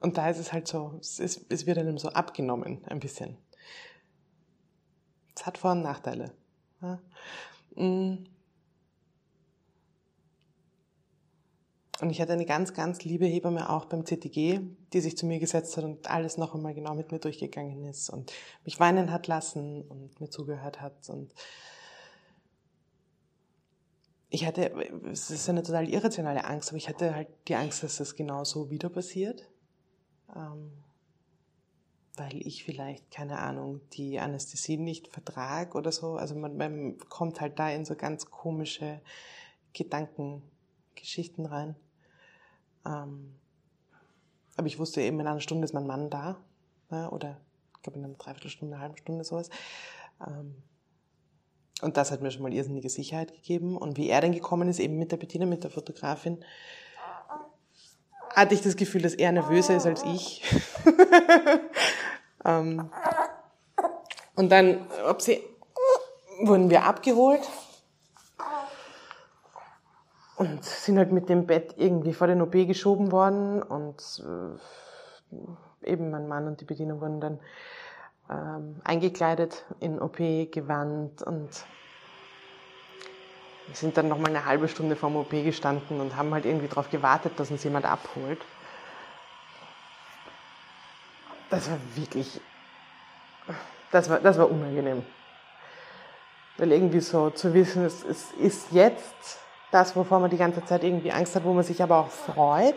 und 0.00 0.18
da 0.18 0.30
ist 0.30 0.38
es 0.38 0.52
halt 0.52 0.68
so, 0.68 0.96
es, 1.00 1.18
ist, 1.18 1.46
es 1.48 1.66
wird 1.66 1.78
einem 1.78 1.98
so 1.98 2.08
abgenommen, 2.10 2.84
ein 2.86 3.00
bisschen. 3.00 3.36
Es 5.34 5.46
hat 5.46 5.58
Vor- 5.58 5.72
und 5.72 5.82
Nachteile. 5.82 6.32
Ja. 6.80 7.00
Mm. 7.74 8.24
Und 12.00 12.10
ich 12.10 12.20
hatte 12.20 12.34
eine 12.34 12.44
ganz, 12.44 12.74
ganz 12.74 13.04
liebe 13.04 13.26
Hebamme 13.26 13.70
auch 13.70 13.86
beim 13.86 14.04
CTG, 14.04 14.60
die 14.92 15.00
sich 15.00 15.16
zu 15.16 15.26
mir 15.26 15.38
gesetzt 15.38 15.76
hat 15.76 15.84
und 15.84 16.10
alles 16.10 16.36
noch 16.36 16.54
einmal 16.54 16.74
genau 16.74 16.94
mit 16.94 17.10
mir 17.10 17.18
durchgegangen 17.18 17.84
ist 17.84 18.10
und 18.10 18.32
mich 18.64 18.78
weinen 18.78 19.10
hat 19.10 19.26
lassen 19.26 19.82
und 19.82 20.20
mir 20.20 20.28
zugehört 20.28 20.80
hat. 20.80 21.08
Und 21.08 21.32
ich 24.28 24.44
hatte, 24.44 24.72
es 25.10 25.30
ist 25.30 25.48
eine 25.48 25.62
total 25.62 25.88
irrationale 25.88 26.44
Angst, 26.44 26.68
aber 26.68 26.76
ich 26.76 26.88
hatte 26.88 27.14
halt 27.14 27.28
die 27.48 27.54
Angst, 27.54 27.82
dass 27.82 27.96
das 27.96 28.14
genau 28.14 28.44
so 28.44 28.70
wieder 28.70 28.90
passiert 28.90 29.48
ähm, 30.34 30.72
weil 32.16 32.46
ich 32.46 32.64
vielleicht, 32.64 33.10
keine 33.10 33.38
Ahnung, 33.38 33.80
die 33.92 34.18
Anästhesie 34.18 34.78
nicht 34.78 35.08
vertrag 35.08 35.74
oder 35.74 35.92
so. 35.92 36.16
Also 36.16 36.34
man, 36.34 36.56
man 36.56 36.98
kommt 37.10 37.40
halt 37.40 37.58
da 37.58 37.70
in 37.70 37.84
so 37.84 37.94
ganz 37.94 38.30
komische 38.30 39.00
Gedankengeschichten 39.74 41.44
rein. 41.44 41.76
Ähm, 42.86 43.34
aber 44.56 44.66
ich 44.66 44.78
wusste 44.78 45.02
eben, 45.02 45.20
in 45.20 45.26
einer 45.26 45.40
Stunde 45.40 45.64
ist 45.64 45.74
mein 45.74 45.86
Mann 45.86 46.08
da. 46.10 46.36
Ne? 46.90 47.10
Oder 47.10 47.36
ich 47.76 47.82
glaube 47.82 47.98
in 47.98 48.04
einer 48.04 48.14
Dreiviertelstunde, 48.14 48.74
einer 48.74 48.82
halben 48.82 48.96
Stunde 48.96 49.24
sowas. 49.24 49.50
Ähm, 50.26 50.54
und 51.82 51.96
das 51.96 52.10
hat 52.10 52.22
mir 52.22 52.30
schon 52.30 52.42
mal 52.42 52.54
irrsinnige 52.54 52.88
Sicherheit 52.88 53.34
gegeben. 53.34 53.76
Und 53.76 53.96
wie 53.98 54.08
er 54.08 54.20
dann 54.20 54.32
gekommen 54.32 54.68
ist, 54.68 54.78
eben 54.78 54.98
mit 54.98 55.12
der 55.12 55.18
Bettina, 55.18 55.44
mit 55.44 55.64
der 55.64 55.70
Fotografin, 55.70 56.42
hatte 58.34 58.54
ich 58.54 58.62
das 58.62 58.76
Gefühl, 58.76 59.02
dass 59.02 59.14
er 59.14 59.32
nervöser 59.32 59.76
ist 59.76 59.86
als 59.86 60.02
ich. 60.04 60.42
ähm, 62.44 62.90
und 64.34 64.50
dann 64.50 64.86
ob 65.08 65.20
sie, 65.22 65.42
wurden 66.40 66.70
wir 66.70 66.84
abgeholt 66.84 67.42
und 70.36 70.64
sind 70.64 70.98
halt 70.98 71.12
mit 71.12 71.28
dem 71.28 71.46
Bett 71.46 71.74
irgendwie 71.76 72.12
vor 72.12 72.26
den 72.26 72.42
OP 72.42 72.52
geschoben 72.52 73.10
worden 73.10 73.62
und 73.62 74.22
äh, 74.24 75.90
eben 75.90 76.10
mein 76.10 76.28
Mann 76.28 76.46
und 76.46 76.60
die 76.60 76.64
Bediener 76.64 77.00
wurden 77.00 77.20
dann 77.20 77.40
ähm, 78.30 78.80
eingekleidet 78.84 79.64
in 79.80 80.00
OP-Gewand 80.00 81.22
und 81.22 81.64
wir 83.66 83.74
sind 83.74 83.96
dann 83.96 84.08
nochmal 84.08 84.30
eine 84.30 84.44
halbe 84.44 84.68
Stunde 84.68 84.94
vorm 84.94 85.16
OP 85.16 85.30
gestanden 85.30 86.00
und 86.00 86.16
haben 86.16 86.32
halt 86.32 86.44
irgendwie 86.44 86.68
darauf 86.68 86.90
gewartet, 86.90 87.32
dass 87.36 87.50
uns 87.50 87.64
jemand 87.64 87.84
abholt. 87.84 88.38
Das 91.50 91.70
war 91.70 91.78
wirklich, 91.94 92.40
das 93.90 94.10
war, 94.10 94.20
das 94.20 94.38
war 94.38 94.50
unangenehm. 94.50 95.04
Weil 96.58 96.72
irgendwie 96.72 97.00
so 97.00 97.30
zu 97.30 97.54
wissen, 97.54 97.84
es, 97.84 98.04
es 98.04 98.32
ist 98.32 98.72
jetzt 98.72 99.40
das, 99.70 99.96
wovor 99.96 100.20
man 100.20 100.30
die 100.30 100.36
ganze 100.36 100.64
Zeit 100.64 100.84
irgendwie 100.84 101.12
Angst 101.12 101.34
hat, 101.34 101.44
wo 101.44 101.52
man 101.52 101.64
sich 101.64 101.82
aber 101.82 101.98
auch 101.98 102.10
freut. 102.10 102.76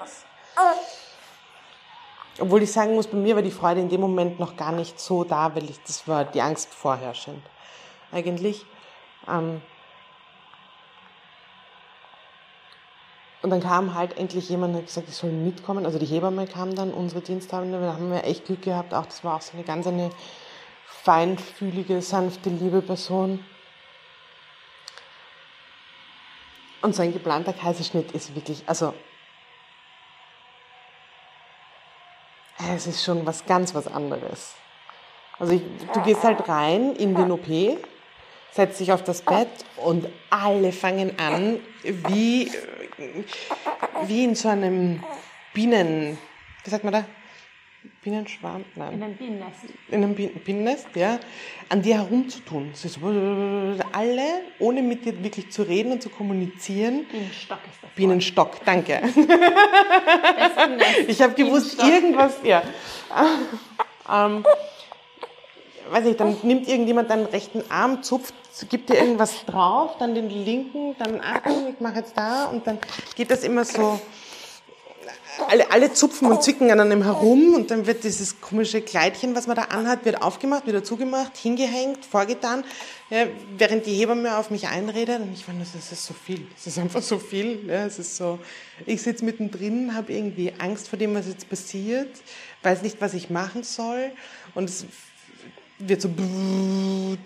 Obwohl 2.39 2.63
ich 2.63 2.71
sagen 2.71 2.95
muss, 2.95 3.07
bei 3.07 3.17
mir 3.17 3.35
war 3.35 3.41
die 3.41 3.51
Freude 3.51 3.81
in 3.81 3.89
dem 3.89 4.01
Moment 4.01 4.39
noch 4.39 4.55
gar 4.55 4.71
nicht 4.71 4.99
so 4.99 5.23
da, 5.23 5.53
weil 5.55 5.69
ich, 5.69 5.81
das 5.83 6.07
war 6.07 6.25
die 6.25 6.41
Angst 6.41 6.73
vorherrschend. 6.73 7.43
Eigentlich. 8.11 8.65
Ähm, 9.27 9.61
Und 13.41 13.51
dann 13.51 13.61
kam 13.61 13.93
halt 13.93 14.17
endlich 14.17 14.49
jemand 14.49 14.73
und 14.73 14.81
hat 14.81 14.87
gesagt, 14.87 15.07
ich 15.07 15.15
soll 15.15 15.31
mitkommen. 15.31 15.85
Also 15.85 15.97
die 15.97 16.05
Hebamme 16.05 16.45
kam 16.45 16.75
dann, 16.75 16.91
unsere 16.93 17.21
Diensthabende. 17.21 17.79
Da 17.79 17.93
haben 17.93 18.11
wir 18.11 18.25
echt 18.25 18.45
Glück 18.45 18.63
gehabt. 18.63 18.93
Auch 18.93 19.05
das 19.05 19.23
war 19.23 19.37
auch 19.37 19.41
so 19.41 19.53
eine 19.53 19.63
ganz 19.63 19.87
eine 19.87 20.09
feinfühlige, 20.85 22.01
sanfte, 22.01 22.49
liebe 22.49 22.81
Person. 22.81 23.45
Und 26.81 26.95
so 26.95 27.01
ein 27.01 27.11
geplanter 27.11 27.53
Kaiserschnitt 27.53 28.11
ist 28.13 28.35
wirklich, 28.35 28.63
also 28.65 28.93
es 32.75 32.87
ist 32.87 33.03
schon 33.03 33.25
was 33.25 33.45
ganz 33.45 33.73
was 33.75 33.87
anderes. 33.87 34.53
Also 35.37 35.53
ich, 35.53 35.61
du 35.93 36.01
gehst 36.01 36.23
halt 36.23 36.47
rein 36.47 36.95
in 36.95 37.15
den 37.15 37.31
OP, 37.31 37.47
setzt 38.51 38.79
dich 38.79 38.91
auf 38.91 39.03
das 39.03 39.21
Bett 39.21 39.49
und 39.77 40.07
alle 40.29 40.71
fangen 40.71 41.17
an, 41.19 41.59
wie, 41.83 42.51
wie 44.05 44.23
in 44.23 44.35
so 44.35 44.49
einem 44.49 45.03
Bienen, 45.53 46.17
wie 46.63 46.69
sagt 46.69 46.83
man 46.83 46.93
da? 46.93 47.05
Bienenschwarm? 48.03 48.65
Nein. 48.75 48.93
In 48.93 49.03
einem 49.03 49.15
Bienennest. 49.15 49.57
In 49.89 50.03
einem 50.03 50.15
Bienennest, 50.15 50.87
ja. 50.95 51.19
An 51.69 51.81
dir 51.81 51.95
herumzutun. 51.95 52.71
So, 52.73 52.89
alle, 53.93 54.41
ohne 54.59 54.81
mit 54.81 55.05
dir 55.05 55.23
wirklich 55.23 55.49
zu 55.51 55.63
reden 55.63 55.93
und 55.93 56.01
zu 56.01 56.09
kommunizieren. 56.09 57.05
Bienenstock 57.09 57.59
ist 57.59 57.81
das. 57.81 57.91
Bienenstock, 57.95 58.65
danke. 58.65 59.01
ich 61.07 61.21
habe 61.21 61.33
gewusst, 61.35 61.81
irgendwas, 61.81 62.35
ja. 62.43 62.63
ähm, 64.11 64.43
weiß 65.89 66.05
ich, 66.05 66.17
dann 66.17 66.35
nimmt 66.43 66.67
irgendjemand 66.67 67.09
deinen 67.09 67.27
rechten 67.27 67.63
Arm, 67.69 68.03
zupft, 68.03 68.33
gibt 68.69 68.89
dir 68.89 68.95
irgendwas 68.95 69.45
drauf, 69.45 69.95
dann 69.99 70.15
den 70.15 70.29
linken, 70.29 70.95
dann, 70.99 71.21
ach, 71.23 71.49
ich 71.69 71.79
mache 71.79 71.99
jetzt 71.99 72.17
da 72.17 72.45
und 72.45 72.67
dann 72.67 72.77
geht 73.15 73.31
das 73.31 73.43
immer 73.43 73.63
so 73.63 73.99
alle, 75.47 75.71
alle 75.71 75.93
zupfen 75.93 76.31
und 76.31 76.43
zwicken 76.43 76.71
an 76.71 76.79
einem 76.79 77.03
herum 77.03 77.53
und 77.53 77.71
dann 77.71 77.85
wird 77.87 78.03
dieses 78.03 78.41
komische 78.41 78.81
Kleidchen, 78.81 79.35
was 79.35 79.47
man 79.47 79.55
da 79.55 79.63
anhat, 79.63 80.05
wird 80.05 80.21
aufgemacht, 80.21 80.67
wieder 80.67 80.83
zugemacht, 80.83 81.37
hingehängt, 81.37 82.05
vorgetan, 82.05 82.63
ja, 83.09 83.25
während 83.57 83.85
die 83.85 83.93
Hebamme 83.93 84.37
auf 84.37 84.51
mich 84.51 84.67
einredet 84.67 85.21
und 85.21 85.33
ich 85.33 85.45
fand, 85.45 85.61
das 85.61 85.75
ist 85.75 86.05
so 86.05 86.13
viel, 86.13 86.45
das 86.55 86.67
ist 86.67 86.79
einfach 86.79 87.01
so 87.01 87.19
viel, 87.19 87.67
ja, 87.67 87.85
es 87.85 87.99
ist 87.99 88.17
so, 88.17 88.39
ich 88.85 89.01
sitze 89.01 89.25
mittendrin, 89.25 89.95
habe 89.95 90.13
irgendwie 90.13 90.53
Angst 90.59 90.89
vor 90.89 90.99
dem, 90.99 91.15
was 91.15 91.27
jetzt 91.27 91.49
passiert, 91.49 92.09
weiß 92.63 92.81
nicht, 92.81 92.99
was 92.99 93.13
ich 93.13 93.29
machen 93.29 93.63
soll 93.63 94.11
und 94.55 94.69
es 94.69 94.85
wird 95.79 96.01
so 96.01 96.09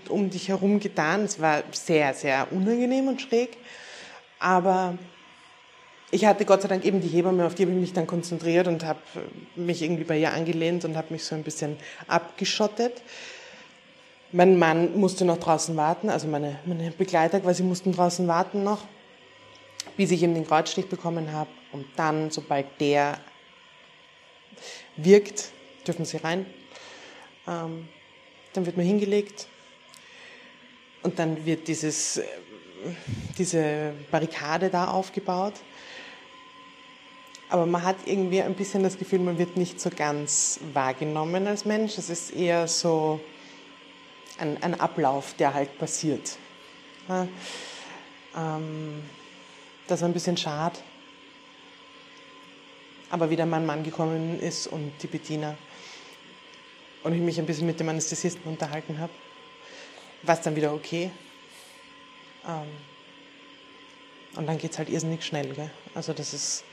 um 0.09 0.29
dich 0.29 0.49
herum 0.49 0.79
getan, 0.79 1.23
es 1.23 1.41
war 1.41 1.63
sehr, 1.71 2.13
sehr 2.13 2.47
unangenehm 2.51 3.07
und 3.07 3.21
schräg, 3.21 3.57
aber 4.39 4.97
ich 6.13 6.25
hatte 6.25 6.45
Gott 6.45 6.61
sei 6.61 6.67
Dank 6.67 6.85
eben 6.85 7.01
die 7.01 7.07
Hebamme, 7.07 7.43
auf 7.43 7.55
die 7.55 7.63
habe 7.63 7.71
ich 7.71 7.79
mich 7.79 7.93
dann 7.93 8.05
konzentriert 8.05 8.67
und 8.67 8.85
habe 8.85 8.99
mich 9.55 9.81
irgendwie 9.81 10.03
bei 10.03 10.19
ihr 10.19 10.31
angelehnt 10.31 10.85
und 10.85 10.95
habe 10.95 11.11
mich 11.11 11.25
so 11.25 11.33
ein 11.33 11.41
bisschen 11.41 11.75
abgeschottet. 12.07 13.01
Mein 14.31 14.59
Mann 14.59 14.99
musste 14.99 15.25
noch 15.25 15.37
draußen 15.37 15.75
warten, 15.75 16.11
also 16.11 16.27
meine, 16.27 16.59
meine 16.65 16.91
Begleiter 16.91 17.39
quasi 17.39 17.63
mussten 17.63 17.93
draußen 17.93 18.27
warten 18.27 18.63
noch, 18.63 18.85
bis 19.97 20.11
ich 20.11 20.21
eben 20.21 20.35
den 20.35 20.45
Kreuzstich 20.45 20.87
bekommen 20.87 21.31
habe. 21.31 21.49
Und 21.71 21.87
dann, 21.95 22.29
sobald 22.29 22.67
der 22.79 23.17
wirkt, 24.95 25.49
dürfen 25.87 26.05
sie 26.05 26.17
rein. 26.17 26.45
Ähm, 27.47 27.87
dann 28.53 28.67
wird 28.67 28.77
man 28.77 28.85
hingelegt 28.85 29.47
und 31.01 31.17
dann 31.17 31.43
wird 31.47 31.67
dieses, 31.67 32.21
diese 33.39 33.93
Barrikade 34.11 34.69
da 34.69 34.89
aufgebaut 34.89 35.53
aber 37.53 37.67
man 37.67 37.83
hat 37.83 37.97
irgendwie 38.07 38.41
ein 38.41 38.55
bisschen 38.55 38.81
das 38.81 38.97
Gefühl, 38.97 39.19
man 39.19 39.37
wird 39.37 39.57
nicht 39.57 39.79
so 39.79 39.91
ganz 39.91 40.59
wahrgenommen 40.73 41.45
als 41.45 41.65
Mensch. 41.65 41.99
Es 41.99 42.09
ist 42.09 42.31
eher 42.31 42.67
so 42.67 43.19
ein, 44.39 44.57
ein 44.63 44.79
Ablauf, 44.79 45.35
der 45.35 45.53
halt 45.53 45.77
passiert. 45.77 46.35
Ja, 47.07 47.27
ähm, 48.35 49.03
das 49.87 50.01
war 50.01 50.09
ein 50.09 50.13
bisschen 50.13 50.35
schade. 50.35 50.79
Aber 53.11 53.29
wie 53.29 53.35
der 53.35 53.45
Mann 53.45 53.83
gekommen 53.83 54.39
ist 54.39 54.65
und 54.65 54.91
die 55.03 55.07
Bediener 55.07 55.55
und 57.03 57.13
ich 57.13 57.21
mich 57.21 57.37
ein 57.37 57.45
bisschen 57.45 57.67
mit 57.67 57.79
dem 57.79 57.87
Anästhesisten 57.87 58.49
unterhalten 58.49 58.97
habe, 58.97 59.13
war 60.23 60.33
es 60.33 60.41
dann 60.41 60.55
wieder 60.55 60.73
okay. 60.73 61.11
Ähm, 62.47 62.67
und 64.37 64.47
dann 64.47 64.57
geht 64.57 64.71
es 64.71 64.79
halt 64.79 64.89
irrsinnig 64.89 65.23
schnell. 65.23 65.53
Gell? 65.53 65.69
Also 65.93 66.13
das 66.13 66.33
ist 66.33 66.63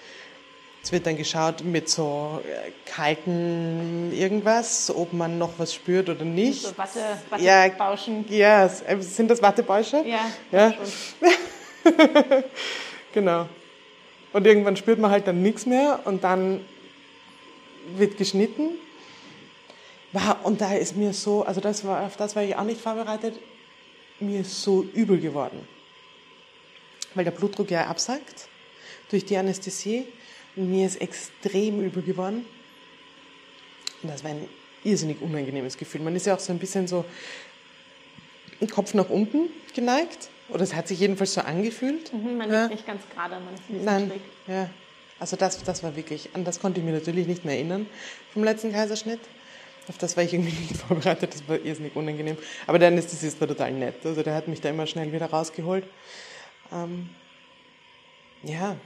es 0.82 0.92
wird 0.92 1.06
dann 1.06 1.16
geschaut 1.16 1.62
mit 1.62 1.88
so 1.88 2.40
äh, 2.44 2.70
kalten 2.90 4.12
irgendwas, 4.12 4.90
ob 4.94 5.12
man 5.12 5.38
noch 5.38 5.52
was 5.58 5.74
spürt 5.74 6.08
oder 6.08 6.24
nicht. 6.24 6.62
So 6.62 6.78
Watte, 6.78 7.00
Wattebauschen. 7.28 8.24
Ja, 8.30 8.64
äh, 8.64 9.00
sind 9.00 9.30
das 9.30 9.42
Wattebäusche? 9.42 10.02
Ja, 10.06 10.30
ja. 10.50 10.74
genau. 13.12 13.46
Und 14.32 14.46
irgendwann 14.46 14.76
spürt 14.76 14.98
man 14.98 15.10
halt 15.10 15.26
dann 15.26 15.42
nichts 15.42 15.66
mehr 15.66 16.00
und 16.04 16.24
dann 16.24 16.64
wird 17.96 18.16
geschnitten. 18.16 18.70
Und 20.44 20.60
da 20.60 20.74
ist 20.74 20.96
mir 20.96 21.12
so, 21.12 21.44
also 21.44 21.60
das 21.60 21.84
war, 21.84 22.06
auf 22.06 22.16
das 22.16 22.34
war 22.34 22.42
ich 22.42 22.56
auch 22.56 22.64
nicht 22.64 22.80
vorbereitet, 22.80 23.38
mir 24.18 24.44
so 24.44 24.82
übel 24.94 25.20
geworden. 25.20 25.66
Weil 27.14 27.24
der 27.24 27.32
Blutdruck 27.32 27.70
ja 27.70 27.86
absackt 27.86 28.48
durch 29.10 29.24
die 29.24 29.36
Anästhesie 29.36 30.06
mir 30.56 30.86
ist 30.86 31.00
extrem 31.00 31.82
übel 31.82 32.02
geworden. 32.02 32.44
Und 34.02 34.08
das 34.08 34.24
war 34.24 34.30
ein 34.30 34.48
irrsinnig 34.84 35.20
unangenehmes 35.20 35.76
Gefühl. 35.76 36.00
Man 36.00 36.16
ist 36.16 36.26
ja 36.26 36.34
auch 36.34 36.40
so 36.40 36.52
ein 36.52 36.58
bisschen 36.58 36.86
so 36.86 37.04
Kopf 38.70 38.94
nach 38.94 39.08
unten 39.08 39.50
geneigt. 39.74 40.28
Oder 40.48 40.62
es 40.62 40.74
hat 40.74 40.88
sich 40.88 40.98
jedenfalls 40.98 41.34
so 41.34 41.40
angefühlt. 41.42 42.12
Mhm, 42.12 42.36
man 42.36 42.50
ja. 42.50 42.64
ist 42.64 42.70
nicht 42.70 42.86
ganz 42.86 43.02
gerade, 43.14 43.36
man 43.36 43.54
ist 43.54 43.60
ein 43.68 43.74
bisschen 43.74 43.84
Nein. 43.84 44.08
schräg. 44.08 44.20
Ja. 44.48 44.70
Also 45.18 45.36
das, 45.36 45.62
das 45.62 45.82
war 45.82 45.94
wirklich, 45.96 46.30
an 46.34 46.44
das 46.44 46.60
konnte 46.60 46.80
ich 46.80 46.86
mir 46.86 46.92
natürlich 46.92 47.26
nicht 47.26 47.44
mehr 47.44 47.54
erinnern 47.54 47.86
vom 48.32 48.42
letzten 48.42 48.72
Kaiserschnitt. 48.72 49.20
Auf 49.86 49.98
das 49.98 50.16
war 50.16 50.24
ich 50.24 50.32
irgendwie 50.32 50.52
nicht 50.60 50.76
vorbereitet, 50.76 51.34
das 51.34 51.48
war 51.48 51.58
irrsinnig 51.58 51.94
unangenehm. 51.94 52.36
Aber 52.66 52.78
der 52.78 52.88
Anästhesist 52.88 53.40
war 53.40 53.46
total 53.46 53.72
nett. 53.72 54.04
Also 54.04 54.22
der 54.22 54.34
hat 54.34 54.48
mich 54.48 54.60
da 54.60 54.70
immer 54.70 54.86
schnell 54.86 55.12
wieder 55.12 55.26
rausgeholt. 55.26 55.84
Ähm, 56.72 57.10
ja, 58.42 58.76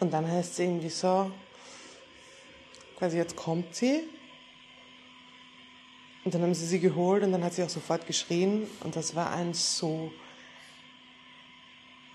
und 0.00 0.12
dann 0.12 0.30
heißt 0.30 0.52
es 0.52 0.58
irgendwie 0.58 0.90
so, 0.90 1.30
quasi 2.96 3.16
jetzt 3.16 3.36
kommt 3.36 3.74
sie. 3.74 4.02
Und 6.24 6.34
dann 6.34 6.42
haben 6.42 6.54
sie 6.54 6.66
sie 6.66 6.80
geholt 6.80 7.22
und 7.22 7.32
dann 7.32 7.42
hat 7.42 7.54
sie 7.54 7.62
auch 7.62 7.68
sofort 7.68 8.06
geschrien. 8.06 8.68
Und 8.84 8.96
das 8.96 9.14
war 9.14 9.30
ein 9.32 9.54
so, 9.54 10.12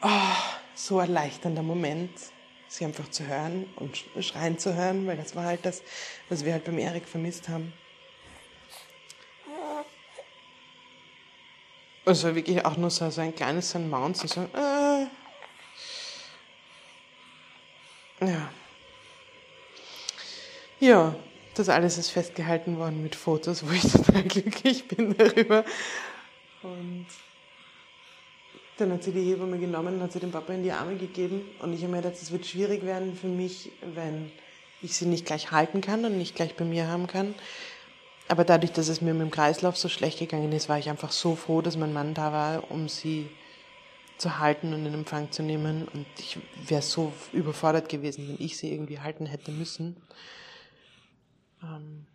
oh, 0.01 0.09
so 0.75 0.99
erleichternder 0.99 1.63
Moment, 1.63 2.11
sie 2.67 2.85
einfach 2.85 3.09
zu 3.09 3.25
hören 3.25 3.65
und 3.77 4.03
schreien 4.19 4.59
zu 4.59 4.75
hören, 4.75 5.07
weil 5.07 5.17
das 5.17 5.35
war 5.35 5.45
halt 5.45 5.65
das, 5.65 5.81
was 6.29 6.45
wir 6.45 6.53
halt 6.53 6.65
beim 6.65 6.77
Erik 6.77 7.07
vermisst 7.07 7.49
haben. 7.49 7.73
Also 12.05 12.35
wirklich 12.35 12.65
auch 12.65 12.75
nur 12.75 12.89
so, 12.89 13.09
so 13.09 13.21
ein 13.21 13.33
kleines 13.33 13.71
so 13.71 13.79
ein 13.79 13.89
Mountain, 13.89 14.27
so, 14.27 14.41
äh, 14.41 15.07
Ja. 18.27 18.49
Ja, 20.79 21.15
das 21.55 21.69
alles 21.69 21.97
ist 21.97 22.09
festgehalten 22.09 22.77
worden 22.77 23.03
mit 23.03 23.15
Fotos, 23.15 23.65
wo 23.65 23.71
ich 23.71 23.81
total 23.91 24.23
glücklich 24.23 24.87
bin 24.87 25.15
darüber. 25.17 25.63
Und 26.61 27.05
dann 28.77 28.91
hat 28.91 29.03
sie 29.03 29.11
die 29.11 29.21
Hebamme 29.21 29.59
genommen 29.59 29.95
und 29.95 30.01
hat 30.01 30.11
sie 30.11 30.19
dem 30.19 30.31
Papa 30.31 30.53
in 30.53 30.63
die 30.63 30.71
Arme 30.71 30.95
gegeben. 30.95 31.41
Und 31.59 31.73
ich 31.73 31.81
habe 31.83 31.91
mir 31.91 32.01
gedacht, 32.01 32.21
es 32.21 32.31
wird 32.31 32.45
schwierig 32.45 32.83
werden 32.85 33.15
für 33.15 33.27
mich, 33.27 33.71
wenn 33.93 34.31
ich 34.81 34.95
sie 34.95 35.05
nicht 35.05 35.25
gleich 35.25 35.51
halten 35.51 35.81
kann 35.81 36.03
und 36.05 36.17
nicht 36.17 36.35
gleich 36.35 36.55
bei 36.55 36.65
mir 36.65 36.87
haben 36.87 37.07
kann. 37.07 37.35
Aber 38.27 38.43
dadurch, 38.43 38.71
dass 38.71 38.87
es 38.87 39.01
mir 39.01 39.13
mit 39.13 39.21
dem 39.21 39.31
Kreislauf 39.31 39.77
so 39.77 39.89
schlecht 39.89 40.19
gegangen 40.19 40.51
ist, 40.53 40.69
war 40.69 40.79
ich 40.79 40.89
einfach 40.89 41.11
so 41.11 41.35
froh, 41.35 41.61
dass 41.61 41.77
mein 41.77 41.93
Mann 41.93 42.13
da 42.13 42.31
war, 42.31 42.71
um 42.71 42.87
sie 42.87 43.29
zu 44.17 44.39
halten 44.39 44.73
und 44.73 44.85
in 44.85 44.93
Empfang 44.93 45.31
zu 45.31 45.43
nehmen. 45.43 45.87
Und 45.87 46.05
ich 46.17 46.39
wäre 46.67 46.81
so 46.81 47.13
überfordert 47.31 47.89
gewesen, 47.89 48.27
wenn 48.27 48.45
ich 48.45 48.57
sie 48.57 48.71
irgendwie 48.71 48.99
halten 48.99 49.25
hätte 49.25 49.51
müssen. 49.51 49.97
Ähm 51.61 52.05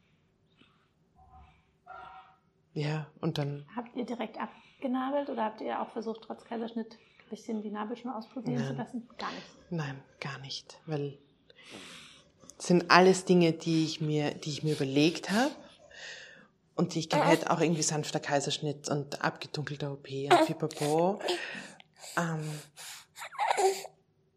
ja, 2.75 3.07
und 3.21 3.39
dann. 3.39 3.67
Habt 3.75 3.97
ihr 3.97 4.05
direkt 4.05 4.39
abgenabelt 4.39 5.29
oder 5.31 5.45
habt 5.45 5.61
ihr 5.61 5.81
auch 5.81 5.91
versucht, 5.91 6.23
trotz 6.23 6.45
Kaiserschnitt 6.45 6.95
ein 6.95 7.31
bisschen 7.31 7.63
die 7.63 7.71
Nabelschnur 7.71 8.15
ausprobieren 8.17 8.61
Nein. 8.61 8.67
zu 8.69 8.75
lassen? 8.75 9.09
Gar 9.19 9.33
nicht. 9.33 9.71
Nein, 9.71 10.03
gar 10.21 10.39
nicht. 10.39 10.81
Weil 10.87 11.19
es 12.59 12.67
sind 12.67 12.91
alles 12.91 13.25
Dinge, 13.25 13.53
die 13.53 13.85
ich 13.85 14.01
mir, 14.01 14.33
die 14.33 14.51
ich 14.51 14.63
mir 14.63 14.75
überlegt 14.75 15.31
habe. 15.31 15.51
Und 16.75 16.95
die 16.95 17.01
ich 17.01 17.09
halt 17.13 17.51
auch 17.51 17.61
irgendwie 17.61 17.83
sanfter 17.83 18.21
Kaiserschnitt 18.21 18.89
und 18.89 19.21
abgedunkelter 19.21 19.91
OP 19.91 20.07
und 20.09 20.47
Fipapo. 20.47 21.19
Ähm, 22.17 22.43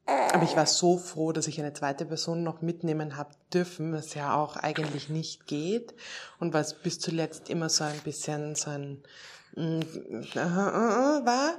aber 0.06 0.44
ich 0.44 0.56
war 0.56 0.66
so 0.66 0.98
froh, 0.98 1.32
dass 1.32 1.48
ich 1.48 1.60
eine 1.60 1.74
zweite 1.74 2.06
Person 2.06 2.44
noch 2.44 2.62
mitnehmen 2.62 3.18
habe 3.18 3.32
dürfen, 3.54 3.94
was 3.94 4.14
ja 4.14 4.36
auch 4.36 4.58
eigentlich 4.58 5.10
nicht 5.10 5.48
geht 5.48 5.94
und 6.40 6.54
was 6.54 6.82
bis 6.82 7.00
zuletzt 7.00 7.50
immer 7.50 7.70
so 7.70 7.84
ein 7.84 8.00
bisschen 8.00 8.56
so 8.56 8.72
ein 8.72 9.04
mm, 9.56 9.82
war, 10.36 11.54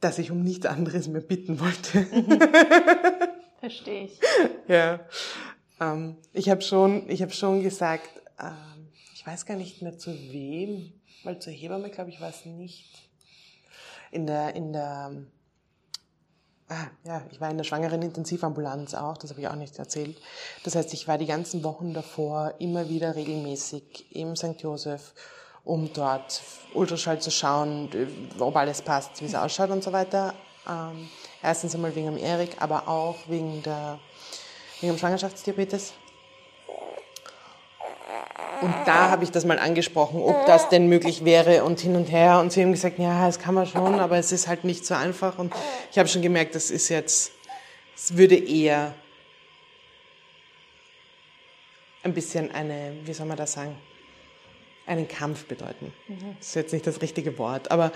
dass 0.00 0.18
ich 0.18 0.30
um 0.30 0.42
nichts 0.42 0.66
anderes 0.66 1.08
mehr 1.08 1.22
bitten 1.22 1.60
wollte. 1.60 2.06
Verstehe 3.60 4.04
ich. 4.04 4.20
Ja. 4.68 5.00
ähm, 5.80 6.16
ich 6.32 6.50
habe 6.50 6.62
schon, 6.62 7.08
ich 7.08 7.22
habe 7.22 7.32
schon 7.32 7.62
gesagt, 7.62 8.08
ähm, 8.38 8.88
ich 9.14 9.26
weiß 9.26 9.46
gar 9.46 9.56
nicht 9.56 9.82
mehr 9.82 9.98
zu 9.98 10.12
wem, 10.30 10.92
weil 11.22 11.38
zur 11.38 11.52
Hebamme, 11.52 11.90
glaube 11.90 12.10
ich, 12.10 12.20
war 12.20 12.28
es 12.28 12.44
nicht. 12.44 13.03
In 14.14 14.26
der, 14.26 14.54
in 14.54 14.72
der, 14.72 15.10
ah, 16.68 16.86
ja, 17.04 17.22
ich 17.32 17.40
war 17.40 17.50
in 17.50 17.56
der 17.56 17.64
schwangeren 17.64 18.00
Intensivambulanz 18.00 18.94
auch, 18.94 19.18
das 19.18 19.30
habe 19.30 19.40
ich 19.40 19.48
auch 19.48 19.56
nicht 19.56 19.76
erzählt. 19.78 20.16
Das 20.62 20.76
heißt, 20.76 20.94
ich 20.94 21.08
war 21.08 21.18
die 21.18 21.26
ganzen 21.26 21.64
Wochen 21.64 21.92
davor 21.92 22.54
immer 22.60 22.88
wieder 22.88 23.16
regelmäßig 23.16 24.06
im 24.14 24.36
St. 24.36 24.60
Joseph, 24.60 25.14
um 25.64 25.92
dort 25.92 26.42
Ultraschall 26.74 27.20
zu 27.20 27.32
schauen, 27.32 27.90
ob 28.38 28.54
alles 28.56 28.82
passt, 28.82 29.20
wie 29.20 29.26
es 29.26 29.34
ausschaut 29.34 29.70
und 29.70 29.82
so 29.82 29.92
weiter. 29.92 30.32
Ähm, 30.68 31.08
erstens 31.42 31.74
einmal 31.74 31.96
wegen 31.96 32.06
dem 32.06 32.16
Erik, 32.16 32.62
aber 32.62 32.88
auch 32.88 33.16
wegen 33.26 33.62
der 33.64 33.98
wegen 34.80 34.92
dem 34.92 34.98
Schwangerschaftsdiabetes. 34.98 35.94
Und 38.60 38.74
da 38.86 39.10
habe 39.10 39.24
ich 39.24 39.30
das 39.30 39.44
mal 39.44 39.58
angesprochen, 39.58 40.20
ob 40.22 40.46
das 40.46 40.68
denn 40.68 40.88
möglich 40.88 41.24
wäre 41.24 41.64
und 41.64 41.80
hin 41.80 41.96
und 41.96 42.06
her. 42.06 42.38
Und 42.40 42.52
sie 42.52 42.62
haben 42.62 42.72
gesagt, 42.72 42.98
ja, 42.98 43.26
das 43.26 43.38
kann 43.38 43.54
man 43.54 43.66
schon, 43.66 43.98
aber 44.00 44.16
es 44.16 44.32
ist 44.32 44.48
halt 44.48 44.64
nicht 44.64 44.86
so 44.86 44.94
einfach. 44.94 45.38
Und 45.38 45.52
ich 45.90 45.98
habe 45.98 46.08
schon 46.08 46.22
gemerkt, 46.22 46.54
das 46.54 46.70
ist 46.70 46.88
jetzt, 46.88 47.32
es 47.94 48.16
würde 48.16 48.36
eher 48.36 48.94
ein 52.02 52.12
bisschen 52.12 52.52
eine, 52.52 52.92
wie 53.04 53.12
soll 53.12 53.26
man 53.26 53.36
das 53.36 53.52
sagen, 53.52 53.76
einen 54.86 55.08
Kampf 55.08 55.46
bedeuten. 55.46 55.92
Mhm. 56.08 56.36
Das 56.38 56.48
ist 56.48 56.54
jetzt 56.54 56.72
nicht 56.72 56.86
das 56.86 57.00
richtige 57.00 57.38
Wort, 57.38 57.70
aber 57.70 57.92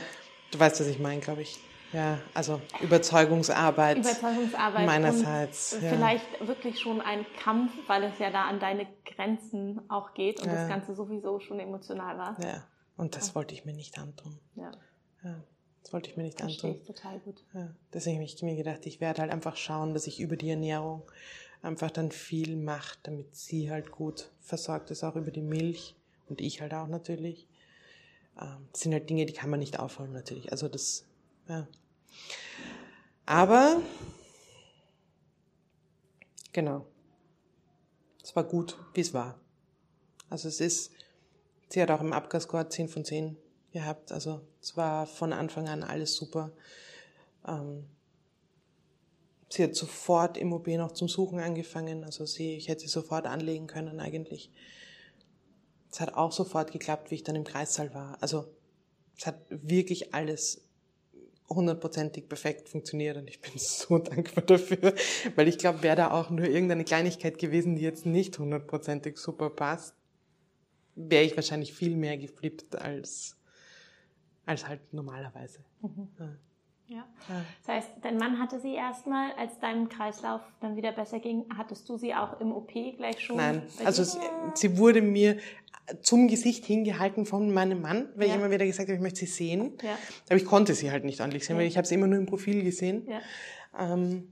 du 0.51 0.59
weißt, 0.59 0.81
was 0.81 0.87
ich 0.87 0.99
meine, 0.99 1.21
glaube 1.21 1.43
ich. 1.43 1.59
Ja, 1.93 2.19
also 2.35 2.61
Überzeugungsarbeit. 2.81 3.99
Überzeugungsarbeit. 3.99 4.87
Meinerseits. 4.87 5.79
Ja. 5.81 5.91
Vielleicht 5.91 6.47
wirklich 6.47 6.79
schon 6.81 7.01
ein 7.01 7.25
Kampf, 7.43 7.73
weil 7.87 8.05
es 8.05 8.19
ja 8.19 8.31
da 8.31 8.45
an 8.45 8.61
deine 8.61 8.87
Grenzen 9.05 9.81
auch 9.89 10.15
geht 10.15 10.41
und 10.41 10.49
ja. 10.49 10.55
das 10.55 10.69
Ganze 10.69 10.95
sowieso 10.95 11.41
schon 11.41 11.61
emotional 11.61 12.19
war. 12.19 12.37
Ja, 12.43 12.65
und 12.97 13.17
das 13.17 13.29
ja. 13.29 13.35
wollte 13.37 13.55
ich 13.55 13.65
mir 13.65 13.75
nicht 13.75 13.99
antun. 13.99 14.39
Ja. 14.55 14.71
ja. 15.25 15.43
Das 15.83 15.93
wollte 15.95 16.11
ich 16.11 16.17
mir 16.19 16.25
nicht 16.25 16.39
Verstehe 16.39 16.73
antun. 16.73 16.83
Ich 16.83 16.87
total 16.87 17.19
gut. 17.21 17.43
Deswegen 17.95 18.17
habe 18.17 18.25
ich 18.25 18.43
mir 18.43 18.57
gedacht, 18.57 18.85
ich 18.85 19.01
werde 19.01 19.23
halt 19.23 19.33
einfach 19.33 19.57
schauen, 19.57 19.95
dass 19.95 20.07
ich 20.07 20.21
über 20.21 20.37
die 20.37 20.51
Ernährung 20.51 21.03
einfach 21.63 21.91
dann 21.91 22.13
viel 22.13 22.57
mache, 22.57 22.99
damit 23.03 23.35
sie 23.35 23.71
halt 23.71 23.91
gut 23.91 24.31
versorgt 24.41 24.91
ist, 24.91 25.03
auch 25.03 25.17
über 25.17 25.31
die 25.31 25.43
Milch 25.43 25.97
und 26.29 26.41
ich 26.43 26.61
halt 26.61 26.75
auch 26.75 26.89
natürlich. 26.89 27.49
Ähm, 28.39 28.69
das 28.73 28.83
sind 28.83 28.93
halt 28.93 29.09
Dinge, 29.09 29.25
die 29.25 29.33
kann 29.33 29.51
man 29.51 29.61
nicht 29.61 29.79
aufholen 29.79 30.13
natürlich. 30.13 30.53
Also 30.53 30.69
das 30.69 31.08
ja. 31.49 31.67
Aber, 33.27 33.83
genau, 36.53 36.87
es 38.23 38.35
war 38.37 38.45
gut, 38.45 38.79
wie 38.95 39.01
es 39.01 39.15
war. 39.15 39.41
Also 40.31 40.49
es 40.49 40.61
ist, 40.61 40.93
sie 41.69 41.83
hat 41.83 41.91
auch 41.91 42.01
im 42.01 42.13
Abgascore 42.13 42.69
10 42.69 42.89
von 42.89 43.05
10 43.05 43.37
gehabt. 43.73 44.13
Also 44.13 44.41
es 44.61 44.77
war 44.77 45.07
von 45.07 45.33
Anfang 45.33 45.69
an 45.69 45.83
alles 45.83 46.15
super. 46.15 46.53
Ähm, 47.47 47.87
sie 49.49 49.65
hat 49.65 49.75
sofort 49.75 50.37
im 50.37 50.53
OP 50.53 50.67
noch 50.69 50.93
zum 50.93 51.09
Suchen 51.09 51.41
angefangen. 51.41 52.05
Also 52.05 52.27
sie, 52.27 52.57
ich 52.57 52.69
hätte 52.69 52.83
sie 52.83 52.89
sofort 52.89 53.27
anlegen 53.27 53.67
können 53.67 54.01
eigentlich. 54.01 54.53
Es 55.91 56.01
hat 56.01 56.15
auch 56.15 56.33
sofort 56.33 56.73
geklappt, 56.73 57.11
wie 57.11 57.17
ich 57.17 57.25
dann 57.25 57.37
im 57.37 57.45
Kreissaal 57.45 57.95
war. 57.95 58.19
Also 58.21 58.55
es 59.17 59.27
hat 59.27 59.41
wirklich 59.49 60.15
alles 60.15 60.68
hundertprozentig 61.49 62.29
perfekt 62.29 62.69
funktioniert 62.69 63.17
und 63.17 63.29
ich 63.29 63.41
bin 63.41 63.53
so 63.57 63.99
dankbar 63.99 64.45
dafür, 64.45 64.95
weil 65.35 65.49
ich 65.49 65.59
glaube, 65.59 65.83
wäre 65.83 65.97
da 65.97 66.11
auch 66.11 66.31
nur 66.31 66.47
irgendeine 66.47 66.85
Kleinigkeit 66.85 67.39
gewesen, 67.39 67.77
die 67.77 67.83
jetzt 67.83 68.07
nicht 68.07 68.39
hundertprozentig 68.39 69.19
super 69.19 69.51
passt, 69.51 69.95
wäre 70.95 71.25
ich 71.25 71.37
wahrscheinlich 71.37 71.73
viel 71.73 71.97
mehr 71.97 72.17
geflippt 72.19 72.77
als, 72.77 73.37
als 74.47 74.67
halt 74.67 74.93
normalerweise. 74.93 75.61
Mhm. 75.81 76.09
Ja. 76.19 76.29
Ja. 76.89 77.05
Das 77.67 77.69
heißt, 77.69 77.91
dein 78.01 78.17
Mann 78.17 78.39
hatte 78.39 78.61
sie 78.61 78.75
erstmal, 78.75 79.33
als 79.33 79.59
dein 79.59 79.91
Kreislauf 79.91 80.41
dann 80.61 80.75
wieder 80.75 80.91
besser 80.93 81.19
ging, 81.19 81.45
hattest 81.57 81.87
du 81.89 81.99
sie 81.99 82.15
auch 82.15 82.41
im 82.41 82.51
OP 82.51 82.73
gleich 82.73 83.21
schon? 83.21 83.37
Nein, 83.37 83.63
also 83.85 84.05
sie, 84.05 84.19
sie, 84.55 84.79
wurde 84.79 85.03
mir 85.03 85.39
zum 86.03 86.29
Gesicht 86.29 86.65
hingehalten 86.65 87.27
von 87.27 87.53
meinem 87.53 87.81
Mann, 87.81 88.09
weil 88.15 88.29
ja. 88.29 88.35
ich 88.35 88.41
immer 88.41 88.51
wieder 88.51 88.67
gesagt 88.67 88.89
habe, 88.89 88.97
ich 88.97 89.03
möchte 89.03 89.21
sie 89.21 89.27
sehen. 89.27 89.73
Ja. 89.83 89.99
Aber 90.27 90.37
ich 90.37 90.45
konnte 90.45 90.75
sie 90.75 90.91
halt 90.91 91.05
nicht 91.05 91.21
ordentlich 91.21 91.45
sehen, 91.45 91.57
ja. 91.57 91.61
weil 91.61 91.69
ich 91.69 91.77
habe 91.77 91.87
sie 91.87 91.95
immer 91.95 92.07
nur 92.07 92.19
im 92.19 92.27
Profil 92.27 92.63
gesehen. 92.63 93.09
Ja. 93.09 93.21
Ähm, 93.79 94.29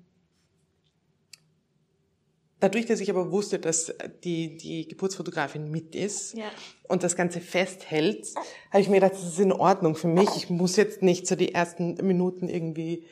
dadurch, 2.60 2.86
dass 2.86 3.00
ich 3.00 3.10
aber 3.10 3.30
wusste, 3.30 3.58
dass 3.58 3.92
die, 4.24 4.56
die 4.56 4.88
Geburtsfotografin 4.88 5.70
mit 5.70 5.94
ist 5.94 6.36
ja. 6.36 6.50
und 6.88 7.02
das 7.02 7.16
Ganze 7.16 7.40
festhält, 7.40 8.28
habe 8.70 8.80
ich 8.80 8.88
mir 8.88 8.96
gedacht, 8.96 9.14
das 9.14 9.24
ist 9.24 9.40
in 9.40 9.52
Ordnung 9.52 9.94
für 9.94 10.08
mich. 10.08 10.28
Ich 10.36 10.50
muss 10.50 10.76
jetzt 10.76 11.02
nicht 11.02 11.26
so 11.26 11.36
die 11.36 11.54
ersten 11.54 11.94
Minuten 12.06 12.48
irgendwie 12.48 13.04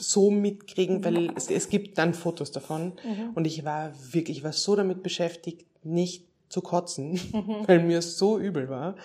so 0.00 0.30
mitkriegen, 0.30 1.04
weil 1.04 1.32
es, 1.34 1.50
es 1.50 1.68
gibt 1.68 1.98
dann 1.98 2.14
Fotos 2.14 2.52
davon. 2.52 2.92
Mhm. 3.04 3.30
Und 3.34 3.46
ich 3.46 3.64
war 3.64 3.92
wirklich, 4.12 4.38
ich 4.38 4.44
war 4.44 4.52
so 4.52 4.76
damit 4.76 5.02
beschäftigt, 5.02 5.66
nicht 5.84 6.27
zu 6.48 6.60
kotzen, 6.60 7.12
mhm. 7.12 7.62
weil 7.66 7.80
mir 7.80 8.02
so 8.02 8.38
übel 8.38 8.68
war, 8.68 8.96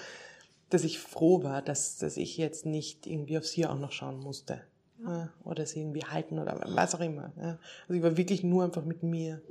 dass 0.69 0.83
ich 0.83 0.99
froh 0.99 1.43
war, 1.43 1.61
dass, 1.61 1.97
dass 1.97 2.17
ich 2.17 2.37
jetzt 2.37 2.65
nicht 2.65 3.05
irgendwie 3.05 3.37
auf 3.37 3.45
sie 3.45 3.65
auch 3.65 3.77
noch 3.77 3.91
schauen 3.91 4.19
musste. 4.19 4.61
Ja. 5.05 5.29
Oder 5.43 5.65
sie 5.65 5.81
irgendwie 5.81 6.03
halten 6.03 6.39
oder 6.39 6.59
was 6.65 6.95
auch 6.95 7.01
immer. 7.01 7.31
Also 7.37 7.57
ich 7.89 8.01
war 8.01 8.15
wirklich 8.15 8.43
nur 8.43 8.63
einfach 8.63 8.85
mit 8.85 9.03
mir 9.03 9.41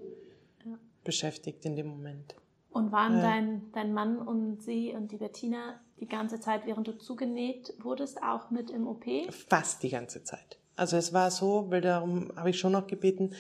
ja. 0.64 0.78
beschäftigt 1.04 1.64
in 1.64 1.76
dem 1.76 1.88
Moment. 1.88 2.34
Und 2.70 2.90
waren 2.90 3.16
ja. 3.16 3.22
dein, 3.22 3.62
dein 3.72 3.92
Mann 3.92 4.18
und 4.18 4.62
sie 4.62 4.92
und 4.94 5.12
die 5.12 5.18
Bettina 5.18 5.78
die 6.00 6.08
ganze 6.08 6.40
Zeit, 6.40 6.66
während 6.66 6.88
du 6.88 6.98
zugenäht 6.98 7.74
wurdest, 7.80 8.22
auch 8.22 8.50
mit 8.50 8.70
im 8.70 8.88
OP? 8.88 9.04
Fast 9.30 9.82
die 9.82 9.90
ganze 9.90 10.24
Zeit. 10.24 10.58
Also 10.74 10.96
es 10.96 11.12
war 11.12 11.30
so, 11.30 11.66
weil 11.70 11.80
darum 11.80 12.32
habe 12.34 12.50
ich 12.50 12.58
schon 12.58 12.72
noch 12.72 12.86
gebeten, 12.86 13.34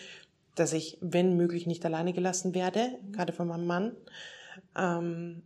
dass 0.54 0.72
ich, 0.72 0.98
wenn 1.00 1.36
möglich, 1.36 1.66
nicht 1.66 1.84
alleine 1.84 2.12
gelassen 2.12 2.54
werde, 2.54 2.98
mhm. 3.02 3.12
gerade 3.12 3.32
von 3.32 3.48
meinem 3.48 3.66
Mann. 3.66 3.96
Ähm, 4.76 5.42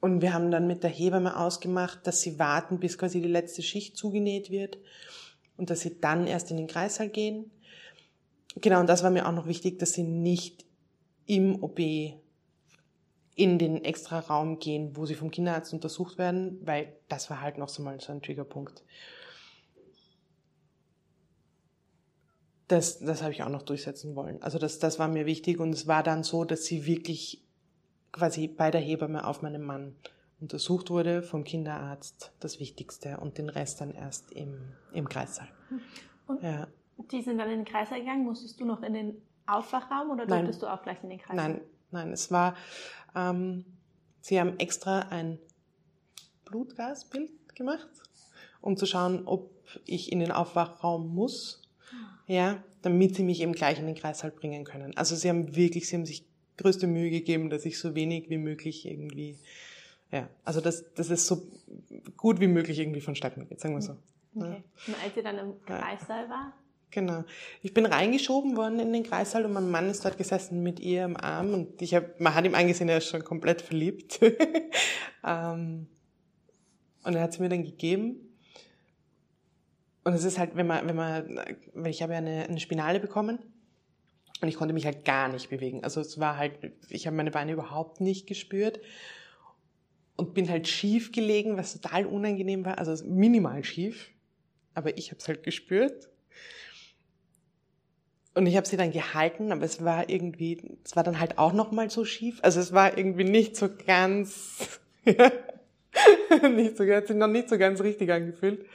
und 0.00 0.22
wir 0.22 0.32
haben 0.32 0.50
dann 0.50 0.66
mit 0.66 0.82
der 0.82 0.90
Hebamme 0.90 1.36
ausgemacht, 1.38 2.06
dass 2.06 2.20
sie 2.20 2.38
warten, 2.38 2.78
bis 2.78 2.98
quasi 2.98 3.20
die 3.20 3.28
letzte 3.28 3.62
Schicht 3.62 3.96
zugenäht 3.96 4.50
wird 4.50 4.78
und 5.56 5.70
dass 5.70 5.80
sie 5.80 6.00
dann 6.00 6.26
erst 6.26 6.50
in 6.50 6.56
den 6.56 6.66
Kreißsaal 6.66 7.08
gehen. 7.08 7.50
Genau, 8.56 8.80
und 8.80 8.88
das 8.88 9.02
war 9.02 9.10
mir 9.10 9.26
auch 9.26 9.32
noch 9.32 9.46
wichtig, 9.46 9.78
dass 9.78 9.92
sie 9.92 10.02
nicht 10.02 10.64
im 11.26 11.62
OB 11.62 11.80
in 13.34 13.58
den 13.58 13.84
extra 13.84 14.20
Raum 14.20 14.58
gehen, 14.58 14.96
wo 14.96 15.04
sie 15.04 15.14
vom 15.14 15.30
Kinderarzt 15.30 15.74
untersucht 15.74 16.16
werden, 16.16 16.58
weil 16.64 16.94
das 17.08 17.28
war 17.28 17.42
halt 17.42 17.58
noch 17.58 17.68
so 17.68 17.82
mal 17.82 18.00
so 18.00 18.12
ein 18.12 18.22
Triggerpunkt. 18.22 18.82
Das, 22.68 22.98
das 22.98 23.22
habe 23.22 23.32
ich 23.32 23.42
auch 23.42 23.48
noch 23.48 23.62
durchsetzen 23.62 24.16
wollen. 24.16 24.42
Also 24.42 24.58
das, 24.58 24.78
das 24.78 24.98
war 24.98 25.08
mir 25.08 25.26
wichtig 25.26 25.60
und 25.60 25.70
es 25.70 25.86
war 25.86 26.02
dann 26.02 26.22
so, 26.22 26.44
dass 26.44 26.64
sie 26.64 26.86
wirklich 26.86 27.44
quasi 28.12 28.48
bei 28.48 28.70
der 28.70 28.80
Hebamme 28.80 29.26
auf 29.26 29.42
meinen 29.42 29.62
Mann 29.62 29.94
untersucht 30.40 30.90
wurde 30.90 31.22
vom 31.22 31.44
Kinderarzt, 31.44 32.32
das 32.40 32.60
Wichtigste 32.60 33.18
und 33.18 33.38
den 33.38 33.48
Rest 33.48 33.80
dann 33.80 33.92
erst 33.92 34.32
im, 34.32 34.72
im 34.92 35.08
Kreissaal. 35.08 35.48
Und 36.26 36.42
ja. 36.42 36.66
die 37.10 37.22
sind 37.22 37.38
dann 37.38 37.50
in 37.50 37.58
den 37.58 37.64
Kreissaal 37.64 38.00
gegangen, 38.00 38.24
musstest 38.24 38.60
du 38.60 38.64
noch 38.64 38.82
in 38.82 38.94
den 38.94 39.22
Aufwachraum 39.46 40.10
oder 40.10 40.26
durftest 40.26 40.62
du 40.62 40.66
auch 40.66 40.82
gleich 40.82 41.02
in 41.02 41.10
den 41.10 41.18
Kreissaal? 41.20 41.50
Nein, 41.50 41.60
nein, 41.92 42.12
es 42.12 42.30
war, 42.32 42.56
ähm, 43.14 43.64
sie 44.20 44.40
haben 44.40 44.58
extra 44.58 45.00
ein 45.10 45.38
Blutgasbild 46.44 47.54
gemacht, 47.54 47.88
um 48.60 48.76
zu 48.76 48.86
schauen, 48.86 49.26
ob 49.26 49.50
ich 49.84 50.10
in 50.10 50.20
den 50.20 50.32
Aufwachraum 50.32 51.14
muss 51.14 51.65
ja, 52.26 52.62
damit 52.82 53.14
sie 53.14 53.22
mich 53.22 53.40
eben 53.40 53.52
gleich 53.52 53.78
in 53.78 53.86
den 53.86 53.94
Kreißsaal 53.94 54.30
bringen 54.30 54.64
können. 54.64 54.96
Also 54.96 55.16
sie 55.16 55.28
haben 55.28 55.56
wirklich, 55.56 55.88
sie 55.88 55.96
haben 55.96 56.06
sich 56.06 56.24
größte 56.56 56.86
Mühe 56.86 57.10
gegeben, 57.10 57.50
dass 57.50 57.64
ich 57.64 57.78
so 57.78 57.94
wenig 57.94 58.30
wie 58.30 58.38
möglich 58.38 58.86
irgendwie, 58.86 59.38
ja, 60.10 60.28
also 60.44 60.60
dass, 60.60 60.92
dass 60.94 61.10
es 61.10 61.26
so 61.26 61.42
gut 62.16 62.40
wie 62.40 62.48
möglich 62.48 62.78
irgendwie 62.78 63.00
vonstatten 63.00 63.48
geht, 63.48 63.60
sagen 63.60 63.74
wir 63.74 63.82
so. 63.82 63.96
Okay. 64.34 64.62
Ja. 64.86 64.94
Und 64.94 65.04
als 65.04 65.16
ihr 65.16 65.22
dann 65.22 65.38
im 65.38 65.62
Kreissaal 65.62 66.28
war? 66.28 66.52
Genau. 66.90 67.24
Ich 67.62 67.74
bin 67.74 67.84
reingeschoben 67.84 68.56
worden 68.56 68.78
in 68.78 68.92
den 68.92 69.02
Kreissaal 69.02 69.44
und 69.44 69.52
mein 69.52 69.70
Mann 69.70 69.90
ist 69.90 70.04
dort 70.04 70.16
gesessen 70.18 70.62
mit 70.62 70.80
ihr 70.80 71.04
im 71.04 71.16
Arm 71.16 71.52
und 71.52 71.82
ich 71.82 71.94
habe, 71.94 72.14
man 72.18 72.34
hat 72.34 72.44
ihm 72.44 72.54
angesehen, 72.54 72.88
er 72.88 72.98
ist 72.98 73.08
schon 73.08 73.24
komplett 73.24 73.60
verliebt. 73.60 74.20
ähm, 75.26 75.88
und 77.02 77.14
er 77.14 77.22
hat 77.22 77.32
sie 77.32 77.42
mir 77.42 77.48
dann 77.48 77.64
gegeben 77.64 78.25
und 80.06 80.14
es 80.14 80.22
ist 80.22 80.38
halt, 80.38 80.54
wenn 80.54 80.68
man, 80.68 80.86
wenn 80.86 80.94
man, 80.94 81.40
weil 81.74 81.90
ich 81.90 82.00
habe 82.00 82.12
ja 82.12 82.20
eine, 82.20 82.44
eine 82.48 82.60
Spinale 82.60 83.00
bekommen 83.00 83.40
und 84.40 84.46
ich 84.46 84.54
konnte 84.54 84.72
mich 84.72 84.86
halt 84.86 85.04
gar 85.04 85.26
nicht 85.26 85.50
bewegen. 85.50 85.82
Also 85.82 86.00
es 86.00 86.20
war 86.20 86.36
halt, 86.36 86.52
ich 86.90 87.08
habe 87.08 87.16
meine 87.16 87.32
Beine 87.32 87.50
überhaupt 87.50 88.00
nicht 88.00 88.28
gespürt 88.28 88.78
und 90.14 90.32
bin 90.32 90.48
halt 90.48 90.68
schief 90.68 91.10
gelegen, 91.10 91.56
was 91.56 91.72
total 91.72 92.06
unangenehm 92.06 92.64
war, 92.64 92.78
also 92.78 93.04
minimal 93.04 93.64
schief, 93.64 94.12
aber 94.74 94.96
ich 94.96 95.10
habe 95.10 95.18
es 95.18 95.26
halt 95.26 95.42
gespürt. 95.42 96.08
und 98.34 98.46
ich 98.46 98.56
habe 98.56 98.68
sie 98.68 98.76
dann 98.76 98.92
gehalten, 98.92 99.50
aber 99.50 99.64
es 99.64 99.84
war 99.84 100.08
irgendwie, 100.08 100.78
es 100.84 100.94
war 100.94 101.02
dann 101.02 101.18
halt 101.18 101.36
auch 101.36 101.52
noch 101.52 101.72
mal 101.72 101.90
so 101.90 102.04
schief. 102.04 102.38
Also 102.42 102.60
es 102.60 102.72
war 102.72 102.96
irgendwie 102.96 103.24
nicht 103.24 103.56
so 103.56 103.68
ganz, 103.84 104.78
nicht 105.04 106.76
so, 106.76 106.86
hat 106.86 107.08
sich 107.08 107.16
noch 107.16 107.26
nicht 107.26 107.48
so 107.48 107.58
ganz 107.58 107.80
richtig 107.80 108.12
angefühlt. 108.12 108.66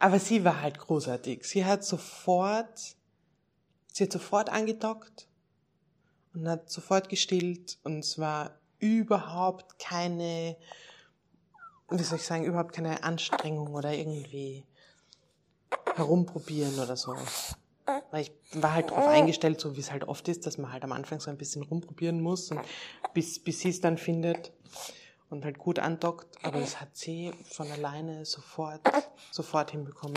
Aber 0.00 0.18
sie 0.18 0.44
war 0.44 0.62
halt 0.62 0.78
großartig. 0.78 1.44
Sie 1.44 1.64
hat 1.64 1.84
sofort, 1.84 2.96
sie 3.92 4.04
hat 4.04 4.12
sofort 4.12 4.48
angedockt 4.48 5.28
und 6.34 6.48
hat 6.48 6.70
sofort 6.70 7.10
gestillt 7.10 7.78
und 7.84 7.98
es 7.98 8.18
war 8.18 8.58
überhaupt 8.78 9.78
keine, 9.78 10.56
wie 11.90 12.02
soll 12.02 12.16
ich 12.16 12.24
sagen, 12.24 12.44
überhaupt 12.44 12.72
keine 12.72 13.04
Anstrengung 13.04 13.74
oder 13.74 13.92
irgendwie 13.92 14.64
herumprobieren 15.94 16.78
oder 16.78 16.96
so. 16.96 17.14
Weil 18.10 18.22
ich 18.22 18.32
war 18.54 18.72
halt 18.72 18.90
darauf 18.90 19.06
eingestellt, 19.06 19.60
so 19.60 19.76
wie 19.76 19.80
es 19.80 19.90
halt 19.90 20.04
oft 20.04 20.28
ist, 20.28 20.46
dass 20.46 20.56
man 20.56 20.72
halt 20.72 20.82
am 20.82 20.92
Anfang 20.92 21.20
so 21.20 21.28
ein 21.28 21.36
bisschen 21.36 21.62
rumprobieren 21.62 22.22
muss 22.22 22.50
und 22.50 22.60
bis, 23.12 23.38
bis 23.38 23.60
sie 23.60 23.68
es 23.68 23.82
dann 23.82 23.98
findet 23.98 24.50
und 25.30 25.44
halt 25.44 25.58
gut 25.58 25.78
andockt. 25.78 26.44
Aber 26.44 26.60
das 26.60 26.80
hat 26.80 26.96
sie 26.96 27.32
von 27.44 27.70
alleine 27.70 28.24
sofort, 28.24 28.80
sofort 29.30 29.70
hinbekommen. 29.70 30.16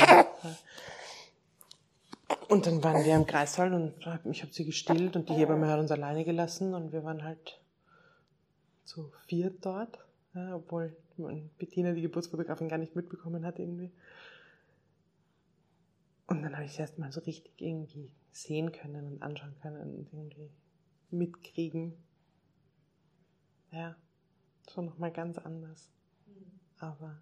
Und 2.49 2.65
dann 2.65 2.83
waren 2.83 3.05
wir 3.05 3.15
im 3.15 3.25
Kreissaal 3.25 3.73
und 3.73 3.93
ich 4.31 4.41
habe 4.41 4.53
sie 4.53 4.65
gestillt 4.65 5.15
und 5.15 5.29
die 5.29 5.33
Hebamme 5.33 5.67
hat 5.67 5.79
uns 5.79 5.91
alleine 5.91 6.25
gelassen 6.25 6.73
und 6.73 6.91
wir 6.91 7.03
waren 7.03 7.23
halt 7.23 7.59
zu 8.83 9.11
viert 9.27 9.65
dort, 9.65 9.97
ja, 10.33 10.55
obwohl 10.55 10.95
Bettina, 11.57 11.93
die 11.93 12.01
Geburtsfotografin, 12.01 12.67
gar 12.69 12.77
nicht 12.77 12.95
mitbekommen 12.95 13.45
hat 13.45 13.59
irgendwie. 13.59 13.91
Und 16.27 16.41
dann 16.41 16.53
habe 16.53 16.65
ich 16.65 16.71
es 16.71 16.79
erst 16.79 16.97
mal 16.97 17.11
so 17.11 17.21
richtig 17.21 17.53
irgendwie 17.61 18.09
sehen 18.31 18.71
können 18.71 19.07
und 19.13 19.21
anschauen 19.21 19.55
können 19.61 19.81
und 19.81 20.11
irgendwie 20.11 20.49
mitkriegen. 21.11 21.93
Ja, 23.71 23.95
so 24.69 24.81
nochmal 24.81 25.11
ganz 25.11 25.37
anders. 25.37 25.89
Aber 26.79 27.21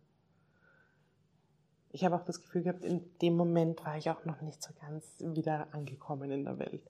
ich 1.91 2.05
habe 2.05 2.15
auch 2.15 2.23
das 2.23 2.41
Gefühl 2.41 2.63
gehabt, 2.63 2.85
in 2.85 3.03
dem 3.19 3.35
Moment 3.35 3.83
war 3.85 3.97
ich 3.97 4.09
auch 4.09 4.25
noch 4.25 4.41
nicht 4.41 4.61
so 4.61 4.73
ganz 4.79 5.05
wieder 5.19 5.73
angekommen 5.73 6.31
in 6.31 6.45
der 6.45 6.57
Welt. 6.59 6.83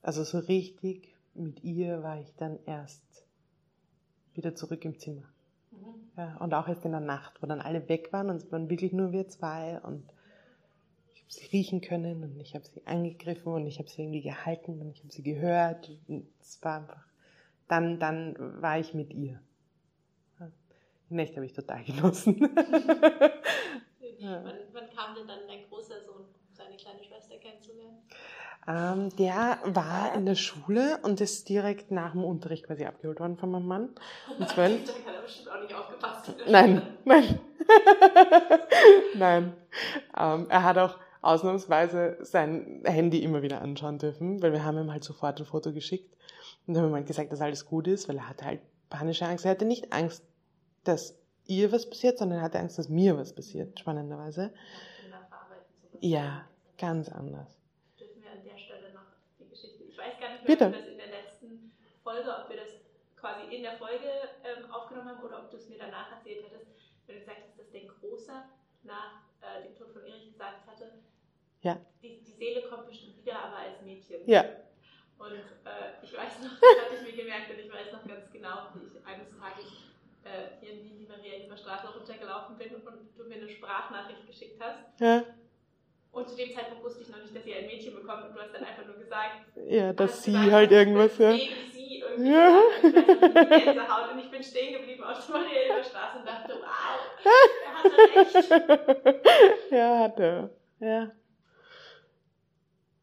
Also 0.00 0.24
so 0.24 0.38
richtig 0.38 1.14
mit 1.34 1.62
ihr 1.62 2.02
war 2.02 2.20
ich 2.20 2.34
dann 2.36 2.58
erst 2.66 3.02
wieder 4.34 4.54
zurück 4.54 4.84
im 4.84 4.98
Zimmer. 4.98 5.28
Ja, 6.16 6.36
und 6.38 6.52
auch 6.54 6.68
erst 6.68 6.84
in 6.84 6.92
der 6.92 7.00
Nacht, 7.00 7.42
wo 7.42 7.46
dann 7.46 7.60
alle 7.60 7.88
weg 7.88 8.12
waren 8.12 8.28
und 8.28 8.36
es 8.36 8.52
waren 8.52 8.68
wirklich 8.68 8.92
nur 8.92 9.12
wir 9.12 9.28
zwei 9.28 9.80
und 9.80 10.04
ich 11.14 11.22
habe 11.22 11.32
sie 11.32 11.46
riechen 11.46 11.80
können 11.80 12.22
und 12.22 12.38
ich 12.40 12.54
habe 12.54 12.66
sie 12.66 12.86
angegriffen 12.86 13.52
und 13.52 13.66
ich 13.66 13.78
habe 13.78 13.88
sie 13.88 14.02
irgendwie 14.02 14.22
gehalten 14.22 14.80
und 14.80 14.90
ich 14.90 15.00
habe 15.02 15.12
sie 15.12 15.22
gehört. 15.22 15.90
Und 16.08 16.26
es 16.40 16.62
war 16.62 16.80
einfach, 16.80 17.06
dann, 17.68 17.98
dann 17.98 18.60
war 18.60 18.78
ich 18.78 18.92
mit 18.92 19.14
ihr. 19.14 19.40
Nächte 21.16 21.36
habe 21.36 21.46
ich 21.46 21.52
total 21.52 21.84
genossen. 21.84 22.40
ja. 24.18 24.42
wann, 24.44 24.54
wann 24.72 24.90
kam 24.94 25.14
denn 25.14 25.26
dann 25.26 25.40
dein 25.46 25.64
großer 25.68 26.00
Sohn, 26.04 26.16
um 26.16 26.26
seine 26.52 26.76
kleine 26.76 27.02
Schwester 27.04 27.36
kennenzulernen? 27.36 27.98
Ähm, 28.66 29.14
der 29.16 29.58
war 29.64 30.14
in 30.14 30.24
der 30.24 30.36
Schule 30.36 31.00
und 31.02 31.20
ist 31.20 31.48
direkt 31.48 31.90
nach 31.90 32.12
dem 32.12 32.22
Unterricht 32.22 32.64
quasi 32.64 32.84
abgeholt 32.84 33.18
worden 33.18 33.36
von 33.36 33.50
meinem 33.50 33.66
Mann. 33.66 33.88
Um 34.38 34.46
zwölf. 34.48 34.84
Da 34.84 34.92
hat 34.92 35.16
er 35.16 35.22
bestimmt 35.22 35.50
auch 35.50 35.60
nicht 35.60 35.74
aufgepasst. 35.74 36.32
Nein, 36.48 36.82
nein. 37.04 37.40
nein. 39.16 39.52
Ähm, 40.16 40.46
er 40.48 40.62
hat 40.62 40.78
auch 40.78 40.98
ausnahmsweise 41.22 42.18
sein 42.20 42.82
Handy 42.84 43.22
immer 43.22 43.42
wieder 43.42 43.62
anschauen 43.62 43.98
dürfen, 43.98 44.42
weil 44.42 44.52
wir 44.52 44.64
haben 44.64 44.78
ihm 44.78 44.92
halt 44.92 45.04
sofort 45.04 45.40
ein 45.40 45.46
Foto 45.46 45.72
geschickt 45.72 46.16
und 46.66 46.76
haben 46.76 46.88
ihm 46.88 46.94
halt 46.94 47.06
gesagt, 47.06 47.32
dass 47.32 47.40
alles 47.40 47.66
gut 47.66 47.88
ist, 47.88 48.08
weil 48.08 48.16
er 48.16 48.28
hatte 48.28 48.44
halt 48.44 48.60
panische 48.90 49.26
Angst. 49.26 49.44
Er 49.44 49.52
hatte 49.52 49.64
nicht 49.64 49.92
Angst, 49.92 50.24
dass 50.84 51.18
ihr 51.46 51.70
was 51.72 51.88
passiert, 51.88 52.18
sondern 52.18 52.38
er 52.38 52.44
hatte 52.44 52.58
Angst, 52.58 52.78
dass 52.78 52.88
mir 52.88 53.16
was 53.16 53.34
passiert, 53.34 53.78
spannenderweise. 53.78 54.52
Ja, 56.00 56.48
ganz 56.78 57.08
anders. 57.08 57.62
Bitte. 60.44 60.66
ob 60.66 60.72
wir 60.72 60.78
das 60.78 60.88
in 60.88 60.98
der 60.98 61.06
letzten 61.06 61.72
Folge, 62.02 62.28
ob 62.28 62.48
wir 62.50 62.56
das 62.56 62.70
quasi 63.16 63.54
in 63.54 63.62
der 63.62 63.76
Folge 63.78 64.10
ähm, 64.42 64.70
aufgenommen 64.70 65.08
haben 65.08 65.22
oder 65.22 65.38
ob 65.38 65.50
du 65.50 65.56
es 65.56 65.68
mir 65.68 65.78
danach 65.78 66.10
erzählt 66.10 66.44
hattest, 66.44 66.66
wenn 67.06 67.16
du 67.16 67.20
gesagt 67.20 67.38
hast, 67.46 67.58
dass 67.58 67.70
dein 67.70 67.86
Großer 67.86 68.44
nach 68.82 69.22
äh, 69.40 69.62
dem 69.62 69.76
Tod 69.76 69.92
von 69.92 70.04
Erich 70.04 70.32
gesagt 70.32 70.66
hatte, 70.66 70.90
ja. 71.62 71.78
die, 72.02 72.18
die 72.18 72.32
Seele 72.32 72.62
kommt 72.68 72.88
bestimmt 72.88 73.18
wieder, 73.18 73.38
aber 73.38 73.58
als 73.58 73.80
Mädchen. 73.82 74.26
Ja. 74.26 74.42
Und 75.18 75.38
äh, 75.38 76.02
ich 76.02 76.12
weiß 76.12 76.42
noch, 76.42 76.58
das 76.58 76.84
hatte 76.84 76.96
ich 76.98 77.14
mir 77.14 77.22
gemerkt 77.22 77.50
und 77.50 77.60
ich 77.60 77.70
weiß 77.70 77.92
noch 77.92 78.04
ganz 78.06 78.30
genau, 78.32 78.74
wie 78.74 78.86
ich 78.86 79.06
eines 79.06 79.28
Tages 79.38 79.70
äh, 80.24 80.60
hier 80.60 80.72
in 80.72 80.84
Wien 80.84 80.98
die 80.98 81.06
Maria 81.06 81.56
Straße 81.56 81.88
runtergelaufen 81.94 82.56
bin 82.56 82.74
und 82.74 82.84
du 83.16 83.24
mir 83.24 83.36
eine 83.36 83.48
Sprachnachricht 83.48 84.26
geschickt 84.26 84.60
hast. 84.60 85.00
Ja. 85.00 85.24
Und 86.12 86.28
zu 86.28 86.36
dem 86.36 86.52
Zeitpunkt 86.52 86.84
wusste 86.84 87.02
ich 87.02 87.08
noch 87.08 87.22
nicht, 87.22 87.34
dass 87.34 87.46
ihr 87.46 87.56
ein 87.56 87.66
Mädchen 87.66 87.94
bekommt 87.94 88.24
und 88.26 88.34
du 88.34 88.40
hast 88.40 88.52
dann 88.52 88.64
einfach 88.64 88.84
nur 88.84 88.96
gesagt, 88.96 89.46
ja, 89.66 89.92
dass 89.92 90.22
sie 90.22 90.32
gesagt, 90.32 90.52
halt 90.52 90.72
irgendwas, 90.72 91.16
ja. 91.18 91.32
Sie 91.32 91.48
irgendwie 91.48 92.32
ja. 92.32 92.60
Gänsehaut 92.82 94.12
und 94.12 94.18
ich 94.18 94.30
bin 94.30 94.42
stehen 94.42 94.74
geblieben 94.74 95.02
auf 95.04 95.24
der 95.24 95.36
Marielber 95.36 95.82
Straße 95.82 96.18
und 96.18 96.26
dachte, 96.26 96.54
wow, 96.60 97.00
er 97.64 97.74
hat 97.78 98.34
recht. 98.34 99.70
ja, 99.70 99.98
hat 99.98 100.20
er. 100.20 100.50
Ja. 100.80 101.12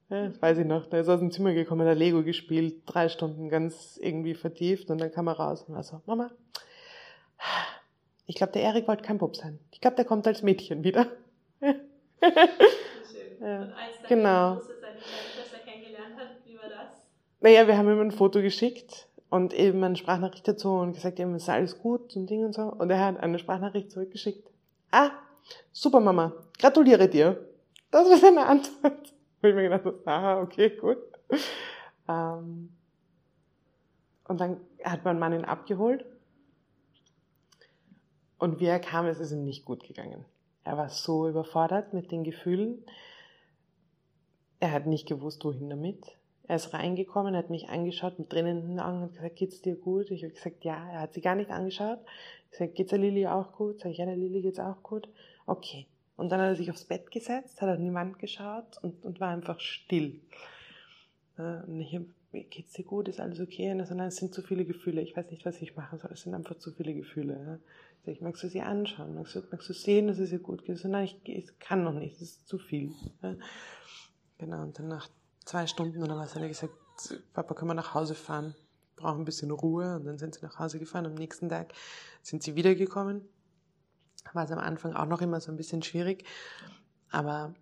Ja, 0.09 0.28
das 0.28 0.41
weiß 0.41 0.57
ich 0.59 0.65
noch. 0.65 0.88
Der 0.88 1.01
ist 1.01 1.09
aus 1.09 1.20
dem 1.20 1.32
Zimmer 1.32 1.53
gekommen, 1.53 1.88
hat 1.88 1.97
Lego 1.97 2.24
gespielt, 2.24 2.82
drei 2.86 3.09
Stunden 3.09 3.49
ganz 3.49 3.97
irgendwie 4.01 4.34
vertieft 4.34 4.89
und 4.89 4.99
dann 4.99 5.11
kam 5.11 5.28
er 5.28 5.34
raus 5.34 5.63
und 5.67 5.76
war 5.76 5.84
so, 5.84 6.01
Mama, 6.05 6.32
ich 8.30 8.36
glaube, 8.36 8.53
der 8.53 8.61
Erik 8.61 8.88
wollte 8.88 9.01
kein 9.01 9.17
Bub 9.17 9.36
sein. 9.36 9.57
Ich 9.71 9.82
glaube, 9.82 9.95
der 9.95 10.05
kommt 10.05 10.27
als 10.27 10.43
Mädchen 10.43 10.84
wieder. 10.84 11.07
Ja, 13.41 13.61
und 13.61 13.71
als 13.71 14.07
genau. 14.09 14.55
Große 14.55 14.73
seine 14.82 14.99
Schwester 14.99 15.59
kennengelernt 15.65 16.17
hat, 16.17 16.27
wie 16.43 16.57
war 16.57 16.67
das? 16.67 17.07
Naja, 17.39 17.65
wir 17.65 17.77
haben 17.77 17.89
ihm 17.89 18.01
ein 18.01 18.11
Foto 18.11 18.41
geschickt 18.41 19.07
und 19.30 19.53
eben 19.53 19.82
eine 19.82 19.95
Sprachnachricht 19.95 20.45
dazu 20.45 20.73
und 20.73 20.91
gesagt, 20.91 21.21
eben, 21.21 21.34
ist 21.36 21.47
alles 21.47 21.80
gut 21.80 22.17
und 22.17 22.30
Ding 22.30 22.43
und 22.43 22.53
so. 22.53 22.63
Und 22.63 22.89
er 22.89 22.99
hat 22.99 23.17
eine 23.17 23.39
Sprachnachricht 23.39 23.91
zurückgeschickt. 23.91 24.45
Ah, 24.91 25.11
super 25.71 26.01
Mama, 26.01 26.34
gratuliere 26.59 27.07
dir. 27.07 27.47
Das 27.91 28.09
war 28.09 28.17
seine 28.17 28.45
Antwort. 28.45 29.13
Wo 29.41 29.47
ich 29.47 29.55
mir 29.55 29.63
gedacht 29.63 29.86
habe, 29.86 30.01
aha, 30.03 30.41
okay, 30.41 30.69
gut. 30.71 30.97
Ähm, 32.09 32.73
und 34.27 34.41
dann 34.41 34.59
hat 34.84 35.05
mein 35.05 35.17
Mann 35.17 35.32
ihn 35.32 35.45
abgeholt. 35.45 36.03
Und 38.39 38.59
wie 38.59 38.65
er 38.65 38.79
kam, 38.79 39.05
ist 39.05 39.19
es 39.19 39.31
ihm 39.31 39.43
nicht 39.43 39.65
gut 39.65 39.83
gegangen. 39.83 40.25
Er 40.63 40.77
war 40.77 40.89
so 40.89 41.27
überfordert 41.27 41.93
mit 41.93 42.11
den 42.11 42.23
Gefühlen. 42.23 42.83
Er 44.59 44.71
hat 44.71 44.87
nicht 44.87 45.07
gewusst, 45.07 45.43
wohin 45.45 45.69
damit. 45.69 46.17
Er 46.47 46.55
ist 46.55 46.73
reingekommen, 46.73 47.35
hat 47.35 47.51
mich 47.51 47.69
angeschaut 47.69 48.17
mit 48.17 48.29
Tränen 48.31 48.61
in 48.61 48.67
den 48.69 48.79
Augen 48.79 49.03
und 49.03 49.13
gesagt, 49.13 49.35
geht's 49.35 49.61
dir 49.61 49.75
gut? 49.75 50.09
Ich 50.09 50.23
habe 50.23 50.33
gesagt, 50.33 50.63
ja. 50.63 50.89
Er 50.91 51.01
hat 51.01 51.13
sie 51.13 51.21
gar 51.21 51.35
nicht 51.35 51.51
angeschaut. 51.51 51.99
Ich 52.51 52.57
sage, 52.57 52.71
geht's 52.71 52.89
der 52.89 52.99
Lilly 52.99 53.27
auch 53.27 53.51
gut? 53.51 53.79
Sag 53.81 53.91
ich, 53.91 53.99
ja, 53.99 54.05
der 54.05 54.15
Lilly 54.15 54.41
geht's 54.41 54.59
auch 54.59 54.81
gut. 54.81 55.07
Okay. 55.45 55.85
Und 56.17 56.29
dann 56.29 56.41
hat 56.41 56.47
er 56.47 56.55
sich 56.55 56.71
aufs 56.71 56.85
Bett 56.85 57.11
gesetzt, 57.11 57.61
hat 57.61 57.69
an 57.69 57.83
die 57.85 57.93
Wand 57.93 58.19
geschaut 58.19 58.77
und, 58.81 59.05
und 59.05 59.19
war 59.19 59.29
einfach 59.29 59.59
still. 59.59 60.19
Und 61.37 61.79
ich 61.79 61.95
habe, 61.95 62.07
geht's 62.49 62.73
dir 62.73 62.83
gut? 62.83 63.07
Ist 63.07 63.21
alles 63.21 63.39
okay? 63.39 63.71
Und 63.71 63.79
er 63.79 63.85
sagt, 63.85 63.97
nein, 63.97 64.07
es 64.07 64.17
sind 64.17 64.33
zu 64.33 64.41
viele 64.41 64.65
Gefühle. 64.65 65.01
Ich 65.01 65.15
weiß 65.15 65.29
nicht, 65.31 65.45
was 65.45 65.61
ich 65.61 65.77
machen 65.77 65.99
soll. 65.99 66.11
Es 66.11 66.23
sind 66.23 66.33
einfach 66.33 66.57
zu 66.57 66.71
viele 66.71 66.93
Gefühle. 66.93 67.59
Ich 68.12 68.18
sage, 68.18 68.26
magst 68.26 68.43
du 68.43 68.49
sie 68.49 68.62
anschauen? 68.62 69.16
Magst 69.16 69.36
du, 69.36 69.41
magst 69.51 69.70
du 69.70 69.74
sehen, 69.74 70.07
dass 70.07 70.20
es 70.20 70.32
ihr 70.32 70.39
gut 70.39 70.64
geht? 70.64 70.78
Sage, 70.78 70.89
nein, 70.89 71.05
ich, 71.05 71.20
ich 71.26 71.60
kann 71.60 71.84
noch 71.84 71.93
nicht. 71.93 72.16
Das 72.16 72.22
ist 72.22 72.47
zu 72.47 72.57
viel. 72.57 72.91
Genau, 74.38 74.62
und 74.62 74.78
dann 74.80 74.88
nach 74.88 75.10
zwei 75.45 75.68
Stunden 75.68 76.01
oder 76.03 76.18
was 76.18 76.36
hat 76.36 76.41
er 76.41 76.47
gesagt, 76.47 76.74
Papa, 77.34 77.53
können 77.53 77.70
wir 77.70 77.76
nach 77.76 77.93
Hause 77.93 78.16
fahren? 78.16 78.55
Wir 78.95 79.03
brauchen 79.03 79.22
ein 79.22 79.26
bisschen 79.26 79.51
Ruhe. 79.51 79.95
Und 79.95 80.05
dann 80.05 80.18
sind 80.18 80.36
sie 80.36 80.45
nach 80.45 80.60
Hause 80.60 80.80
gefahren. 80.80 81.05
Am 81.05 81.16
nächsten 81.16 81.49
Tag 81.49 81.74
sind 82.22 82.43
sie 82.43 82.55
wiedergekommen. 82.55 83.28
War 84.34 84.45
es 84.45 84.51
am 84.51 84.60
Anfang 84.60 84.93
auch 84.93 85.05
noch 85.05 85.22
immer 85.22 85.39
so 85.39 85.51
ein 85.51 85.57
bisschen 85.57 85.82
schwierig. 85.82 86.26
Aber 87.10 87.53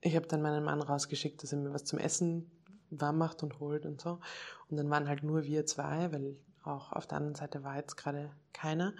ich 0.00 0.14
habe 0.16 0.26
dann 0.26 0.42
meinen 0.42 0.64
Mann 0.64 0.80
rausgeschickt, 0.80 1.42
dass 1.42 1.52
er 1.52 1.58
mir 1.58 1.72
was 1.72 1.84
zum 1.84 1.98
Essen 1.98 2.50
warm 2.90 3.18
macht 3.18 3.42
und 3.42 3.60
holt 3.60 3.86
und 3.86 4.00
so. 4.00 4.20
Und 4.68 4.76
dann 4.76 4.90
waren 4.90 5.08
halt 5.08 5.22
nur 5.22 5.44
wir 5.44 5.66
zwei, 5.66 6.12
weil 6.12 6.36
auch 6.64 6.92
auf 6.92 7.06
der 7.06 7.18
anderen 7.18 7.34
Seite 7.34 7.64
war 7.64 7.76
jetzt 7.76 7.96
gerade 7.96 8.30
keiner. 8.52 8.94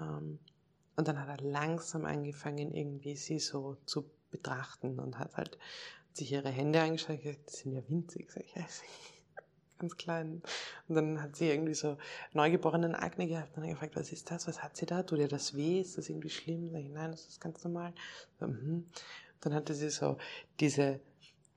Ähm, 0.00 0.38
und 0.96 1.08
dann 1.08 1.20
hat 1.20 1.28
er 1.28 1.44
langsam 1.44 2.04
angefangen, 2.04 2.72
irgendwie 2.74 3.16
sie 3.16 3.38
so 3.38 3.76
zu 3.86 4.08
betrachten 4.30 4.98
und 5.00 5.18
hat 5.18 5.36
halt 5.36 5.58
sich 6.12 6.30
ihre 6.32 6.50
Hände 6.50 6.80
angeschaut 6.80 7.16
und 7.16 7.22
gesagt, 7.22 7.50
die 7.50 7.56
sind 7.56 7.72
ja 7.72 7.82
winzig. 7.88 8.30
Sag 8.30 8.44
ich, 8.44 8.54
ja, 8.54 8.64
ganz 9.78 9.96
klein. 9.96 10.42
Und 10.88 10.94
dann 10.94 11.20
hat 11.20 11.36
sie 11.36 11.48
irgendwie 11.48 11.74
so 11.74 11.96
neugeborenen 12.32 12.94
Akne 12.94 13.26
gehabt 13.26 13.56
und 13.56 13.62
dann 13.62 13.70
gefragt, 13.70 13.96
was 13.96 14.12
ist 14.12 14.30
das? 14.30 14.46
Was 14.46 14.62
hat 14.62 14.76
sie 14.76 14.86
da? 14.86 15.02
Tut 15.02 15.18
ihr 15.18 15.28
das 15.28 15.56
weh? 15.56 15.80
Ist 15.80 15.98
das 15.98 16.08
irgendwie 16.08 16.30
schlimm? 16.30 16.70
Sag 16.70 16.80
ich, 16.80 16.88
nein, 16.88 17.10
das 17.10 17.26
ist 17.26 17.40
ganz 17.40 17.64
normal. 17.64 17.92
So, 18.38 18.46
mhm. 18.46 18.88
Dann 19.40 19.54
hatte 19.54 19.74
sie 19.74 19.90
so 19.90 20.16
diese 20.60 21.00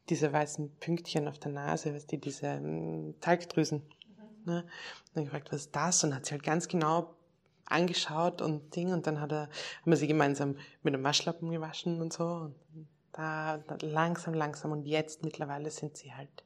diese 0.10 0.32
weißen 0.32 0.70
Pünktchen 0.80 1.28
auf 1.28 1.40
der 1.40 1.52
Nase, 1.52 1.94
weißt 1.94 2.12
du, 2.12 2.18
diese 2.18 2.48
ähm, 2.48 3.16
Talgdrüsen. 3.20 3.82
Mhm. 4.16 4.54
Ne? 4.54 4.62
Und 4.62 5.16
dann 5.16 5.26
gefragt, 5.26 5.52
was 5.52 5.62
ist 5.62 5.76
das? 5.76 6.04
Und 6.04 6.16
hat 6.16 6.26
sie 6.26 6.32
halt 6.32 6.44
ganz 6.44 6.68
genau 6.68 7.17
angeschaut 7.70 8.42
und 8.42 8.76
Ding 8.76 8.94
und 8.94 9.08
dann 9.08 9.22
hat 9.22 9.32
er, 9.32 9.42
haben 9.42 9.92
wir 9.92 9.98
sie 9.98 10.08
gemeinsam 10.08 10.58
mit 10.84 10.94
einem 10.94 11.04
Waschlappen 11.04 11.52
gewaschen 11.52 12.02
und 12.02 12.14
so. 12.14 12.26
Und 12.26 12.56
da, 13.12 13.58
da 13.58 13.78
langsam, 13.82 14.34
langsam 14.34 14.72
und 14.72 14.86
jetzt 14.86 15.24
mittlerweile 15.24 15.70
sind 15.72 15.98
sie 15.98 16.14
halt 16.14 16.44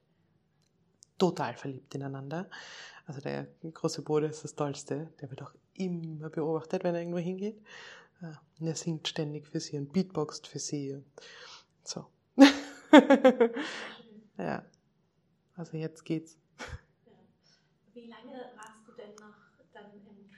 total 1.18 1.56
verliebt 1.56 1.94
ineinander. 1.96 2.50
Also 3.06 3.22
der 3.22 3.48
große 3.62 4.02
Bruder 4.04 4.30
ist 4.30 4.44
das 4.44 4.56
Tollste, 4.56 5.14
der 5.20 5.30
wird 5.30 5.42
auch 5.44 5.54
immer 5.74 6.30
beobachtet, 6.30 6.84
wenn 6.84 6.96
er 6.96 7.02
irgendwo 7.02 7.20
hingeht. 7.20 7.62
Und 8.60 8.68
er 8.68 8.76
singt 8.76 9.08
ständig 9.08 9.48
für 9.48 9.60
sie 9.60 9.78
und 9.78 9.92
beatboxt 9.92 10.48
für 10.48 10.60
sie 10.60 10.94
und 10.94 11.06
so. 11.84 12.06
ja. 14.38 14.64
Also 15.56 15.78
jetzt 15.78 16.06
geht's. 16.06 16.38
Wie 17.94 18.08
lange 18.08 18.52
warst 18.56 18.88
du 18.88 18.94
denn 18.94 19.14
noch 19.16 19.36
dann 19.74 19.92
im 19.94 20.32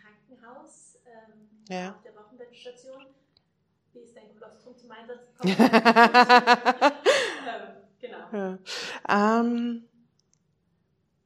Krankenhaus 0.43 0.97
ähm, 1.05 1.47
ja. 1.69 1.91
auf 1.91 2.01
der 2.03 2.15
Wochenbettstation? 2.15 3.05
Wie 3.93 3.99
ist 3.99 4.15
dein 4.15 4.35
Kolostrum 4.37 4.77
zum 4.77 4.91
Einsatz 4.91 5.27
gekommen? 5.27 5.55
ähm, 7.49 7.69
genau. 8.01 8.57
Ja. 9.09 9.39
Ähm, 9.39 9.83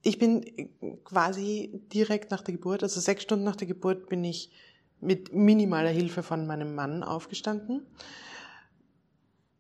ich 0.04 0.20
bin 0.20 0.70
quasi 1.04 1.82
direkt 1.94 2.32
nach 2.32 2.42
der 2.42 2.54
Geburt, 2.54 2.84
also 2.84 3.00
sechs 3.00 3.24
Stunden 3.24 3.46
nach 3.46 3.56
der 3.56 3.68
Geburt, 3.68 4.10
bin 4.10 4.24
ich 4.24 4.52
mit 5.00 5.34
minimaler 5.34 5.90
Hilfe 5.90 6.24
von 6.24 6.48
meinem 6.48 6.76
Mann 6.76 7.04
aufgestanden. 7.04 7.86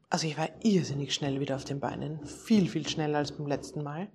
Also 0.10 0.28
ich 0.28 0.38
war 0.38 0.50
irrsinnig 0.64 1.14
schnell 1.14 1.40
wieder 1.40 1.56
auf 1.56 1.66
den 1.66 1.80
Beinen, 1.80 2.26
viel, 2.26 2.70
viel 2.70 2.88
schneller 2.88 3.20
als 3.20 3.34
beim 3.34 3.48
letzten 3.48 3.84
Mal. 3.84 4.08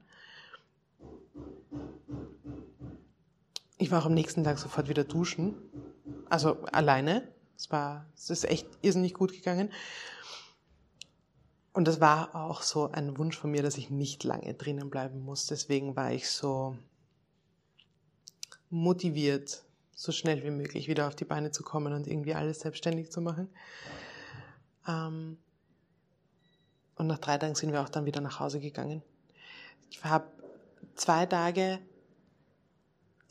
Ich 3.82 3.90
war 3.90 4.00
auch 4.00 4.06
am 4.06 4.14
nächsten 4.14 4.44
Tag 4.44 4.58
sofort 4.58 4.88
wieder 4.88 5.02
duschen, 5.02 5.56
also 6.30 6.62
alleine. 6.70 7.26
Es 7.56 7.72
war, 7.72 8.06
es 8.14 8.30
ist 8.30 8.44
echt 8.44 8.68
irrsinnig 8.80 9.12
gut 9.12 9.32
gegangen. 9.32 9.72
Und 11.72 11.88
das 11.88 12.00
war 12.00 12.32
auch 12.36 12.62
so 12.62 12.92
ein 12.92 13.18
Wunsch 13.18 13.36
von 13.36 13.50
mir, 13.50 13.60
dass 13.60 13.78
ich 13.78 13.90
nicht 13.90 14.22
lange 14.22 14.54
drinnen 14.54 14.88
bleiben 14.88 15.24
muss. 15.24 15.46
Deswegen 15.46 15.96
war 15.96 16.12
ich 16.12 16.30
so 16.30 16.76
motiviert, 18.70 19.64
so 19.96 20.12
schnell 20.12 20.44
wie 20.44 20.50
möglich 20.50 20.86
wieder 20.86 21.08
auf 21.08 21.16
die 21.16 21.24
Beine 21.24 21.50
zu 21.50 21.64
kommen 21.64 21.92
und 21.92 22.06
irgendwie 22.06 22.34
alles 22.34 22.60
selbstständig 22.60 23.10
zu 23.10 23.20
machen. 23.20 23.48
Ähm, 24.86 25.38
und 26.94 27.08
nach 27.08 27.18
drei 27.18 27.36
Tagen 27.36 27.56
sind 27.56 27.72
wir 27.72 27.82
auch 27.82 27.88
dann 27.88 28.06
wieder 28.06 28.20
nach 28.20 28.38
Hause 28.38 28.60
gegangen. 28.60 29.02
Ich 29.90 30.04
habe 30.04 30.28
zwei 30.94 31.26
Tage 31.26 31.80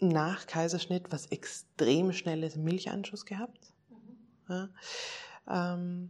nach 0.02 0.48
Kaiserschnitt 0.48 1.12
was 1.12 1.28
extrem 1.28 2.12
schnelles 2.12 2.56
Milchanschuss 2.56 3.26
gehabt. 3.26 3.74
Mhm. 3.90 4.50
Ja, 4.50 4.70
ähm, 5.48 6.10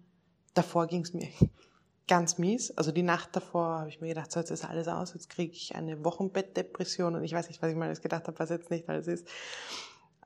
davor 0.53 0.87
ging 0.87 1.01
es 1.01 1.13
mir 1.13 1.27
ganz 2.07 2.37
mies. 2.37 2.71
Also 2.77 2.91
die 2.91 3.03
Nacht 3.03 3.35
davor 3.35 3.79
habe 3.79 3.89
ich 3.89 4.01
mir 4.01 4.07
gedacht, 4.07 4.31
so 4.31 4.39
jetzt 4.39 4.49
ist 4.49 4.65
alles 4.65 4.87
aus, 4.87 5.13
jetzt 5.13 5.29
kriege 5.29 5.53
ich 5.53 5.75
eine 5.75 6.03
Wochenbettdepression 6.03 7.15
und 7.15 7.23
ich 7.23 7.33
weiß 7.33 7.49
nicht, 7.49 7.61
was 7.61 7.69
ich 7.69 7.77
mal 7.77 7.85
alles 7.85 8.01
gedacht 8.01 8.27
habe, 8.27 8.39
was 8.39 8.49
jetzt 8.49 8.71
nicht 8.71 8.87
alles 8.89 9.07
ist. 9.07 9.27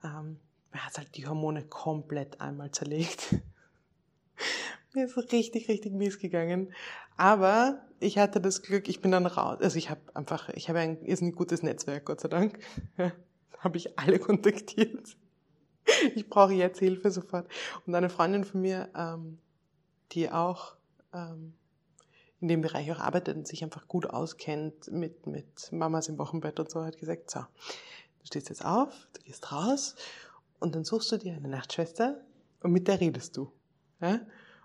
Ähm, 0.02 0.38
mir 0.72 0.84
hat 0.84 0.96
halt 0.96 1.16
die 1.16 1.26
Hormone 1.26 1.64
komplett 1.64 2.40
einmal 2.40 2.70
zerlegt. 2.70 3.34
mir 4.94 5.06
ist 5.06 5.16
richtig, 5.32 5.68
richtig 5.68 5.92
mies 5.92 6.18
gegangen. 6.18 6.72
Aber 7.16 7.82
ich 7.98 8.18
hatte 8.18 8.40
das 8.40 8.62
Glück, 8.62 8.88
ich 8.88 9.00
bin 9.00 9.10
dann 9.10 9.26
raus. 9.26 9.58
Also 9.60 9.78
ich 9.78 9.90
habe 9.90 10.00
einfach, 10.14 10.50
ich 10.50 10.68
habe 10.68 10.80
ein 10.80 11.04
irrsinnig 11.04 11.34
gutes 11.34 11.62
Netzwerk, 11.62 12.04
Gott 12.04 12.20
sei 12.20 12.28
Dank. 12.28 12.58
habe 13.66 13.76
ich 13.76 13.98
alle 13.98 14.18
kontaktiert. 14.30 15.16
Ich 16.14 16.28
brauche 16.28 16.52
jetzt 16.52 16.78
Hilfe 16.78 17.10
sofort. 17.10 17.46
Und 17.86 17.94
eine 17.94 18.08
Freundin 18.08 18.44
von 18.44 18.62
mir, 18.62 18.88
ähm, 18.96 19.38
die 20.12 20.30
auch 20.30 20.76
ähm, 21.12 21.52
in 22.40 22.48
dem 22.48 22.62
Bereich 22.62 22.90
auch 22.92 23.00
arbeitet 23.00 23.36
und 23.36 23.46
sich 23.46 23.62
einfach 23.62 23.88
gut 23.88 24.06
auskennt 24.06 24.90
mit, 24.90 25.26
mit 25.26 25.70
Mamas 25.72 26.08
im 26.08 26.18
Wochenbett 26.18 26.60
und 26.60 26.70
so, 26.70 26.84
hat 26.84 26.98
gesagt, 26.98 27.30
so, 27.30 27.40
du 27.40 28.26
stehst 28.26 28.48
jetzt 28.48 28.64
auf, 28.64 29.08
du 29.14 29.22
gehst 29.22 29.52
raus 29.52 29.96
und 30.58 30.74
dann 30.74 30.84
suchst 30.84 31.12
du 31.12 31.18
dir 31.18 31.34
eine 31.34 31.48
Nachtschwester 31.48 32.20
und 32.62 32.72
mit 32.72 32.88
der 32.88 33.00
redest 33.00 33.36
du. 33.36 33.50
Ja? 34.00 34.20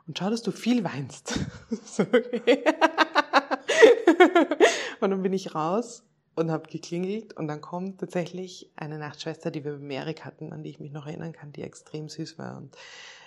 Und 0.08 0.18
schau, 0.18 0.30
dass 0.30 0.42
du 0.42 0.52
viel 0.52 0.84
weinst. 0.84 1.30
so, 1.86 2.04
okay. 2.04 2.64
und 5.00 5.12
dann 5.12 5.22
bin 5.22 5.34
ich 5.34 5.56
raus 5.56 6.04
und 6.36 6.52
habe 6.52 6.70
geklingelt 6.70 7.34
und 7.34 7.48
dann 7.48 7.62
kommt 7.62 8.00
tatsächlich 8.00 8.72
eine 8.76 8.98
Nachtschwester, 8.98 9.52
die 9.52 9.64
wir 9.64 9.74
bei 9.74 9.80
Merik 9.80 10.26
hatten, 10.26 10.54
an 10.54 10.64
die 10.64 10.70
ich 10.70 10.80
mich 10.80 10.92
noch 10.92 11.08
erinnern 11.08 11.34
kann, 11.34 11.52
die 11.52 11.62
extrem 11.62 12.10
süß 12.10 12.38
war 12.38 12.58
und 12.58 12.76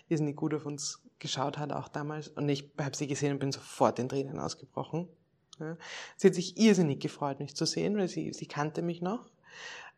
irrsinnig 0.08 0.36
gut 0.36 0.54
auf 0.54 0.66
uns 0.66 1.02
geschaut 1.18 1.58
hat, 1.58 1.72
auch 1.72 1.88
damals. 1.88 2.28
Und 2.28 2.48
ich 2.48 2.70
habe 2.78 2.96
sie 2.96 3.06
gesehen 3.06 3.32
und 3.32 3.38
bin 3.38 3.52
sofort 3.52 3.98
in 3.98 4.08
Tränen 4.08 4.38
ausgebrochen. 4.38 5.08
Ja. 5.60 5.76
Sie 6.16 6.28
hat 6.28 6.34
sich 6.34 6.58
irrsinnig 6.58 7.00
gefreut, 7.00 7.40
mich 7.40 7.54
zu 7.54 7.66
sehen, 7.66 7.96
weil 7.96 8.08
sie, 8.08 8.32
sie 8.32 8.46
kannte 8.46 8.82
mich 8.82 9.00
noch. 9.00 9.30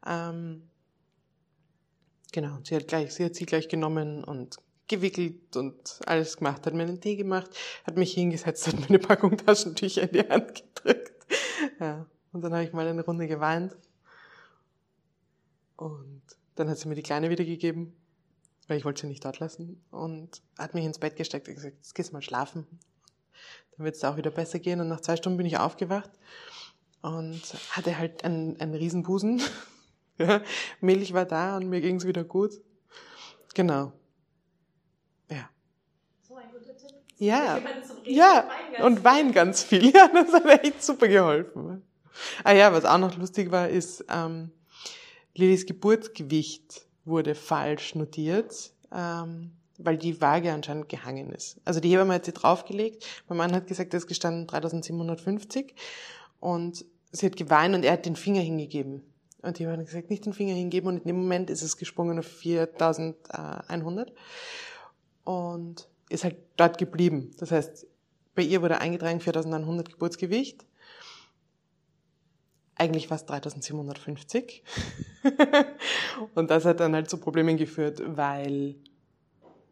Ähm, 0.07 0.69
genau, 2.33 2.59
sie 2.63 2.77
hat, 2.77 2.89
gleich, 2.89 3.15
sie 3.15 3.25
hat 3.25 3.35
sie 3.35 3.47
gleich 3.47 3.69
genommen 3.69 4.25
und 4.25 4.57
gewickelt 4.89 5.57
und 5.57 6.01
alles 6.07 6.37
gemacht, 6.37 6.67
hat 6.67 6.75
mir 6.75 6.85
einen 6.85 7.01
Tee 7.01 7.17
gemacht, 7.17 7.51
hat 7.85 7.97
mich 7.97 8.13
hingesetzt, 8.13 8.69
hat 8.69 8.79
mir 8.79 8.89
eine 8.89 8.99
Packung 8.99 9.37
Taschentücher 9.37 10.03
in 10.03 10.13
die 10.13 10.29
Hand 10.29 10.63
gedrückt. 10.75 11.13
Ja. 11.81 12.07
Und 12.37 12.43
dann 12.43 12.53
habe 12.53 12.65
ich 12.65 12.73
mal 12.73 12.87
eine 12.87 13.05
Runde 13.05 13.27
geweint. 13.27 13.77
Und 15.77 16.23
dann 16.55 16.71
hat 16.71 16.79
sie 16.79 16.89
mir 16.89 16.95
die 16.95 17.03
Kleine 17.03 17.31
wiedergegeben 17.31 17.93
weil 18.69 18.79
ich 18.79 18.85
wollte 18.85 19.03
sie 19.03 19.07
nicht 19.07 19.25
dort 19.25 19.39
lassen 19.39 19.83
und 19.91 20.43
hat 20.59 20.75
mich 20.75 20.85
ins 20.85 20.99
Bett 20.99 21.17
gesteckt 21.17 21.49
und 21.49 21.55
gesagt, 21.55 21.77
jetzt 21.77 21.95
gehst 21.95 22.11
du 22.11 22.15
mal 22.15 22.23
schlafen. 22.23 22.67
Dann 23.77 23.85
wird 23.85 23.97
es 23.97 24.05
auch 24.05 24.17
wieder 24.17 24.31
besser 24.31 24.59
gehen. 24.59 24.81
Und 24.81 24.89
nach 24.89 25.01
zwei 25.01 25.17
Stunden 25.17 25.37
bin 25.37 25.47
ich 25.47 25.59
aufgewacht 25.59 26.11
und 27.03 27.43
hatte 27.71 27.99
halt 27.99 28.25
einen, 28.25 28.61
einen 28.61 28.75
Riesenbusen. 28.75 29.41
ja, 30.19 30.41
Milch 30.81 31.13
war 31.13 31.27
da 31.27 31.57
und 31.57 31.69
mir 31.69 31.81
ging 31.81 31.97
es 31.97 32.07
wieder 32.07 32.25
gut. 32.25 32.53
Genau. 33.55 33.93
Ja. 35.31 35.49
So 36.23 36.35
ein 36.37 36.51
guter 36.51 36.77
Tipp. 36.77 36.97
Ja. 37.19 37.61
Ja, 38.05 38.49
und 38.83 39.05
Wein 39.05 39.33
ganz 39.33 39.63
viel. 39.63 39.91
Ja, 39.95 40.09
das 40.09 40.33
hat 40.33 40.65
echt 40.65 40.83
super 40.83 41.09
geholfen. 41.09 41.83
Ah 42.45 42.53
ja, 42.53 42.73
was 42.73 42.85
auch 42.85 42.99
noch 42.99 43.17
lustig 43.17 43.51
war, 43.51 43.69
ist 43.69 44.05
ähm, 44.11 44.51
Lillys 45.35 45.67
Geburtsgewicht 45.67 46.87
wurde 47.05 47.35
falsch 47.35 47.95
notiert, 47.95 48.73
ähm, 48.93 49.53
weil 49.79 49.99
die 49.99 50.21
Waage 50.21 50.53
anscheinend 50.53 50.89
gehangen 50.89 51.31
ist. 51.31 51.61
Also 51.65 51.81
die 51.81 51.91
Hebamme 51.91 52.15
hat 52.15 52.25
sie 52.25 52.33
draufgelegt. 52.33 53.07
Mein 53.29 53.39
Mann 53.39 53.53
hat 53.53 53.67
gesagt, 53.67 53.93
es 53.95 54.05
ist 54.05 54.09
gestanden 54.09 54.47
3750 54.47 55.75
und 56.41 56.85
sie 57.13 57.27
hat 57.27 57.37
geweint 57.37 57.75
und 57.75 57.85
er 57.85 57.93
hat 57.93 58.07
den 58.07 58.17
Finger 58.17 58.41
hingegeben. 58.41 59.03
Und 59.43 59.59
die 59.59 59.67
haben 59.67 59.85
gesagt, 59.85 60.11
nicht 60.11 60.25
den 60.27 60.33
Finger 60.33 60.55
hingeben 60.55 60.89
und 60.89 60.99
in 60.99 61.05
dem 61.05 61.17
Moment 61.17 61.51
ist 61.51 61.63
es 61.63 61.77
gesprungen 61.77 62.19
auf 62.19 62.27
4100 62.27 64.13
und 65.25 65.89
ist 66.09 66.25
halt 66.25 66.37
dort 66.57 66.79
geblieben. 66.79 67.31
Das 67.39 67.51
heißt, 67.53 67.87
bei 68.35 68.43
ihr 68.43 68.63
wurde 68.63 68.81
eingetragen 68.81 69.21
4100 69.21 69.91
Geburtsgewicht 69.91 70.65
eigentlich 72.77 73.09
fast 73.09 73.29
3750. 73.31 74.63
und 76.35 76.51
das 76.51 76.65
hat 76.65 76.81
dann 76.81 76.95
halt 76.95 77.11
zu 77.11 77.19
Problemen 77.19 77.57
geführt, 77.57 78.01
weil 78.05 78.77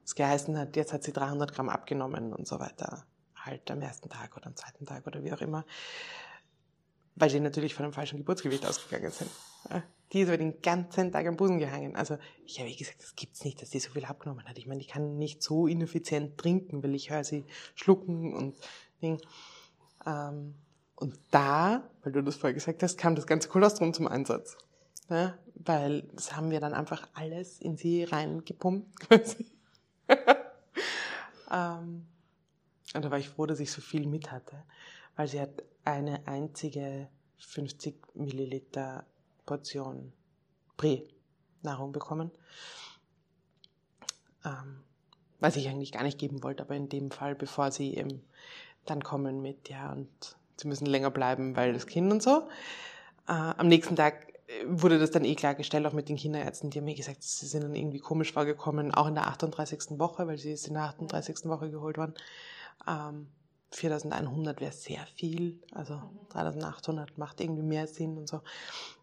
es 0.04 0.14
geheißen 0.14 0.58
hat, 0.58 0.76
jetzt 0.76 0.92
hat 0.92 1.02
sie 1.02 1.12
300 1.12 1.54
Gramm 1.54 1.68
abgenommen 1.68 2.32
und 2.32 2.46
so 2.46 2.58
weiter. 2.60 3.04
Halt 3.36 3.70
am 3.70 3.80
ersten 3.80 4.08
Tag 4.08 4.36
oder 4.36 4.46
am 4.46 4.56
zweiten 4.56 4.86
Tag 4.86 5.06
oder 5.06 5.22
wie 5.22 5.32
auch 5.32 5.40
immer. 5.40 5.64
Weil 7.14 7.30
sie 7.30 7.40
natürlich 7.40 7.74
von 7.74 7.84
einem 7.84 7.92
falschen 7.92 8.18
Geburtsgewicht 8.18 8.66
ausgegangen 8.66 9.10
sind. 9.10 9.30
Die 10.12 10.20
ist 10.20 10.28
aber 10.28 10.36
den 10.36 10.60
ganzen 10.60 11.12
Tag 11.12 11.26
am 11.26 11.36
Busen 11.36 11.58
gehangen. 11.58 11.96
Also 11.96 12.18
ich 12.44 12.58
habe 12.60 12.72
gesagt, 12.74 13.02
das 13.02 13.14
gibt's 13.14 13.44
nicht, 13.44 13.62
dass 13.62 13.70
die 13.70 13.80
so 13.80 13.90
viel 13.90 14.04
abgenommen 14.04 14.44
hat. 14.48 14.58
Ich 14.58 14.66
meine, 14.66 14.80
die 14.80 14.86
kann 14.86 15.16
nicht 15.16 15.42
so 15.42 15.66
ineffizient 15.66 16.38
trinken, 16.38 16.82
weil 16.82 16.94
ich 16.94 17.10
höre 17.10 17.24
sie 17.24 17.44
schlucken 17.74 18.34
und 18.34 18.56
Ding. 19.00 19.20
Ähm, 20.06 20.54
und 20.96 21.18
da, 21.30 21.88
weil 22.02 22.12
du 22.12 22.22
das 22.22 22.36
vorher 22.36 22.54
gesagt 22.54 22.82
hast, 22.82 22.96
kam 22.98 23.14
das 23.14 23.26
ganze 23.26 23.48
Kolostrum 23.48 23.92
zum 23.92 24.06
Einsatz. 24.06 24.56
Ja, 25.10 25.36
weil 25.54 26.02
das 26.14 26.34
haben 26.34 26.50
wir 26.50 26.60
dann 26.60 26.72
einfach 26.72 27.08
alles 27.14 27.60
in 27.60 27.76
sie 27.76 28.04
reingepumpt 28.04 28.88
ähm, 31.50 32.06
und 32.94 33.04
da 33.04 33.10
war 33.10 33.18
ich 33.18 33.28
froh, 33.28 33.44
dass 33.44 33.60
ich 33.60 33.70
so 33.70 33.82
viel 33.82 34.06
mit 34.06 34.32
hatte, 34.32 34.62
weil 35.16 35.28
sie 35.28 35.40
hat 35.40 35.62
eine 35.84 36.26
einzige 36.26 37.08
50 37.38 38.14
Milliliter 38.14 39.04
Portion 39.44 40.12
Prä-Nahrung 40.76 41.92
bekommen. 41.92 42.30
Ähm, 44.44 44.80
was 45.40 45.56
ich 45.56 45.68
eigentlich 45.68 45.92
gar 45.92 46.02
nicht 46.02 46.18
geben 46.18 46.42
wollte, 46.42 46.62
aber 46.62 46.74
in 46.74 46.88
dem 46.88 47.10
Fall, 47.10 47.34
bevor 47.34 47.70
sie 47.70 47.94
eben 47.94 48.22
dann 48.86 49.02
kommen 49.02 49.42
mit, 49.42 49.68
ja, 49.68 49.92
und 49.92 50.36
sie 50.56 50.68
müssen 50.68 50.86
länger 50.86 51.10
bleiben, 51.10 51.56
weil 51.56 51.72
das 51.72 51.86
Kind 51.86 52.12
und 52.12 52.22
so. 52.22 52.48
Äh, 53.28 53.32
am 53.32 53.68
nächsten 53.68 53.96
Tag 53.96 54.34
wurde 54.66 54.98
das 54.98 55.10
dann 55.10 55.24
eh 55.24 55.34
klargestellt, 55.34 55.86
auch 55.86 55.92
mit 55.92 56.08
den 56.08 56.16
Kinderärzten. 56.16 56.70
Die 56.70 56.78
haben 56.78 56.84
mir 56.84 56.94
gesagt, 56.94 57.22
sie 57.22 57.46
sind 57.46 57.64
dann 57.64 57.74
irgendwie 57.74 57.98
komisch 57.98 58.32
vorgekommen, 58.32 58.92
auch 58.92 59.06
in 59.06 59.14
der 59.14 59.26
38. 59.28 59.98
Woche, 59.98 60.26
weil 60.26 60.38
sie 60.38 60.52
ist 60.52 60.68
in 60.68 60.74
der 60.74 60.84
38. 60.84 61.46
Woche 61.46 61.70
geholt 61.70 61.96
worden. 61.96 62.14
Ähm, 62.86 63.28
4100 63.70 64.60
wäre 64.60 64.72
sehr 64.72 65.04
viel, 65.16 65.60
also 65.72 66.00
3800 66.30 67.18
macht 67.18 67.40
irgendwie 67.40 67.62
mehr 67.62 67.86
Sinn 67.86 68.16
und 68.16 68.28
so. 68.28 68.40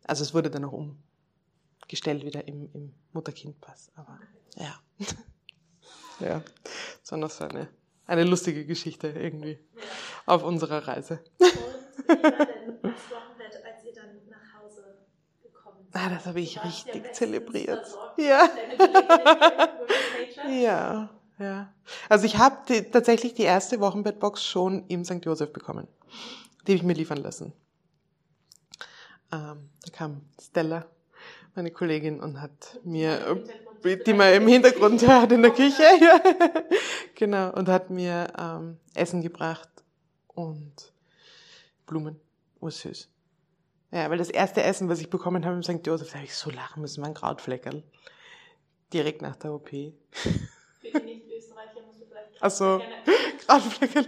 Also 0.06 0.24
es 0.24 0.34
wurde 0.34 0.50
dann 0.50 0.64
auch 0.64 0.74
umgestellt 1.82 2.24
wieder 2.24 2.48
im, 2.48 2.70
im 2.74 2.94
Mutter-Kind-Pass, 3.12 3.92
aber 3.96 4.20
ja. 4.56 4.80
ja, 6.20 6.42
so 7.04 7.18
noch 7.18 7.32
so 7.32 7.44
eine, 7.46 7.68
eine 8.06 8.24
lustige 8.24 8.66
Geschichte 8.66 9.10
irgendwie 9.10 9.60
auf 10.26 10.44
unserer 10.44 10.88
Reise. 10.88 11.20
Und 11.40 11.48
wie 12.08 12.24
war 12.24 12.46
denn 12.46 12.80
das 12.82 13.12
Wochenbett, 13.12 13.56
als 13.66 13.86
ihr 13.86 13.94
dann 13.94 14.22
nach 14.30 14.62
Hause 14.62 14.98
gekommen 15.42 15.86
seid? 15.92 16.02
Ah, 16.02 16.10
das 16.10 16.26
habe 16.26 16.40
ich 16.40 16.64
richtig 16.64 17.14
zelebriert. 17.14 17.86
Ja. 18.18 18.50
ja. 20.50 21.10
Ja. 21.42 21.74
Also 22.08 22.26
ich 22.26 22.38
habe 22.38 22.92
tatsächlich 22.92 23.34
die 23.34 23.44
erste 23.44 23.80
Wochenbettbox 23.80 24.46
schon 24.46 24.86
im 24.88 25.04
St. 25.04 25.26
Josef 25.26 25.52
bekommen. 25.52 25.88
Die 26.68 26.74
habe 26.74 26.78
ich 26.78 26.84
mir 26.84 26.94
liefern 26.94 27.18
lassen. 27.18 27.54
Ähm, 29.32 29.70
da 29.84 29.92
kam 29.92 30.22
Stella, 30.40 30.86
meine 31.56 31.72
Kollegin, 31.72 32.20
und 32.20 32.40
hat 32.40 32.80
mir, 32.84 33.44
die 33.84 34.14
man 34.14 34.34
im 34.34 34.48
Hintergrund 34.48 35.06
hört 35.08 35.32
in 35.32 35.42
der 35.42 35.52
Küche, 35.52 35.82
ja. 35.82 36.22
genau, 37.16 37.52
und 37.54 37.68
hat 37.68 37.90
mir 37.90 38.28
ähm, 38.38 38.78
Essen 38.94 39.24
gebracht 39.24 39.70
und 40.34 40.94
Blumen. 41.86 42.20
Oh, 42.60 42.70
süß. 42.70 43.10
Ja, 43.92 44.10
weil 44.10 44.18
das 44.18 44.30
erste 44.30 44.64
Essen, 44.64 44.88
was 44.88 45.02
ich 45.02 45.10
bekommen 45.10 45.46
habe 45.46 45.56
im 45.56 45.64
St. 45.64 45.86
Josef, 45.86 46.10
da 46.10 46.16
habe 46.16 46.26
ich 46.26 46.36
so 46.36 46.50
lachen 46.50 46.82
müssen, 46.82 47.02
mein 47.02 47.14
Krautfleckerl. 47.14 47.84
Direkt 48.94 49.22
nach 49.22 49.36
der 49.36 49.54
OP. 49.54 49.70
Also, 52.40 52.82
Krautfleckerl. 53.46 54.08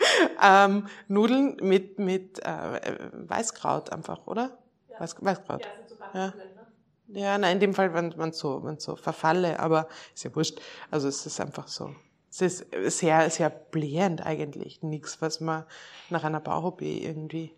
ähm, 0.42 0.86
Nudeln 1.08 1.56
mit, 1.62 1.98
mit 1.98 2.44
äh, 2.44 3.10
Weißkraut 3.12 3.92
einfach, 3.92 4.26
oder? 4.26 4.58
Ja. 4.88 5.00
Weiß, 5.00 5.16
Weißkraut. 5.20 5.66
Ja, 5.66 5.72
sind 5.76 5.88
so 5.88 5.96
ja. 6.12 6.26
Ne? 6.26 7.20
ja, 7.20 7.38
nein, 7.38 7.54
in 7.56 7.60
dem 7.60 7.74
Fall, 7.74 7.94
wenn 7.94 8.14
man 8.16 8.32
so, 8.32 8.62
so 8.78 8.96
verfalle, 8.96 9.58
aber 9.60 9.88
ist 10.14 10.24
ja 10.24 10.34
wurscht. 10.34 10.60
Also 10.90 11.08
es 11.08 11.26
ist 11.26 11.40
einfach 11.40 11.68
so. 11.68 11.94
Es 12.30 12.40
ist 12.40 12.66
sehr, 12.98 13.28
sehr 13.28 13.50
blähend 13.50 14.24
eigentlich. 14.24 14.82
Nichts, 14.82 15.20
was 15.20 15.40
man 15.40 15.64
nach 16.10 16.22
einer 16.22 16.40
Bauch-OP 16.40 16.82
irgendwie 16.82 17.52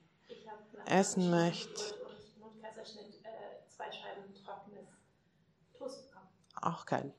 essen 0.87 1.31
möchte. 1.31 1.95
Auch 6.61 6.87
geil. 6.87 7.13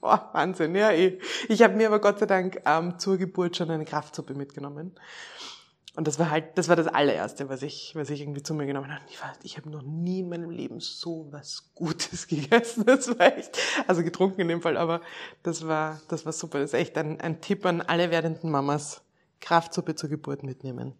Boah, 0.00 0.30
Wahnsinn, 0.32 0.74
ja 0.76 0.92
eh. 0.92 1.18
Ich 1.48 1.62
habe 1.62 1.74
mir 1.74 1.88
aber 1.88 2.00
Gott 2.00 2.20
sei 2.20 2.26
Dank 2.26 2.62
ähm, 2.64 2.98
zur 2.98 3.18
Geburt 3.18 3.56
schon 3.56 3.70
eine 3.70 3.84
Kraftsuppe 3.84 4.34
mitgenommen. 4.34 4.94
Und 5.98 6.06
das 6.06 6.20
war 6.20 6.30
halt, 6.30 6.56
das 6.56 6.68
war 6.68 6.76
das 6.76 6.86
allererste, 6.86 7.48
was 7.48 7.60
ich, 7.62 7.92
was 7.96 8.08
ich 8.08 8.20
irgendwie 8.20 8.44
zu 8.44 8.54
mir 8.54 8.66
genommen 8.66 8.94
habe. 8.94 9.02
Ich, 9.10 9.20
war, 9.20 9.32
ich 9.42 9.56
habe 9.56 9.68
noch 9.68 9.82
nie 9.82 10.20
in 10.20 10.28
meinem 10.28 10.48
Leben 10.48 10.78
so 10.78 11.26
was 11.32 11.72
Gutes 11.74 12.26
gegessen. 12.28 12.86
Das 12.86 13.08
war 13.18 13.36
echt, 13.36 13.58
also 13.88 14.04
getrunken 14.04 14.42
in 14.42 14.46
dem 14.46 14.62
Fall, 14.62 14.76
aber 14.76 15.00
das 15.42 15.66
war, 15.66 16.00
das 16.06 16.24
war 16.24 16.32
super. 16.32 16.60
Das 16.60 16.70
ist 16.72 16.78
echt 16.78 16.96
ein, 16.96 17.20
ein 17.20 17.40
Tipp 17.40 17.66
an 17.66 17.80
alle 17.80 18.12
werdenden 18.12 18.48
Mamas. 18.48 19.02
Kraftsuppe 19.40 19.96
zur 19.96 20.08
Geburt 20.08 20.44
mitnehmen. 20.44 20.94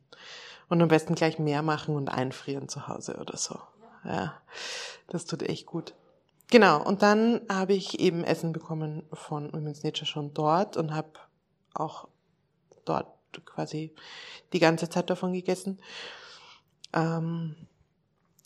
Und 0.68 0.82
am 0.82 0.88
besten 0.88 1.14
gleich 1.14 1.38
mehr 1.38 1.62
machen 1.62 1.94
und 1.94 2.08
einfrieren 2.08 2.68
zu 2.68 2.88
Hause 2.88 3.18
oder 3.20 3.36
so. 3.36 3.56
Ja, 4.04 4.34
das 5.06 5.26
tut 5.26 5.44
echt 5.44 5.66
gut. 5.66 5.94
Genau, 6.50 6.82
und 6.82 7.02
dann 7.02 7.42
habe 7.48 7.74
ich 7.74 8.00
eben 8.00 8.24
Essen 8.24 8.52
bekommen 8.52 9.04
von 9.12 9.52
Women's 9.52 9.84
Nature 9.84 10.06
schon 10.06 10.34
dort 10.34 10.76
und 10.76 10.92
habe 10.92 11.10
auch 11.72 12.08
dort 12.84 13.06
quasi 13.44 13.94
die 14.52 14.58
ganze 14.58 14.88
Zeit 14.88 15.10
davon 15.10 15.32
gegessen. 15.32 15.80
Ähm, 16.92 17.54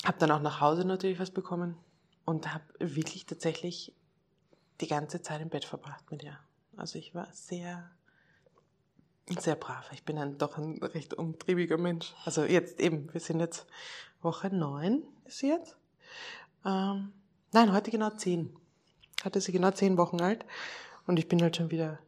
habe 0.04 0.18
dann 0.18 0.30
auch 0.30 0.40
nach 0.40 0.60
Hause 0.60 0.84
natürlich 0.84 1.18
was 1.18 1.30
bekommen 1.30 1.76
und 2.24 2.52
habe 2.52 2.64
wirklich 2.78 3.26
tatsächlich 3.26 3.94
die 4.80 4.88
ganze 4.88 5.22
Zeit 5.22 5.40
im 5.40 5.48
Bett 5.48 5.64
verbracht 5.64 6.10
mit 6.10 6.22
ihr. 6.22 6.38
Also 6.76 6.98
ich 6.98 7.14
war 7.14 7.28
sehr, 7.32 7.90
sehr 9.38 9.54
brav. 9.54 9.90
Ich 9.92 10.04
bin 10.04 10.16
dann 10.16 10.38
doch 10.38 10.58
ein 10.58 10.82
recht 10.82 11.14
umtriebiger 11.14 11.78
Mensch. 11.78 12.14
Also 12.24 12.44
jetzt 12.44 12.80
eben, 12.80 13.12
wir 13.12 13.20
sind 13.20 13.40
jetzt 13.40 13.66
Woche 14.22 14.50
neun 14.50 15.02
ist 15.24 15.38
sie 15.38 15.48
jetzt. 15.48 15.76
Ähm, 16.64 17.12
nein, 17.52 17.72
heute 17.72 17.90
genau 17.90 18.10
zehn. 18.10 18.54
Hatte 19.24 19.40
sie 19.40 19.52
genau 19.52 19.70
zehn 19.70 19.96
Wochen 19.96 20.20
alt 20.20 20.44
und 21.06 21.18
ich 21.18 21.28
bin 21.28 21.42
halt 21.42 21.56
schon 21.56 21.70
wieder, 21.70 21.98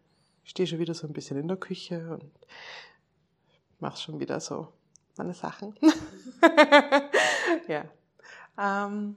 stehe 0.44 0.66
schon 0.66 0.78
wieder 0.78 0.94
so 0.94 1.06
ein 1.06 1.12
bisschen 1.12 1.38
in 1.38 1.48
der 1.48 1.56
Küche 1.56 2.10
und 2.10 2.30
mache 3.80 3.98
schon 3.98 4.20
wieder 4.20 4.40
so 4.40 4.72
meine 5.16 5.34
Sachen. 5.34 5.74
ja. 7.68 7.84
Ähm, 8.58 9.16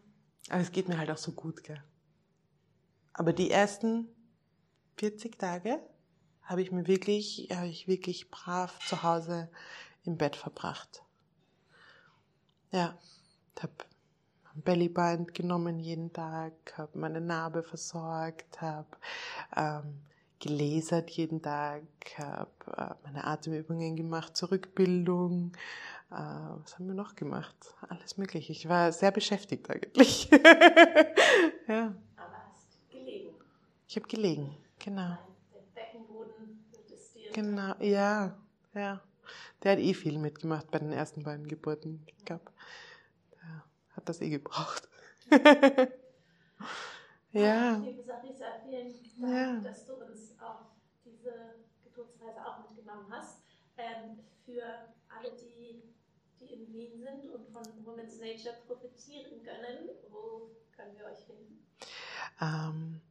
aber 0.50 0.62
es 0.62 0.72
geht 0.72 0.88
mir 0.88 0.98
halt 0.98 1.12
auch 1.12 1.18
so 1.18 1.32
gut, 1.32 1.64
gell. 1.64 1.84
Aber 3.14 3.34
die 3.34 3.52
ersten 3.52 4.08
40 4.98 5.38
Tage 5.38 5.80
habe 6.44 6.62
ich 6.62 6.72
mir 6.72 6.88
wirklich, 6.88 7.50
habe 7.54 7.68
ich 7.68 7.88
wirklich 7.88 8.32
brav 8.32 8.80
zu 8.88 9.04
Hause 9.04 9.50
im 10.06 10.18
Bett 10.18 10.36
verbracht. 10.36 11.04
Ja, 12.72 12.98
habe 13.60 13.74
Bellyband 14.64 15.34
genommen 15.34 15.80
jeden 15.80 16.12
Tag, 16.14 16.54
habe 16.78 16.98
meine 16.98 17.22
Narbe 17.22 17.64
versorgt, 17.64 18.62
habe 18.62 18.98
ähm, 19.56 20.02
gelasert 20.40 21.10
jeden 21.12 21.42
Tag, 21.42 21.84
habe 22.18 22.50
äh, 22.78 22.94
meine 23.04 23.24
Atemübungen 23.26 23.96
gemacht 23.96 24.38
zur 24.38 24.52
Rückbildung. 24.52 25.54
Äh, 26.12 26.16
was 26.16 26.76
haben 26.76 26.88
wir 26.88 26.96
noch 26.96 27.16
gemacht? 27.16 27.56
Alles 27.90 28.18
Mögliche. 28.18 28.52
Ich 28.52 28.70
war 28.70 28.92
sehr 28.92 29.12
beschäftigt 29.12 29.70
eigentlich. 29.70 30.30
ja. 31.68 31.94
Aber 32.16 32.38
hast 32.54 32.90
gelegen. 32.90 33.34
Ich 33.88 33.96
habe 33.96 34.08
gelegen, 34.08 34.56
genau. 34.80 35.18
Der 35.54 35.82
Beckenboden 35.82 36.64
Genau, 37.34 37.76
ja, 37.80 38.38
ja. 38.74 39.02
Der 39.64 39.72
hat 39.74 39.80
eh 39.80 39.94
viel 39.94 40.18
mitgemacht 40.18 40.72
bei 40.72 40.80
den 40.80 40.92
ersten 40.92 41.24
beiden 41.24 41.48
Geburten. 41.48 42.04
Ich 42.06 42.26
glaube, 42.26 42.52
der 43.34 43.64
hat 43.96 44.08
das 44.08 44.22
eh 44.22 44.30
gebraucht. 44.30 44.88
ja. 47.42 47.78
Liebe 47.78 48.04
Sarisa, 48.04 48.46
vielen 48.64 48.94
Dank, 49.20 49.34
ja. 49.34 49.60
dass 49.62 49.86
du 49.86 49.94
uns 49.96 50.40
auch 50.40 50.66
diese 51.06 51.56
Geburtsreise 51.84 52.46
auch 52.46 52.60
mitgenommen 52.60 53.08
hast. 53.10 53.42
Ähm, 53.78 54.20
für 54.46 54.64
alle, 55.10 55.32
die, 55.36 55.84
die 56.40 56.54
in 56.54 56.74
Wien 56.74 57.00
sind 57.00 57.34
und 57.34 57.48
von 57.50 57.64
Women's 57.86 58.20
Nature 58.20 58.56
profitieren 58.66 59.44
können, 59.44 59.90
wo 60.10 60.52
können 60.76 60.98
wir 60.98 61.06
euch 61.06 61.20
finden? 61.26 61.66
Ähm, 62.42 63.02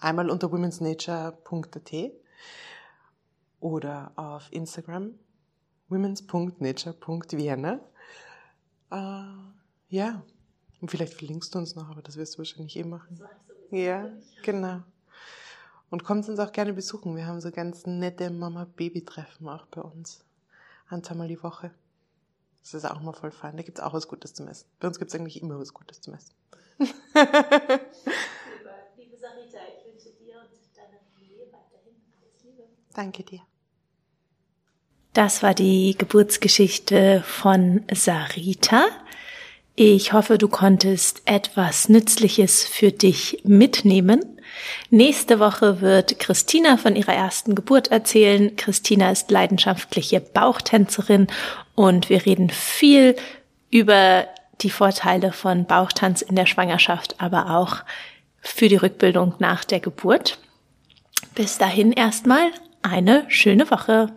einmal 0.00 0.30
unter 0.30 0.50
womensnature.at 0.52 2.12
oder 3.60 4.12
auf 4.16 4.52
Instagram 4.52 5.18
womens.nature.vienna. 5.88 7.80
Äh, 8.90 8.96
ja, 9.88 10.22
und 10.84 10.90
vielleicht 10.90 11.14
verlinkst 11.14 11.54
du 11.54 11.58
uns 11.58 11.74
noch, 11.76 11.88
aber 11.88 12.02
das 12.02 12.18
wirst 12.18 12.34
du 12.34 12.38
wahrscheinlich 12.40 12.76
eh 12.76 12.84
machen. 12.84 13.18
Ja, 13.70 14.10
genau. 14.42 14.82
Und 15.88 16.04
kommt 16.04 16.28
uns 16.28 16.38
auch 16.38 16.52
gerne 16.52 16.74
besuchen. 16.74 17.16
Wir 17.16 17.26
haben 17.26 17.40
so 17.40 17.50
ganz 17.50 17.86
nette 17.86 18.28
Mama-Baby-Treffen 18.28 19.48
auch 19.48 19.64
bei 19.64 19.80
uns. 19.80 20.26
Ein, 20.90 21.02
zweimal 21.02 21.28
die 21.28 21.42
Woche. 21.42 21.70
Das 22.60 22.74
ist 22.74 22.84
auch 22.84 23.00
mal 23.00 23.14
voll 23.14 23.30
fein. 23.30 23.56
Da 23.56 23.62
gibt 23.62 23.78
es 23.78 23.82
auch 23.82 23.94
was 23.94 24.08
Gutes 24.08 24.34
zum 24.34 24.46
Essen. 24.46 24.66
Bei 24.78 24.86
uns 24.86 24.98
gibt 24.98 25.10
es 25.10 25.18
eigentlich 25.18 25.40
immer 25.40 25.58
was 25.58 25.72
Gutes 25.72 26.02
zum 26.02 26.12
Essen. 26.12 26.34
liebe, 26.78 26.90
liebe 28.98 29.16
Sarita, 29.16 29.60
ich 29.78 29.90
wünsche 29.90 30.10
dir 30.22 30.34
und 30.34 30.50
deiner 30.76 31.00
Familie 31.14 31.46
weiterhin 31.46 31.94
alles 32.20 32.44
Liebe. 32.44 32.64
Danke 32.92 33.22
dir. 33.22 33.40
Das 35.14 35.42
war 35.42 35.54
die 35.54 35.96
Geburtsgeschichte 35.96 37.22
von 37.26 37.86
Sarita. 37.90 38.84
Ich 39.76 40.12
hoffe, 40.12 40.38
du 40.38 40.46
konntest 40.46 41.22
etwas 41.24 41.88
Nützliches 41.88 42.64
für 42.64 42.92
dich 42.92 43.40
mitnehmen. 43.42 44.20
Nächste 44.90 45.40
Woche 45.40 45.80
wird 45.80 46.20
Christina 46.20 46.76
von 46.76 46.94
ihrer 46.94 47.12
ersten 47.12 47.56
Geburt 47.56 47.88
erzählen. 47.88 48.54
Christina 48.54 49.10
ist 49.10 49.32
leidenschaftliche 49.32 50.20
Bauchtänzerin 50.20 51.26
und 51.74 52.08
wir 52.08 52.24
reden 52.24 52.50
viel 52.50 53.16
über 53.68 54.28
die 54.60 54.70
Vorteile 54.70 55.32
von 55.32 55.66
Bauchtanz 55.66 56.22
in 56.22 56.36
der 56.36 56.46
Schwangerschaft, 56.46 57.16
aber 57.18 57.58
auch 57.58 57.78
für 58.40 58.68
die 58.68 58.76
Rückbildung 58.76 59.34
nach 59.40 59.64
der 59.64 59.80
Geburt. 59.80 60.38
Bis 61.34 61.58
dahin 61.58 61.90
erstmal 61.90 62.52
eine 62.82 63.24
schöne 63.26 63.68
Woche. 63.72 64.12